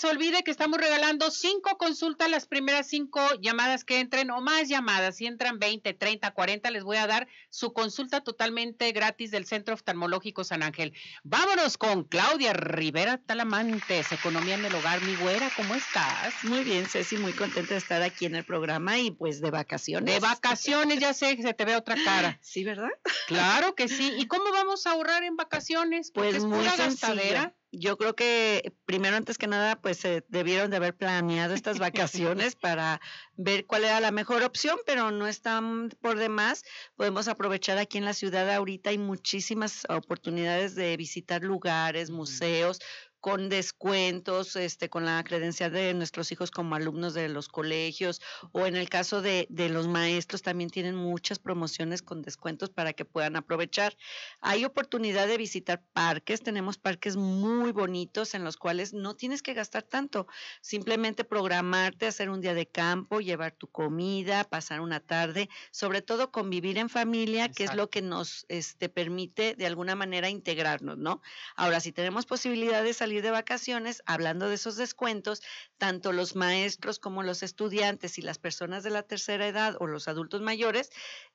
olvide 0.05 0.45
que 0.45 0.51
estamos 0.51 0.78
regalando 0.78 1.30
cinco 1.30 1.76
consultas, 1.76 2.30
las 2.30 2.47
primeras 2.47 2.87
cinco 2.87 3.20
llamadas 3.41 3.85
que 3.85 4.01
entren 4.01 4.30
o 4.30 4.41
más 4.41 4.68
llamadas. 4.68 5.16
Si 5.16 5.26
entran 5.26 5.59
20, 5.59 5.95
30, 5.95 6.30
40, 6.30 6.70
les 6.70 6.85
voy 6.85 6.97
a 6.97 7.07
dar 7.07 7.26
su 7.51 7.72
consulta 7.72 8.20
totalmente 8.22 8.91
gratis 8.93 9.30
del 9.30 9.47
Centro 9.47 9.74
Oftalmológico 9.74 10.45
San 10.45 10.62
Ángel. 10.62 10.93
Vámonos 11.22 11.78
con 11.78 12.05
Claudia 12.05 12.53
Rivera 12.53 13.18
Talamantes, 13.18 14.12
Economía 14.12 14.55
en 14.55 14.64
el 14.64 14.74
Hogar. 14.74 15.03
Mi 15.03 15.16
güera, 15.16 15.51
¿cómo 15.57 15.74
estás? 15.74 16.35
Muy 16.45 16.62
bien, 16.64 16.87
Ceci, 16.87 17.16
muy 17.16 17.32
contenta 17.32 17.74
de 17.74 17.78
estar 17.78 18.03
aquí 18.03 18.26
en 18.26 18.35
el 18.35 18.45
programa 18.45 18.99
y 18.99 19.11
pues 19.11 19.41
de 19.41 19.51
vacaciones. 19.51 20.14
De 20.14 20.20
vacaciones, 20.20 21.01
ya 21.01 21.14
sé 21.14 21.37
que 21.37 21.43
se 21.43 21.55
te 21.55 21.64
ve 21.64 21.76
otra 21.76 21.97
cara. 22.05 22.39
Sí, 22.41 22.64
¿verdad? 22.64 22.91
Claro 23.26 23.74
que 23.74 23.89
sí. 23.89 24.12
¿Y 24.18 24.26
cómo 24.26 24.51
vamos 24.53 24.87
a 24.87 24.93
ahorrar 24.93 25.24
en 25.24 25.37
vacaciones? 25.37 26.11
pues 26.12 26.37
es 26.37 26.45
muy 26.45 26.64
gastadera 26.64 27.55
yo 27.76 27.97
creo 27.97 28.14
que 28.14 28.72
primero, 28.87 29.16
antes 29.24 29.38
que 29.38 29.46
nada, 29.46 29.80
pues 29.80 29.96
se 29.96 30.22
debieron 30.28 30.70
de 30.70 30.76
haber 30.76 30.94
planeado 30.94 31.54
estas 31.54 31.78
vacaciones 31.78 32.56
para 32.60 33.00
ver 33.38 33.64
cuál 33.64 33.84
era 33.84 33.98
la 33.98 34.10
mejor 34.10 34.42
opción, 34.42 34.76
pero 34.84 35.10
no 35.12 35.26
están 35.26 35.88
por 36.02 36.18
demás. 36.18 36.62
Podemos 36.94 37.26
aprovechar 37.26 37.78
aquí 37.78 37.96
en 37.96 38.04
la 38.04 38.12
ciudad 38.12 38.50
ahorita 38.50 38.90
hay 38.90 38.98
muchísimas 38.98 39.86
oportunidades 39.88 40.74
de 40.74 40.94
visitar 40.98 41.42
lugares, 41.42 42.10
museos, 42.10 42.80
con 43.24 43.48
descuentos, 43.48 44.54
este, 44.54 44.90
con 44.90 45.06
la 45.06 45.24
credencial 45.24 45.72
de 45.72 45.94
nuestros 45.94 46.30
hijos 46.30 46.50
como 46.50 46.74
alumnos 46.74 47.14
de 47.14 47.30
los 47.30 47.48
colegios, 47.48 48.20
o 48.52 48.66
en 48.66 48.76
el 48.76 48.90
caso 48.90 49.22
de, 49.22 49.46
de, 49.48 49.70
los 49.70 49.88
maestros 49.88 50.42
también 50.42 50.68
tienen 50.68 50.94
muchas 50.94 51.38
promociones 51.38 52.02
con 52.02 52.20
descuentos 52.20 52.68
para 52.68 52.92
que 52.92 53.06
puedan 53.06 53.36
aprovechar. 53.36 53.96
Hay 54.42 54.66
oportunidad 54.66 55.26
de 55.26 55.38
visitar 55.38 55.82
parques, 55.94 56.42
tenemos 56.42 56.76
parques 56.76 57.16
muy 57.16 57.72
bonitos 57.72 58.34
en 58.34 58.44
los 58.44 58.58
cuales 58.58 58.92
no 58.92 59.16
tienes 59.16 59.40
que 59.40 59.54
gastar 59.54 59.84
tanto, 59.84 60.26
simplemente 60.60 61.24
programarte, 61.24 62.06
hacer 62.06 62.28
un 62.28 62.42
día 62.42 62.52
de 62.52 62.66
campo, 62.66 63.20
llevar 63.22 63.52
tu 63.52 63.68
comida, 63.68 64.44
pasar 64.44 64.82
una 64.82 65.00
tarde, 65.00 65.48
sobre 65.70 66.02
todo 66.02 66.30
convivir 66.30 66.76
en 66.76 66.90
familia, 66.90 67.48
que 67.48 67.64
es 67.64 67.74
lo 67.74 67.88
que 67.88 68.02
nos 68.02 68.44
este, 68.50 68.90
permite 68.90 69.54
de 69.54 69.64
alguna 69.64 69.94
manera 69.94 70.28
integrarnos, 70.28 70.98
¿no? 70.98 71.22
Ahora, 71.56 71.80
si 71.80 71.90
tenemos 71.90 72.26
posibilidad 72.26 72.84
de 72.84 72.92
salir 72.92 73.13
de 73.22 73.30
vacaciones, 73.30 74.02
hablando 74.06 74.48
de 74.48 74.54
esos 74.54 74.76
descuentos, 74.76 75.42
tanto 75.78 76.12
los 76.12 76.36
maestros 76.36 76.98
como 76.98 77.22
los 77.22 77.42
estudiantes 77.42 78.18
y 78.18 78.22
las 78.22 78.38
personas 78.38 78.82
de 78.82 78.90
la 78.90 79.02
tercera 79.02 79.46
edad 79.46 79.76
o 79.80 79.86
los 79.86 80.08
adultos 80.08 80.40
mayores 80.40 80.90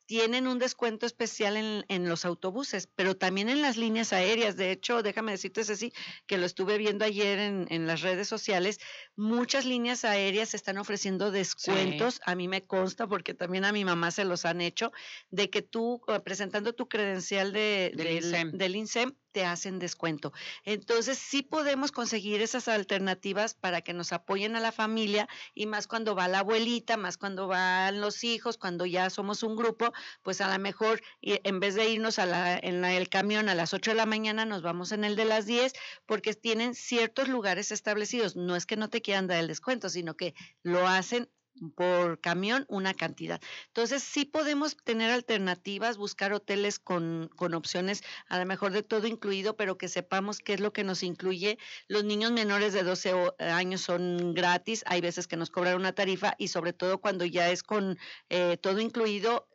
tienen 0.09 0.47
un 0.47 0.57
descuento 0.57 1.05
especial 1.05 1.55
en, 1.55 1.85
en, 1.87 2.09
los 2.09 2.25
autobuses, 2.25 2.87
pero 2.87 3.15
también 3.15 3.47
en 3.47 3.61
las 3.61 3.77
líneas 3.77 4.11
aéreas. 4.11 4.57
De 4.57 4.71
hecho, 4.71 5.03
déjame 5.03 5.33
decirte, 5.33 5.63
Ceci, 5.63 5.93
que 6.25 6.39
lo 6.39 6.47
estuve 6.47 6.79
viendo 6.79 7.05
ayer 7.05 7.37
en, 7.37 7.67
en 7.69 7.85
las 7.85 8.01
redes 8.01 8.27
sociales. 8.27 8.79
Muchas 9.15 9.65
líneas 9.65 10.05
aéreas 10.05 10.55
están 10.55 10.79
ofreciendo 10.79 11.29
descuentos. 11.29 12.21
A 12.25 12.33
mí 12.33 12.47
me 12.47 12.65
consta, 12.65 13.05
porque 13.05 13.35
también 13.35 13.65
a 13.65 13.71
mi 13.71 13.85
mamá 13.85 14.09
se 14.09 14.25
los 14.25 14.45
han 14.45 14.61
hecho, 14.61 14.91
de 15.29 15.51
que 15.51 15.61
tú, 15.61 16.01
eh, 16.07 16.19
presentando 16.21 16.73
tu 16.73 16.89
credencial 16.89 17.53
de, 17.53 17.91
del, 17.95 18.57
del 18.57 18.75
INSEM, 18.75 19.13
te 19.31 19.45
hacen 19.45 19.79
descuento. 19.79 20.33
Entonces, 20.63 21.17
sí 21.17 21.41
podemos 21.41 21.91
conseguir 21.91 22.41
esas 22.41 22.67
alternativas 22.67 23.53
para 23.53 23.81
que 23.81 23.93
nos 23.93 24.11
apoyen 24.13 24.55
a 24.55 24.59
la 24.59 24.71
familia 24.71 25.27
y 25.53 25.65
más 25.65 25.87
cuando 25.87 26.15
va 26.15 26.27
la 26.27 26.39
abuelita, 26.39 26.97
más 26.97 27.17
cuando 27.17 27.47
van 27.47 28.01
los 28.01 28.23
hijos, 28.23 28.57
cuando 28.57 28.85
ya 28.85 29.09
somos 29.09 29.43
un 29.43 29.55
grupo, 29.55 29.93
pues 30.23 30.41
a 30.41 30.51
lo 30.51 30.59
mejor 30.59 31.01
en 31.21 31.59
vez 31.59 31.75
de 31.75 31.89
irnos 31.89 32.19
a 32.19 32.25
la, 32.25 32.57
en 32.57 32.83
el 32.85 33.09
camión 33.09 33.49
a 33.49 33.55
las 33.55 33.73
8 33.73 33.91
de 33.91 33.97
la 33.97 34.05
mañana, 34.05 34.45
nos 34.45 34.61
vamos 34.61 34.91
en 34.91 35.03
el 35.03 35.15
de 35.15 35.25
las 35.25 35.45
10 35.45 35.73
porque 36.05 36.33
tienen 36.33 36.75
ciertos 36.75 37.27
lugares 37.27 37.71
establecidos. 37.71 38.35
No 38.35 38.55
es 38.55 38.65
que 38.65 38.77
no 38.77 38.89
te 38.89 39.01
quieran 39.01 39.27
dar 39.27 39.39
el 39.39 39.47
descuento, 39.47 39.89
sino 39.89 40.15
que 40.15 40.33
lo 40.63 40.87
hacen 40.87 41.29
por 41.75 42.19
camión 42.21 42.65
una 42.69 42.93
cantidad. 42.93 43.41
Entonces, 43.67 44.03
sí 44.03 44.25
podemos 44.25 44.77
tener 44.77 45.11
alternativas, 45.11 45.97
buscar 45.97 46.33
hoteles 46.33 46.79
con, 46.79 47.29
con 47.35 47.53
opciones, 47.53 48.03
a 48.27 48.39
lo 48.39 48.45
mejor 48.45 48.71
de 48.71 48.83
todo 48.83 49.07
incluido, 49.07 49.55
pero 49.55 49.77
que 49.77 49.87
sepamos 49.87 50.39
qué 50.39 50.53
es 50.53 50.59
lo 50.59 50.73
que 50.73 50.83
nos 50.83 51.03
incluye. 51.03 51.57
Los 51.87 52.03
niños 52.03 52.31
menores 52.31 52.73
de 52.73 52.83
12 52.83 53.33
años 53.39 53.81
son 53.81 54.33
gratis, 54.33 54.83
hay 54.87 55.01
veces 55.01 55.27
que 55.27 55.37
nos 55.37 55.49
cobran 55.49 55.75
una 55.75 55.93
tarifa 55.93 56.35
y 56.37 56.47
sobre 56.47 56.73
todo 56.73 56.99
cuando 56.99 57.25
ya 57.25 57.49
es 57.49 57.63
con 57.63 57.97
eh, 58.29 58.57
todo 58.57 58.79
incluido, 58.79 59.48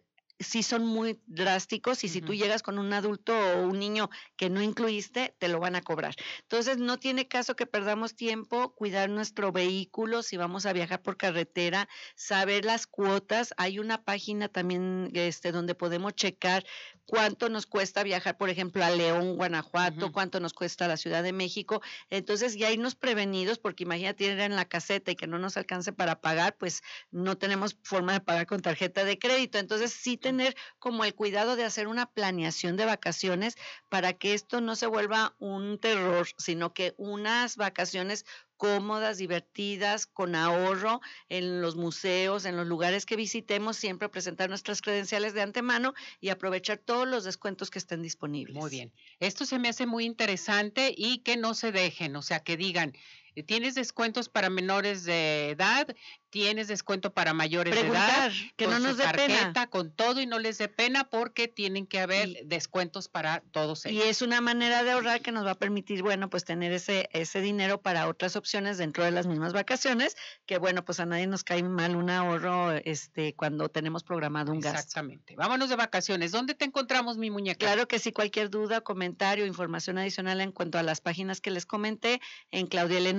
sí 0.45 0.63
son 0.63 0.85
muy 0.85 1.21
drásticos 1.27 2.05
y 2.05 2.09
si 2.09 2.21
tú 2.21 2.35
llegas 2.35 2.63
con 2.63 2.79
un 2.79 2.93
adulto 2.93 3.37
o 3.37 3.63
un 3.63 3.79
niño 3.79 4.11
que 4.37 4.51
no 4.51 4.63
incluiste, 4.63 5.35
te 5.39 5.49
lo 5.49 5.61
van 5.61 5.77
a 5.77 5.83
cobrar. 5.83 6.15
Entonces, 6.43 6.79
no 6.79 6.99
tiene 6.99 7.27
caso 7.29 7.57
que 7.57 7.67
perdamos 7.67 8.15
tiempo, 8.15 8.75
cuidar 8.75 9.11
nuestro 9.11 9.53
vehículo 9.53 10.23
si 10.23 10.37
vamos 10.37 10.67
a 10.67 10.73
viajar 10.73 11.03
por 11.03 11.17
carretera, 11.17 11.89
saber 12.15 12.65
las 12.65 12.87
cuotas. 12.87 13.55
Hay 13.57 13.79
una 13.79 14.05
página 14.05 14.49
también 14.49 15.11
este, 15.15 15.53
donde 15.53 15.75
podemos 15.75 16.15
checar 16.15 16.65
cuánto 17.07 17.49
nos 17.49 17.67
cuesta 17.67 18.03
viajar, 18.03 18.37
por 18.37 18.51
ejemplo, 18.51 18.85
a 18.85 18.91
León, 18.91 19.37
Guanajuato, 19.37 20.13
cuánto 20.13 20.41
nos 20.41 20.53
cuesta 20.53 20.89
la 20.89 20.97
Ciudad 20.97 21.23
de 21.23 21.33
México. 21.33 21.83
Entonces, 22.11 22.57
ya 22.57 22.71
irnos 22.71 22.95
prevenidos, 22.95 23.59
porque 23.59 23.85
imagínate 23.85 24.25
ir 24.25 24.41
en 24.41 24.57
la 24.57 24.65
caseta 24.65 25.11
y 25.11 25.17
que 25.17 25.27
no 25.27 25.39
nos 25.39 25.57
alcance 25.57 25.93
para 25.93 26.21
pagar, 26.21 26.57
pues 26.57 26.83
no 27.11 27.37
tenemos 27.37 27.77
forma 27.83 28.13
de 28.15 28.21
pagar 28.21 28.47
con 28.47 28.61
tarjeta 28.61 29.05
de 29.05 29.19
crédito. 29.19 29.59
Entonces, 29.59 29.93
sí 29.93 30.17
tener 30.37 30.57
como 30.81 31.05
el 31.05 31.15
cuidado 31.15 31.55
de 31.55 31.65
hacer 31.65 31.87
una 31.87 32.07
planeación 32.07 32.77
de 32.77 32.85
vacaciones 32.85 33.57
para 33.89 34.15
que 34.15 34.35
esto 34.35 34.61
no 34.61 34.75
se 34.75 34.87
vuelva 34.87 35.37
un 35.39 35.79
terror, 35.79 36.27
sino 36.39 36.75
que 36.75 36.95
unas 36.97 37.57
vacaciones 37.57 38.27
cómodas, 38.57 39.19
divertidas, 39.19 40.07
con 40.07 40.35
ahorro 40.35 41.01
en 41.29 41.61
los 41.61 41.77
museos, 41.77 42.45
en 42.45 42.57
los 42.57 42.67
lugares 42.67 43.07
que 43.07 43.17
visitemos, 43.17 43.77
siempre 43.77 44.09
presentar 44.09 44.49
nuestras 44.49 44.81
credenciales 44.81 45.35
de 45.35 45.43
antemano 45.43 45.95
y 46.21 46.31
aprovechar 46.31 46.79
todos 46.79 47.07
los 47.07 47.25
descuentos 47.25 47.71
que 47.71 47.79
estén 47.79 48.03
disponibles. 48.03 48.57
Muy 48.57 48.71
bien. 48.71 48.93
Esto 49.21 49.45
se 49.45 49.59
me 49.59 49.69
hace 49.69 49.87
muy 49.87 50.05
interesante 50.05 50.95
y 50.97 51.19
que 51.19 51.37
no 51.37 51.55
se 51.55 51.73
dejen, 51.73 52.17
o 52.17 52.23
sea, 52.23 52.41
que 52.41 52.57
digan, 52.57 52.95
tienes 53.43 53.75
descuentos 53.75 54.29
para 54.29 54.51
menores 54.51 55.05
de 55.05 55.51
edad, 55.51 55.89
tienes 56.31 56.69
descuento 56.69 57.13
para 57.13 57.33
mayores 57.33 57.75
de 57.75 57.81
edad, 57.81 58.33
que 58.57 58.67
no 58.67 58.79
nos 58.79 58.97
dé 58.97 59.05
pena. 59.15 59.53
con 59.71 59.93
todo 59.93 60.21
y 60.21 60.27
no 60.27 60.39
les 60.39 60.59
dé 60.59 60.69
pena 60.69 61.05
porque 61.05 61.49
tienen 61.49 61.87
que 61.87 62.01
haber 62.01 62.47
descuentos 62.47 63.09
para 63.09 63.41
todos 63.53 63.87
ellos. 63.87 64.05
Y 64.05 64.09
es 64.09 64.21
una 64.21 64.41
manera 64.41 64.83
de 64.83 64.91
ahorrar 64.91 65.21
que 65.21 65.33
nos 65.33 65.47
va 65.47 65.53
a 65.53 65.59
permitir, 65.59 66.03
bueno, 66.03 66.31
pues 66.31 66.45
tener 66.45 66.73
ese 66.73 67.09
ese 67.13 67.41
dinero 67.41 67.81
para 67.81 68.09
otras 68.09 68.37
opciones 68.37 68.79
dentro 68.79 69.05
de 69.05 69.11
las 69.11 69.27
mismas 69.27 69.53
vacaciones, 69.53 70.17
que 70.47 70.59
bueno, 70.59 70.85
pues 70.85 71.01
a 71.01 71.07
nadie 71.07 71.27
nos 71.27 71.45
cae 71.45 71.63
mal 71.63 71.97
un 71.97 72.11
ahorro 72.11 72.73
este 72.73 73.35
cuando 73.35 73.69
tenemos 73.69 74.03
programado 74.03 74.53
un 74.53 74.61
gasto. 74.61 74.79
Exactamente. 74.79 75.37
Vámonos 75.37 75.69
de 75.69 75.77
vacaciones. 75.77 76.33
¿Dónde 76.33 76.55
te 76.55 76.65
encontramos, 76.65 77.17
mi 77.17 77.31
muñeca? 77.31 77.67
Claro 77.67 77.89
que 77.89 77.99
sí, 77.99 78.13
cualquier 78.13 78.51
duda, 78.51 78.81
comentario, 78.81 79.47
información 79.47 79.99
adicional 79.99 80.41
en 80.41 80.53
cuanto 80.53 80.79
a 80.79 80.83
las 80.83 81.01
páginas 81.01 81.41
que 81.41 81.51
les 81.51 81.67
comenté 81.67 82.21
en 82.51 82.67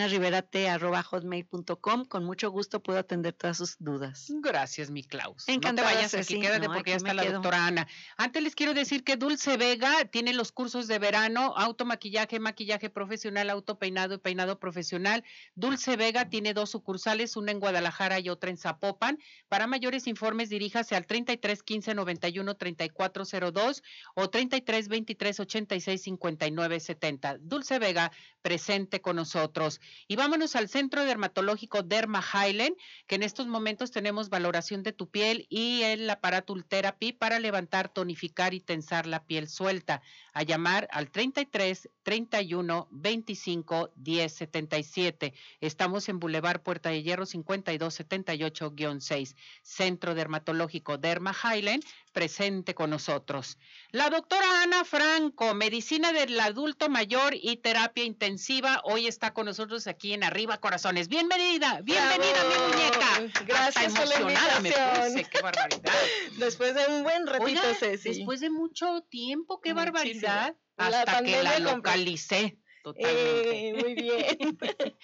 claudiaelenariverate@hotmail.com, 0.06 2.06
con 2.06 2.24
mucho 2.24 2.52
gusto 2.52 2.82
puedo 2.82 3.00
atender 3.00 3.34
todas 3.34 3.58
sus 3.58 3.78
dudas. 3.80 4.32
Gracias, 4.42 4.90
mi 4.90 5.04
Klaus. 5.04 5.48
Encantada. 5.48 5.88
No 5.88 5.94
te 5.94 5.96
vayas 5.96 6.14
aquí, 6.14 6.40
quédate 6.40 6.68
porque 6.68 6.92
ya 6.92 6.98
está 6.98 7.14
la 7.14 7.26
doctora 7.26 7.68
Ana. 7.68 7.88
Antes 8.18 8.44
les 8.44 8.56
quiero 8.56 8.74
decir 8.74 9.04
que 9.04 9.18
Dulce 9.18 9.58
Vega 9.58 10.06
tiene 10.06 10.34
los 10.34 10.52
cursos 10.52 10.88
de 10.88 11.00
verano, 11.00 11.54
automaquillaje, 11.58 12.40
maquillaje 12.40 12.90
profesional, 12.90 13.50
autopeinado 13.50 14.16
y 14.16 14.18
peinado 14.18 14.60
profesional. 14.60 15.24
Dulce 15.56 15.98
Vega 15.98 16.30
tiene 16.30 16.54
dos 16.54 16.70
sucursales, 16.70 17.36
una 17.36 17.52
en 17.52 17.60
Guadalajara 17.60 18.20
y 18.20 18.30
otra 18.30 18.50
en 18.50 18.58
Zapopan. 18.58 19.20
Para 19.50 19.68
mayores 19.68 20.08
informes, 20.08 20.50
diríjase 20.50 20.96
al 20.96 21.06
33 21.06 21.64
15 21.64 21.96
91 21.96 22.56
3402 22.56 23.84
o 24.16 24.30
33 24.30 24.88
23 24.88 25.40
86 25.40 26.02
59 26.02 26.80
70. 26.80 27.38
Dulce 27.40 27.80
Vega 27.80 28.12
presente 28.42 29.02
con 29.02 29.16
nosotros. 29.16 29.80
Y 30.08 30.16
vámonos 30.16 30.56
al 30.56 30.70
Centro 30.70 31.04
Dermatológico 31.04 31.84
Derma 31.84 32.24
Highland, 32.24 32.76
que 33.08 33.16
en 33.16 33.24
estos 33.24 33.48
momentos 33.48 33.92
tenemos 33.92 34.30
valoración 34.30 34.84
de 34.84 34.94
tu 34.94 35.10
piel 35.10 35.48
y 35.50 35.82
el 35.84 36.10
aparato 36.10 36.54
Ultherapy 36.54 37.14
para 37.14 37.40
levantar, 37.40 37.90
tonificar 37.90 38.54
y 38.54 38.60
tensar 38.60 39.08
la 39.08 39.24
piel 39.26 39.48
suelta. 39.48 40.02
A 40.34 40.44
llamar 40.44 40.88
al 40.92 41.10
33 41.12 41.90
31 42.04 42.88
25 42.92 43.92
10 43.96 44.34
77. 44.34 45.34
Estamos 45.62 46.10
en 46.10 46.20
Boulevard 46.20 46.62
Puerta 46.62 46.90
de 46.90 47.04
Hierro 47.04 47.26
52 47.26 48.00
78-6. 48.00 49.36
Centro 49.62 50.16
Dermatológico 50.16 50.98
Derma 50.98 51.34
Highland 51.34 51.84
presente 52.16 52.74
con 52.74 52.90
nosotros. 52.90 53.58
La 53.92 54.10
doctora 54.10 54.64
Ana 54.64 54.86
Franco, 54.86 55.54
medicina 55.54 56.14
del 56.14 56.40
adulto 56.40 56.88
mayor 56.90 57.34
y 57.36 57.58
terapia 57.58 58.06
intensiva, 58.06 58.82
hoy 58.86 59.06
está 59.08 59.34
con 59.34 59.46
nosotros 59.46 59.85
aquí 59.88 60.14
en 60.14 60.24
Arriba 60.24 60.60
Corazones. 60.60 61.08
Bienvenida, 61.08 61.82
bienvenida 61.84 62.44
mi 62.50 62.74
muñeca. 62.74 63.44
Gracias 63.46 63.94
por 63.94 64.08
la 64.08 64.20
invitación. 64.22 65.26
qué 65.30 65.42
barbaridad. 65.42 65.94
Después 66.38 66.76
de 66.76 66.88
un 66.88 67.04
buen 67.04 67.28
ratito, 67.28 67.62
Ceci. 67.80 68.10
Después 68.10 68.40
de 68.40 68.50
mucho 68.50 69.02
tiempo, 69.10 69.62
qué 69.62 69.74
barbaridad. 69.74 70.56
Hasta 70.78 71.24
que 71.24 71.44
la 71.44 71.60
localicé. 71.60 72.58
Totalmente. 72.84 73.70
Eh, 73.70 73.74
muy 73.74 73.96
bien. 73.96 74.58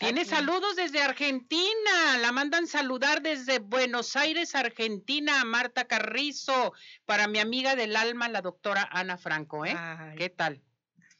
Tiene 0.00 0.24
saludos 0.24 0.74
desde 0.74 1.00
Argentina. 1.00 2.18
La 2.20 2.32
mandan 2.32 2.66
saludar 2.66 3.22
desde 3.22 3.60
Buenos 3.60 4.16
Aires, 4.16 4.56
Argentina, 4.56 5.44
Marta 5.44 5.86
Carrizo, 5.86 6.72
para 7.04 7.28
mi 7.28 7.38
amiga 7.38 7.76
del 7.76 7.94
alma, 7.94 8.28
la 8.28 8.42
doctora 8.42 8.88
Ana 8.90 9.16
Franco. 9.16 9.64
¿eh? 9.64 9.76
¿Qué 10.16 10.28
tal? 10.28 10.60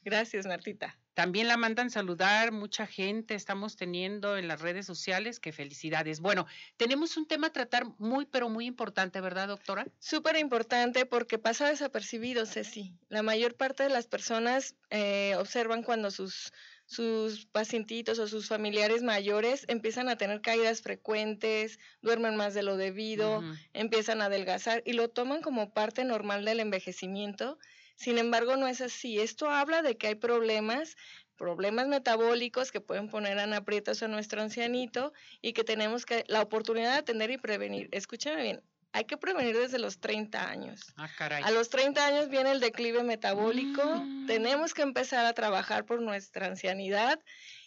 Gracias, 0.03 0.45
Martita. 0.45 1.00
También 1.13 1.47
la 1.47 1.57
mandan 1.57 1.89
saludar 1.89 2.53
mucha 2.53 2.87
gente, 2.87 3.35
estamos 3.35 3.75
teniendo 3.75 4.37
en 4.37 4.47
las 4.47 4.61
redes 4.61 4.85
sociales, 4.85 5.39
que 5.39 5.51
felicidades. 5.51 6.21
Bueno, 6.21 6.47
tenemos 6.77 7.17
un 7.17 7.27
tema 7.27 7.47
a 7.47 7.53
tratar 7.53 7.85
muy, 7.97 8.25
pero 8.25 8.47
muy 8.47 8.65
importante, 8.65 9.19
¿verdad, 9.19 9.49
doctora? 9.49 9.85
Súper 9.99 10.37
importante 10.37 11.05
porque 11.05 11.37
pasa 11.37 11.67
desapercibido, 11.67 12.45
Ceci. 12.45 12.93
La 13.09 13.23
mayor 13.23 13.55
parte 13.55 13.83
de 13.83 13.89
las 13.89 14.07
personas 14.07 14.75
eh, 14.89 15.35
observan 15.37 15.83
cuando 15.83 16.11
sus, 16.11 16.53
sus 16.85 17.45
pacientitos 17.45 18.17
o 18.19 18.27
sus 18.27 18.47
familiares 18.47 19.03
mayores 19.03 19.65
empiezan 19.67 20.07
a 20.07 20.17
tener 20.17 20.41
caídas 20.41 20.81
frecuentes, 20.81 21.77
duermen 22.01 22.37
más 22.37 22.53
de 22.53 22.63
lo 22.63 22.77
debido, 22.77 23.43
empiezan 23.73 24.21
a 24.21 24.25
adelgazar 24.25 24.81
y 24.85 24.93
lo 24.93 25.09
toman 25.09 25.41
como 25.41 25.73
parte 25.73 26.05
normal 26.05 26.45
del 26.45 26.61
envejecimiento 26.61 27.57
sin 28.01 28.17
embargo, 28.17 28.57
no 28.57 28.67
es 28.67 28.81
así. 28.81 29.19
Esto 29.19 29.47
habla 29.47 29.83
de 29.83 29.95
que 29.95 30.07
hay 30.07 30.15
problemas, 30.15 30.97
problemas 31.37 31.87
metabólicos 31.87 32.71
que 32.71 32.81
pueden 32.81 33.09
poner 33.09 33.37
en 33.37 33.53
aprietos 33.53 34.01
a 34.01 34.07
nuestro 34.07 34.41
ancianito 34.41 35.13
y 35.39 35.53
que 35.53 35.63
tenemos 35.63 36.07
que 36.07 36.23
la 36.27 36.41
oportunidad 36.41 36.93
de 36.93 36.97
atender 36.97 37.29
y 37.29 37.37
prevenir. 37.37 37.89
Escúchame 37.91 38.41
bien, 38.41 38.63
hay 38.91 39.05
que 39.05 39.17
prevenir 39.17 39.55
desde 39.55 39.77
los 39.77 39.99
30 39.99 40.49
años. 40.49 40.93
Ah, 40.97 41.09
caray. 41.15 41.43
A 41.43 41.51
los 41.51 41.69
30 41.69 42.03
años 42.03 42.29
viene 42.29 42.51
el 42.51 42.59
declive 42.59 43.03
metabólico, 43.03 43.83
mm. 43.85 44.25
tenemos 44.25 44.73
que 44.73 44.81
empezar 44.81 45.27
a 45.27 45.33
trabajar 45.33 45.85
por 45.85 46.01
nuestra 46.01 46.47
ancianidad 46.47 47.19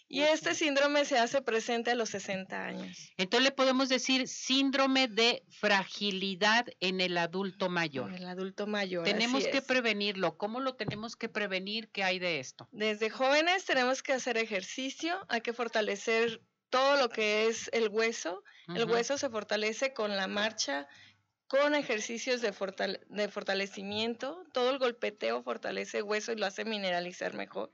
y 0.07 0.21
este 0.21 0.53
síndrome 0.53 1.05
se 1.05 1.17
hace 1.17 1.41
presente 1.41 1.91
a 1.91 1.95
los 1.95 2.09
60 2.09 2.65
años. 2.65 3.11
Entonces 3.17 3.43
le 3.43 3.51
podemos 3.51 3.89
decir 3.89 4.27
síndrome 4.27 5.07
de 5.07 5.43
fragilidad 5.49 6.67
en 6.79 7.01
el 7.01 7.17
adulto 7.17 7.69
mayor. 7.69 8.09
En 8.09 8.17
el 8.17 8.27
adulto 8.27 8.67
mayor. 8.67 9.03
Tenemos 9.03 9.47
que 9.47 9.61
prevenirlo. 9.61 10.37
¿Cómo 10.37 10.59
lo 10.59 10.75
tenemos 10.75 11.15
que 11.15 11.29
prevenir? 11.29 11.89
¿Qué 11.89 12.03
hay 12.03 12.19
de 12.19 12.39
esto? 12.39 12.67
Desde 12.71 13.09
jóvenes 13.09 13.65
tenemos 13.65 14.03
que 14.03 14.13
hacer 14.13 14.37
ejercicio, 14.37 15.19
hay 15.27 15.41
que 15.41 15.53
fortalecer 15.53 16.41
todo 16.69 16.97
lo 16.97 17.09
que 17.09 17.47
es 17.47 17.69
el 17.73 17.89
hueso. 17.89 18.43
El 18.67 18.85
hueso 18.85 19.17
se 19.17 19.29
fortalece 19.29 19.93
con 19.93 20.15
la 20.15 20.27
marcha, 20.27 20.87
con 21.47 21.75
ejercicios 21.75 22.41
de, 22.41 22.53
de 23.07 23.27
fortalecimiento. 23.29 24.43
Todo 24.53 24.71
el 24.71 24.79
golpeteo 24.79 25.43
fortalece 25.43 25.99
el 25.99 26.03
hueso 26.03 26.31
y 26.31 26.35
lo 26.35 26.45
hace 26.45 26.65
mineralizar 26.65 27.33
mejor. 27.33 27.71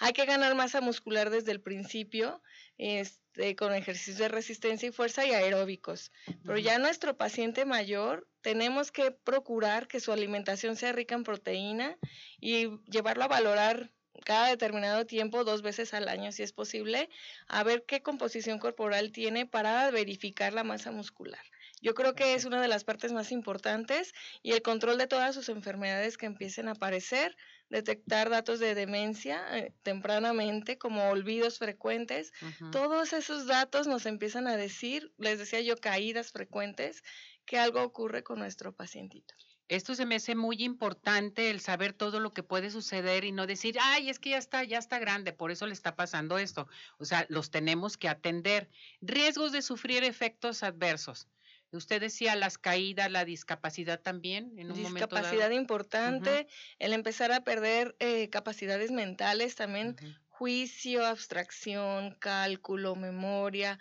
Hay 0.00 0.12
que 0.12 0.26
ganar 0.26 0.54
masa 0.54 0.80
muscular 0.80 1.30
desde 1.30 1.52
el 1.52 1.60
principio, 1.60 2.42
este, 2.76 3.56
con 3.56 3.74
ejercicios 3.74 4.18
de 4.18 4.28
resistencia 4.28 4.88
y 4.88 4.92
fuerza 4.92 5.26
y 5.26 5.32
aeróbicos. 5.32 6.12
Pero 6.44 6.58
ya 6.58 6.78
nuestro 6.78 7.16
paciente 7.16 7.64
mayor 7.64 8.28
tenemos 8.40 8.92
que 8.92 9.10
procurar 9.10 9.88
que 9.88 10.00
su 10.00 10.12
alimentación 10.12 10.76
sea 10.76 10.92
rica 10.92 11.14
en 11.14 11.24
proteína 11.24 11.96
y 12.40 12.68
llevarlo 12.90 13.24
a 13.24 13.28
valorar 13.28 13.92
cada 14.24 14.48
determinado 14.48 15.06
tiempo, 15.06 15.44
dos 15.44 15.62
veces 15.62 15.94
al 15.94 16.08
año 16.08 16.32
si 16.32 16.42
es 16.42 16.52
posible, 16.52 17.08
a 17.46 17.62
ver 17.62 17.84
qué 17.86 18.02
composición 18.02 18.58
corporal 18.58 19.12
tiene 19.12 19.46
para 19.46 19.90
verificar 19.90 20.52
la 20.52 20.64
masa 20.64 20.90
muscular. 20.90 21.40
Yo 21.80 21.94
creo 21.94 22.14
que 22.14 22.34
es 22.34 22.44
una 22.44 22.60
de 22.60 22.68
las 22.68 22.84
partes 22.84 23.12
más 23.12 23.30
importantes 23.30 24.12
y 24.42 24.52
el 24.52 24.62
control 24.62 24.98
de 24.98 25.06
todas 25.06 25.34
sus 25.34 25.48
enfermedades 25.48 26.18
que 26.18 26.26
empiecen 26.26 26.68
a 26.68 26.72
aparecer, 26.72 27.36
detectar 27.70 28.30
datos 28.30 28.60
de 28.60 28.74
demencia 28.74 29.58
eh, 29.58 29.74
tempranamente, 29.82 30.78
como 30.78 31.08
olvidos 31.10 31.58
frecuentes. 31.58 32.32
Todos 32.72 33.12
esos 33.12 33.46
datos 33.46 33.86
nos 33.86 34.06
empiezan 34.06 34.46
a 34.46 34.56
decir, 34.56 35.12
les 35.18 35.38
decía 35.38 35.60
yo, 35.60 35.76
caídas 35.76 36.32
frecuentes, 36.32 37.02
que 37.44 37.58
algo 37.58 37.82
ocurre 37.82 38.22
con 38.22 38.38
nuestro 38.38 38.74
pacientito. 38.74 39.34
Esto 39.68 39.94
se 39.94 40.06
me 40.06 40.14
hace 40.16 40.34
muy 40.34 40.64
importante, 40.64 41.50
el 41.50 41.60
saber 41.60 41.92
todo 41.92 42.20
lo 42.20 42.32
que 42.32 42.42
puede 42.42 42.70
suceder 42.70 43.24
y 43.24 43.32
no 43.32 43.46
decir, 43.46 43.76
ay, 43.80 44.08
es 44.08 44.18
que 44.18 44.30
ya 44.30 44.38
está, 44.38 44.64
ya 44.64 44.78
está 44.78 44.98
grande, 44.98 45.34
por 45.34 45.50
eso 45.50 45.66
le 45.66 45.74
está 45.74 45.94
pasando 45.94 46.38
esto. 46.38 46.68
O 46.98 47.04
sea, 47.04 47.26
los 47.28 47.50
tenemos 47.50 47.98
que 47.98 48.08
atender. 48.08 48.70
Riesgos 49.02 49.52
de 49.52 49.60
sufrir 49.60 50.04
efectos 50.04 50.62
adversos. 50.62 51.28
Usted 51.70 52.00
decía 52.00 52.34
las 52.34 52.56
caídas, 52.56 53.10
la 53.10 53.24
discapacidad 53.24 54.00
también 54.00 54.58
en 54.58 54.72
un 54.72 54.78
discapacidad 54.78 55.50
importante, 55.50 56.46
el 56.78 56.92
empezar 56.92 57.30
a 57.32 57.44
perder 57.44 57.94
eh, 57.98 58.30
capacidades 58.30 58.90
mentales 58.90 59.54
también, 59.54 59.96
juicio, 60.28 61.04
abstracción, 61.04 62.16
cálculo, 62.20 62.96
memoria, 62.96 63.78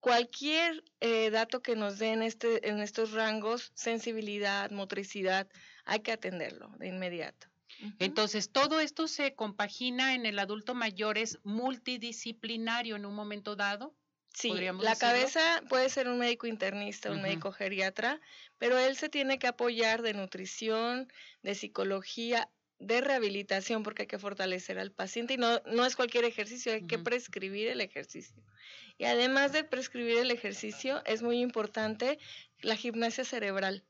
cualquier 0.00 0.82
eh, 1.00 1.30
dato 1.30 1.62
que 1.62 1.76
nos 1.76 1.98
den 1.98 2.22
este, 2.22 2.68
en 2.68 2.80
estos 2.80 3.12
rangos, 3.12 3.70
sensibilidad, 3.74 4.70
motricidad, 4.70 5.46
hay 5.84 6.00
que 6.00 6.12
atenderlo 6.12 6.72
de 6.78 6.88
inmediato. 6.88 7.46
Entonces, 7.98 8.50
todo 8.50 8.80
esto 8.80 9.08
se 9.08 9.34
compagina 9.34 10.14
en 10.14 10.26
el 10.26 10.38
adulto 10.38 10.74
mayor, 10.74 11.16
es 11.16 11.38
multidisciplinario 11.44 12.96
en 12.96 13.06
un 13.06 13.14
momento 13.14 13.56
dado. 13.56 13.94
Sí, 14.32 14.52
la 14.52 14.96
cabeza 14.96 15.62
puede 15.68 15.88
ser 15.88 16.08
un 16.08 16.18
médico 16.18 16.46
internista, 16.46 17.10
un 17.10 17.20
médico 17.20 17.52
geriatra, 17.52 18.20
pero 18.58 18.78
él 18.78 18.96
se 18.96 19.08
tiene 19.08 19.38
que 19.38 19.48
apoyar 19.48 20.02
de 20.02 20.14
nutrición, 20.14 21.12
de 21.42 21.54
psicología, 21.54 22.48
de 22.78 23.00
rehabilitación, 23.00 23.82
porque 23.82 24.02
hay 24.02 24.08
que 24.08 24.18
fortalecer 24.18 24.78
al 24.78 24.92
paciente 24.92 25.34
y 25.34 25.36
no, 25.36 25.60
no 25.66 25.84
es 25.84 25.96
cualquier 25.96 26.24
ejercicio, 26.24 26.72
hay 26.72 26.86
que 26.86 26.98
prescribir 26.98 27.68
el 27.68 27.80
ejercicio. 27.80 28.42
Y 28.98 29.04
además 29.04 29.52
de 29.52 29.64
prescribir 29.64 30.18
el 30.18 30.30
ejercicio, 30.30 31.02
es 31.06 31.22
muy 31.22 31.40
importante 31.40 32.18
la 32.60 32.76
gimnasia 32.76 33.24
cerebral. 33.24 33.84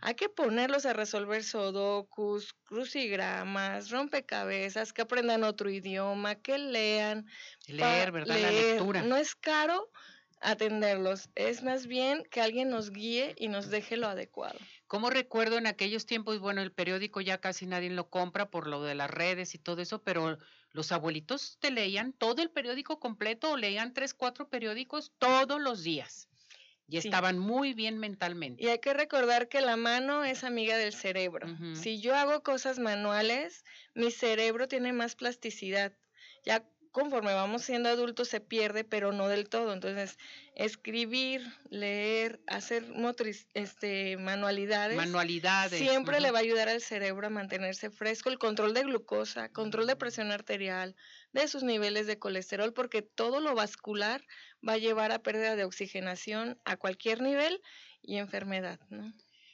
Hay 0.00 0.14
que 0.14 0.28
ponerlos 0.28 0.84
a 0.86 0.92
resolver 0.92 1.42
sudokus, 1.44 2.54
crucigramas, 2.64 3.90
rompecabezas, 3.90 4.92
que 4.92 5.02
aprendan 5.02 5.44
otro 5.44 5.70
idioma, 5.70 6.34
que 6.34 6.58
lean. 6.58 7.26
Leer, 7.66 8.12
¿verdad? 8.12 8.38
La 8.38 8.50
lectura. 8.50 9.02
No 9.02 9.16
es 9.16 9.34
caro 9.34 9.90
atenderlos, 10.44 11.30
es 11.34 11.62
más 11.62 11.86
bien 11.86 12.22
que 12.30 12.40
alguien 12.40 12.68
nos 12.68 12.90
guíe 12.90 13.34
y 13.38 13.48
nos 13.48 13.70
deje 13.70 13.96
lo 13.96 14.08
adecuado. 14.08 14.58
Como 14.86 15.10
recuerdo 15.10 15.56
en 15.56 15.66
aquellos 15.66 16.06
tiempos, 16.06 16.38
bueno, 16.38 16.60
el 16.60 16.70
periódico 16.70 17.20
ya 17.20 17.38
casi 17.38 17.66
nadie 17.66 17.90
lo 17.90 18.10
compra 18.10 18.50
por 18.50 18.66
lo 18.66 18.82
de 18.82 18.94
las 18.94 19.10
redes 19.10 19.54
y 19.54 19.58
todo 19.58 19.80
eso, 19.80 20.02
pero 20.02 20.38
los 20.70 20.92
abuelitos 20.92 21.56
te 21.60 21.70
leían 21.70 22.12
todo 22.12 22.42
el 22.42 22.50
periódico 22.50 23.00
completo 23.00 23.52
o 23.52 23.56
leían 23.56 23.94
tres, 23.94 24.12
cuatro 24.12 24.48
periódicos 24.48 25.12
todos 25.18 25.60
los 25.60 25.82
días. 25.82 26.28
Y 26.86 26.98
estaban 26.98 27.38
muy 27.38 27.72
bien 27.74 27.98
mentalmente. 27.98 28.62
Y 28.62 28.68
hay 28.68 28.78
que 28.78 28.92
recordar 28.92 29.48
que 29.48 29.60
la 29.60 29.76
mano 29.76 30.24
es 30.24 30.44
amiga 30.44 30.76
del 30.76 30.92
cerebro. 30.92 31.48
Si 31.74 32.00
yo 32.00 32.14
hago 32.14 32.42
cosas 32.42 32.78
manuales, 32.78 33.64
mi 33.94 34.10
cerebro 34.10 34.68
tiene 34.68 34.92
más 34.92 35.16
plasticidad. 35.16 35.92
Ya 36.44 36.64
conforme 36.94 37.34
vamos 37.34 37.62
siendo 37.62 37.88
adultos 37.88 38.28
se 38.28 38.38
pierde, 38.38 38.84
pero 38.84 39.10
no 39.10 39.26
del 39.26 39.48
todo. 39.48 39.72
Entonces, 39.72 40.16
escribir, 40.54 41.42
leer, 41.68 42.40
hacer 42.46 42.86
motriz, 42.86 43.48
este, 43.52 44.16
manualidades, 44.16 44.96
manualidades 44.96 45.80
siempre 45.80 46.20
le 46.20 46.30
va 46.30 46.38
a 46.38 46.42
ayudar 46.42 46.68
al 46.68 46.80
cerebro 46.80 47.26
a 47.26 47.30
mantenerse 47.30 47.90
fresco, 47.90 48.30
el 48.30 48.38
control 48.38 48.74
de 48.74 48.84
glucosa, 48.84 49.48
control 49.48 49.88
de 49.88 49.96
presión 49.96 50.30
arterial, 50.30 50.94
de 51.32 51.48
sus 51.48 51.64
niveles 51.64 52.06
de 52.06 52.20
colesterol, 52.20 52.72
porque 52.72 53.02
todo 53.02 53.40
lo 53.40 53.56
vascular 53.56 54.24
va 54.66 54.74
a 54.74 54.78
llevar 54.78 55.10
a 55.10 55.18
pérdida 55.18 55.56
de 55.56 55.64
oxigenación 55.64 56.60
a 56.64 56.76
cualquier 56.76 57.22
nivel 57.22 57.60
y 58.02 58.18
enfermedad, 58.18 58.78
¿no? 58.88 59.12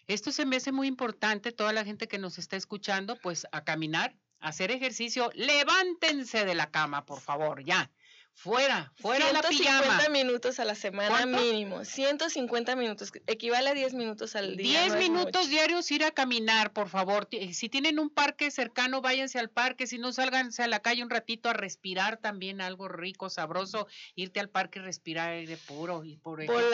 Esto 0.08 0.30
se 0.30 0.44
me 0.44 0.56
hace 0.56 0.72
muy 0.72 0.88
importante, 0.88 1.52
toda 1.52 1.72
la 1.72 1.86
gente 1.86 2.06
que 2.06 2.18
nos 2.18 2.36
está 2.36 2.56
escuchando, 2.56 3.16
pues 3.16 3.46
a 3.50 3.64
caminar, 3.64 4.14
hacer 4.40 4.70
ejercicio, 4.70 5.30
levántense 5.34 6.44
de 6.44 6.54
la 6.54 6.70
cama, 6.70 7.04
por 7.04 7.20
favor, 7.20 7.64
ya. 7.64 7.90
Fuera, 8.34 8.90
fuera 8.96 9.32
la 9.32 9.42
pijama. 9.42 9.82
150 9.82 10.08
minutos 10.08 10.60
a 10.60 10.64
la 10.64 10.74
semana 10.74 11.26
mínimo. 11.26 11.84
150 11.84 12.74
minutos, 12.74 13.12
equivale 13.26 13.68
a 13.68 13.74
10 13.74 13.92
minutos 13.92 14.34
al 14.34 14.56
día. 14.56 14.84
10 14.84 14.96
minutos 14.96 15.50
diarios 15.50 15.90
ir 15.90 16.04
a 16.04 16.10
caminar, 16.10 16.72
por 16.72 16.88
favor. 16.88 17.28
Si 17.52 17.68
tienen 17.68 17.98
un 17.98 18.08
parque 18.08 18.50
cercano, 18.50 19.02
váyanse 19.02 19.38
al 19.38 19.50
parque. 19.50 19.86
Si 19.86 19.98
no, 19.98 20.12
sálganse 20.12 20.62
a 20.62 20.68
la 20.68 20.80
calle 20.80 21.02
un 21.02 21.10
ratito 21.10 21.50
a 21.50 21.52
respirar 21.52 22.16
también 22.16 22.62
algo 22.62 22.88
rico, 22.88 23.28
sabroso. 23.28 23.86
Irte 24.14 24.40
al 24.40 24.48
parque 24.48 24.78
y 24.78 24.82
respirar 24.82 25.30
aire 25.30 25.58
puro. 25.58 26.02
Y 26.02 26.16
por 26.16 26.40
ejemplo, 26.40 26.64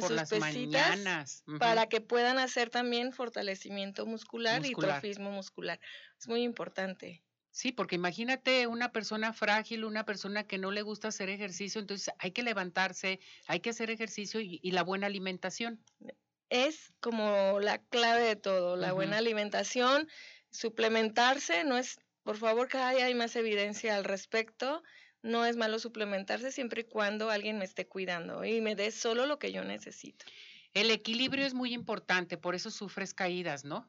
por 0.00 0.12
las 0.12 0.32
mañanas. 0.38 1.42
Para 1.58 1.88
que 1.88 2.00
puedan 2.00 2.38
hacer 2.38 2.70
también 2.70 3.12
fortalecimiento 3.12 4.06
muscular, 4.06 4.60
muscular. 4.60 4.90
y 4.90 5.00
trofismo 5.00 5.32
muscular. 5.32 5.80
Es 6.16 6.28
muy 6.28 6.42
importante. 6.42 7.22
Sí, 7.50 7.72
porque 7.72 7.96
imagínate 7.96 8.66
una 8.66 8.92
persona 8.92 9.32
frágil, 9.32 9.84
una 9.84 10.04
persona 10.04 10.44
que 10.44 10.58
no 10.58 10.70
le 10.70 10.82
gusta 10.82 11.08
hacer 11.08 11.28
ejercicio, 11.28 11.80
entonces 11.80 12.12
hay 12.18 12.30
que 12.30 12.42
levantarse, 12.42 13.20
hay 13.46 13.60
que 13.60 13.70
hacer 13.70 13.90
ejercicio 13.90 14.40
y, 14.40 14.60
la 14.70 14.82
buena 14.82 15.06
alimentación. 15.06 15.80
Es 16.50 16.92
como 17.00 17.58
la 17.60 17.78
clave 17.78 18.22
de 18.22 18.36
todo, 18.36 18.76
la 18.76 18.92
buena 18.92 19.18
alimentación, 19.18 20.08
suplementarse, 20.50 21.64
no 21.64 21.76
es, 21.76 21.98
por 22.22 22.36
favor, 22.36 22.68
cada 22.68 22.92
día 22.92 23.06
hay 23.06 23.14
más 23.14 23.34
evidencia 23.36 23.96
al 23.96 24.04
respecto, 24.04 24.82
no 25.22 25.44
es 25.44 25.56
malo 25.56 25.78
suplementarse 25.78 26.52
siempre 26.52 26.82
y 26.82 26.84
cuando 26.84 27.28
alguien 27.30 27.58
me 27.58 27.64
esté 27.64 27.86
cuidando 27.86 28.44
y 28.44 28.60
me 28.60 28.76
dé 28.76 28.90
solo 28.92 29.26
lo 29.26 29.38
que 29.38 29.52
yo 29.52 29.64
necesito. 29.64 30.24
El 30.74 30.90
equilibrio 30.90 31.44
es 31.44 31.54
muy 31.54 31.74
importante, 31.74 32.36
por 32.36 32.54
eso 32.54 32.70
sufres 32.70 33.14
caídas, 33.14 33.64
¿no? 33.64 33.88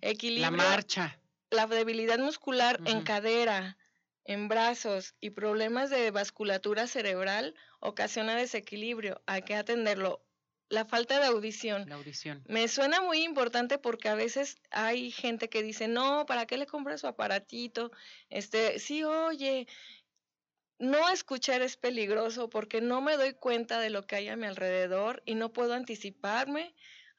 Equilibrio. 0.00 0.50
La 0.50 0.50
marcha 0.50 1.20
la 1.54 1.66
debilidad 1.66 2.18
muscular 2.18 2.80
en 2.84 3.02
cadera, 3.02 3.78
en 4.24 4.48
brazos 4.48 5.14
y 5.20 5.30
problemas 5.30 5.90
de 5.90 6.10
vasculatura 6.10 6.86
cerebral 6.86 7.54
ocasiona 7.80 8.36
desequilibrio. 8.36 9.22
Hay 9.26 9.42
que 9.42 9.54
atenderlo. 9.54 10.24
La 10.70 10.86
falta 10.86 11.20
de 11.20 11.26
audición. 11.26 11.88
La 11.88 11.96
audición. 11.96 12.42
Me 12.48 12.68
suena 12.68 13.00
muy 13.02 13.22
importante 13.22 13.78
porque 13.78 14.08
a 14.08 14.14
veces 14.14 14.56
hay 14.70 15.10
gente 15.10 15.48
que 15.48 15.62
dice, 15.62 15.88
no, 15.88 16.24
¿para 16.26 16.46
qué 16.46 16.56
le 16.56 16.66
compra 16.66 16.96
su 16.96 17.06
aparatito? 17.06 17.90
Este, 18.30 18.78
sí, 18.78 19.04
oye, 19.04 19.68
no 20.78 21.08
escuchar 21.10 21.62
es 21.62 21.76
peligroso 21.76 22.48
porque 22.48 22.80
no 22.80 23.02
me 23.02 23.16
doy 23.16 23.34
cuenta 23.34 23.78
de 23.78 23.90
lo 23.90 24.06
que 24.06 24.16
hay 24.16 24.28
a 24.28 24.36
mi 24.36 24.46
alrededor 24.46 25.22
y 25.26 25.34
no 25.34 25.52
puedo 25.52 25.74
anticiparme 25.74 26.74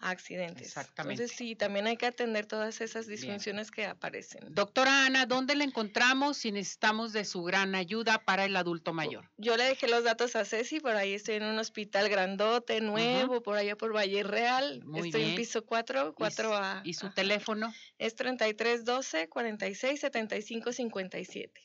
accidentes. 0.09 0.67
Exactamente. 0.67 1.23
Entonces 1.23 1.37
sí, 1.37 1.55
también 1.55 1.87
hay 1.87 1.97
que 1.97 2.05
atender 2.05 2.45
todas 2.45 2.81
esas 2.81 3.07
disfunciones 3.07 3.71
que 3.71 3.85
aparecen. 3.85 4.41
Doctora 4.49 5.05
Ana, 5.05 5.25
¿dónde 5.25 5.55
la 5.55 5.63
encontramos 5.63 6.37
si 6.37 6.51
necesitamos 6.51 7.13
de 7.13 7.25
su 7.25 7.43
gran 7.43 7.75
ayuda 7.75 8.19
para 8.19 8.45
el 8.45 8.55
adulto 8.55 8.93
mayor? 8.93 9.29
Yo 9.37 9.57
le 9.57 9.63
dejé 9.65 9.87
los 9.87 10.03
datos 10.03 10.35
a 10.35 10.45
Ceci, 10.45 10.79
por 10.79 10.95
ahí 10.95 11.13
estoy 11.13 11.35
en 11.35 11.43
un 11.43 11.57
hospital 11.57 12.09
grandote, 12.09 12.81
nuevo, 12.81 13.41
por 13.41 13.57
allá 13.57 13.75
por 13.75 13.95
Valle 13.95 14.23
Real. 14.23 14.83
estoy 14.95 15.23
en 15.23 15.35
piso 15.35 15.65
4, 15.65 16.15
4A. 16.15 16.81
¿Y 16.83 16.93
su 16.93 17.11
teléfono? 17.11 17.73
Es 17.97 18.15
3312 18.15 19.29
46 19.29 19.99
75 19.99 20.71
57. 20.71 21.61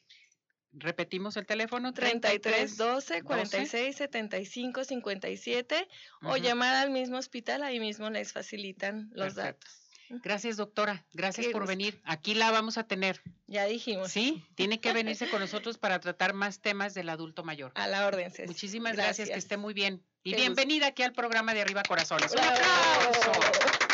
Repetimos 0.73 1.37
el 1.37 1.47
teléfono 1.47 1.93
33 1.93 2.77
12 2.77 3.23
46 3.23 3.97
75 3.97 4.85
57 4.85 5.89
o 6.23 6.37
llamar 6.37 6.77
al 6.77 6.91
mismo 6.91 7.19
hospital, 7.19 7.63
ahí 7.63 7.81
mismo 7.81 8.09
les 8.11 8.33
facilitan 8.33 9.11
los 9.15 9.35
datos. 9.35 9.81
Gracias, 10.11 10.57
doctora. 10.57 11.05
Gracias 11.13 11.47
por 11.49 11.69
venir. 11.69 12.01
Aquí 12.05 12.35
la 12.35 12.51
vamos 12.51 12.79
a 12.79 12.85
tener. 12.85 13.23
Ya 13.47 13.65
dijimos. 13.67 14.11
Sí, 14.11 14.45
tiene 14.57 14.81
que 14.81 14.93
venirse 14.93 15.29
con 15.29 15.41
nosotros 15.41 15.79
para 15.79 16.01
tratar 16.01 16.35
más 16.35 16.61
temas 16.61 16.95
del 16.95 17.09
adulto 17.09 17.45
mayor. 17.45 17.71
A 17.77 17.87
la 17.87 18.07
orden, 18.07 18.33
Muchísimas 18.47 18.97
gracias. 18.97 19.29
que 19.29 19.37
esté 19.37 19.57
muy 19.57 19.73
bien. 19.73 20.03
Y 20.23 20.35
bienvenida 20.35 20.89
aquí 20.89 21.03
al 21.03 21.13
programa 21.13 21.55
de 21.55 21.63
Arriba 21.63 21.83
Corazones. 21.83 22.33
Pues 22.33 23.90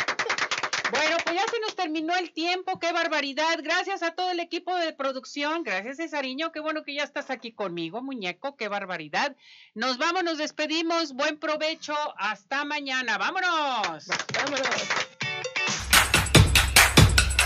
ya 1.37 1.43
se 1.51 1.59
nos 1.59 1.75
terminó 1.75 2.15
el 2.15 2.31
tiempo, 2.31 2.79
qué 2.79 2.91
barbaridad. 2.91 3.59
Gracias 3.61 4.01
a 4.01 4.11
todo 4.11 4.31
el 4.31 4.39
equipo 4.39 4.75
de 4.75 4.91
producción, 4.91 5.61
gracias 5.61 5.97
Cesariño, 5.97 6.51
qué 6.51 6.59
bueno 6.59 6.83
que 6.83 6.95
ya 6.95 7.03
estás 7.03 7.29
aquí 7.29 7.51
conmigo, 7.51 8.01
muñeco, 8.01 8.55
qué 8.55 8.67
barbaridad. 8.67 9.35
Nos 9.75 9.99
vamos, 9.99 10.23
nos 10.23 10.39
despedimos, 10.39 11.13
buen 11.13 11.37
provecho, 11.37 11.93
hasta 12.17 12.65
mañana, 12.65 13.19
vámonos. 13.19 14.07
Vámonos. 14.33 14.67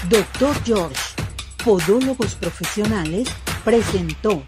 Doctor 0.09 0.55
George, 0.63 1.01
Podólogos 1.65 2.35
Profesionales, 2.35 3.27
presentó 3.65 4.41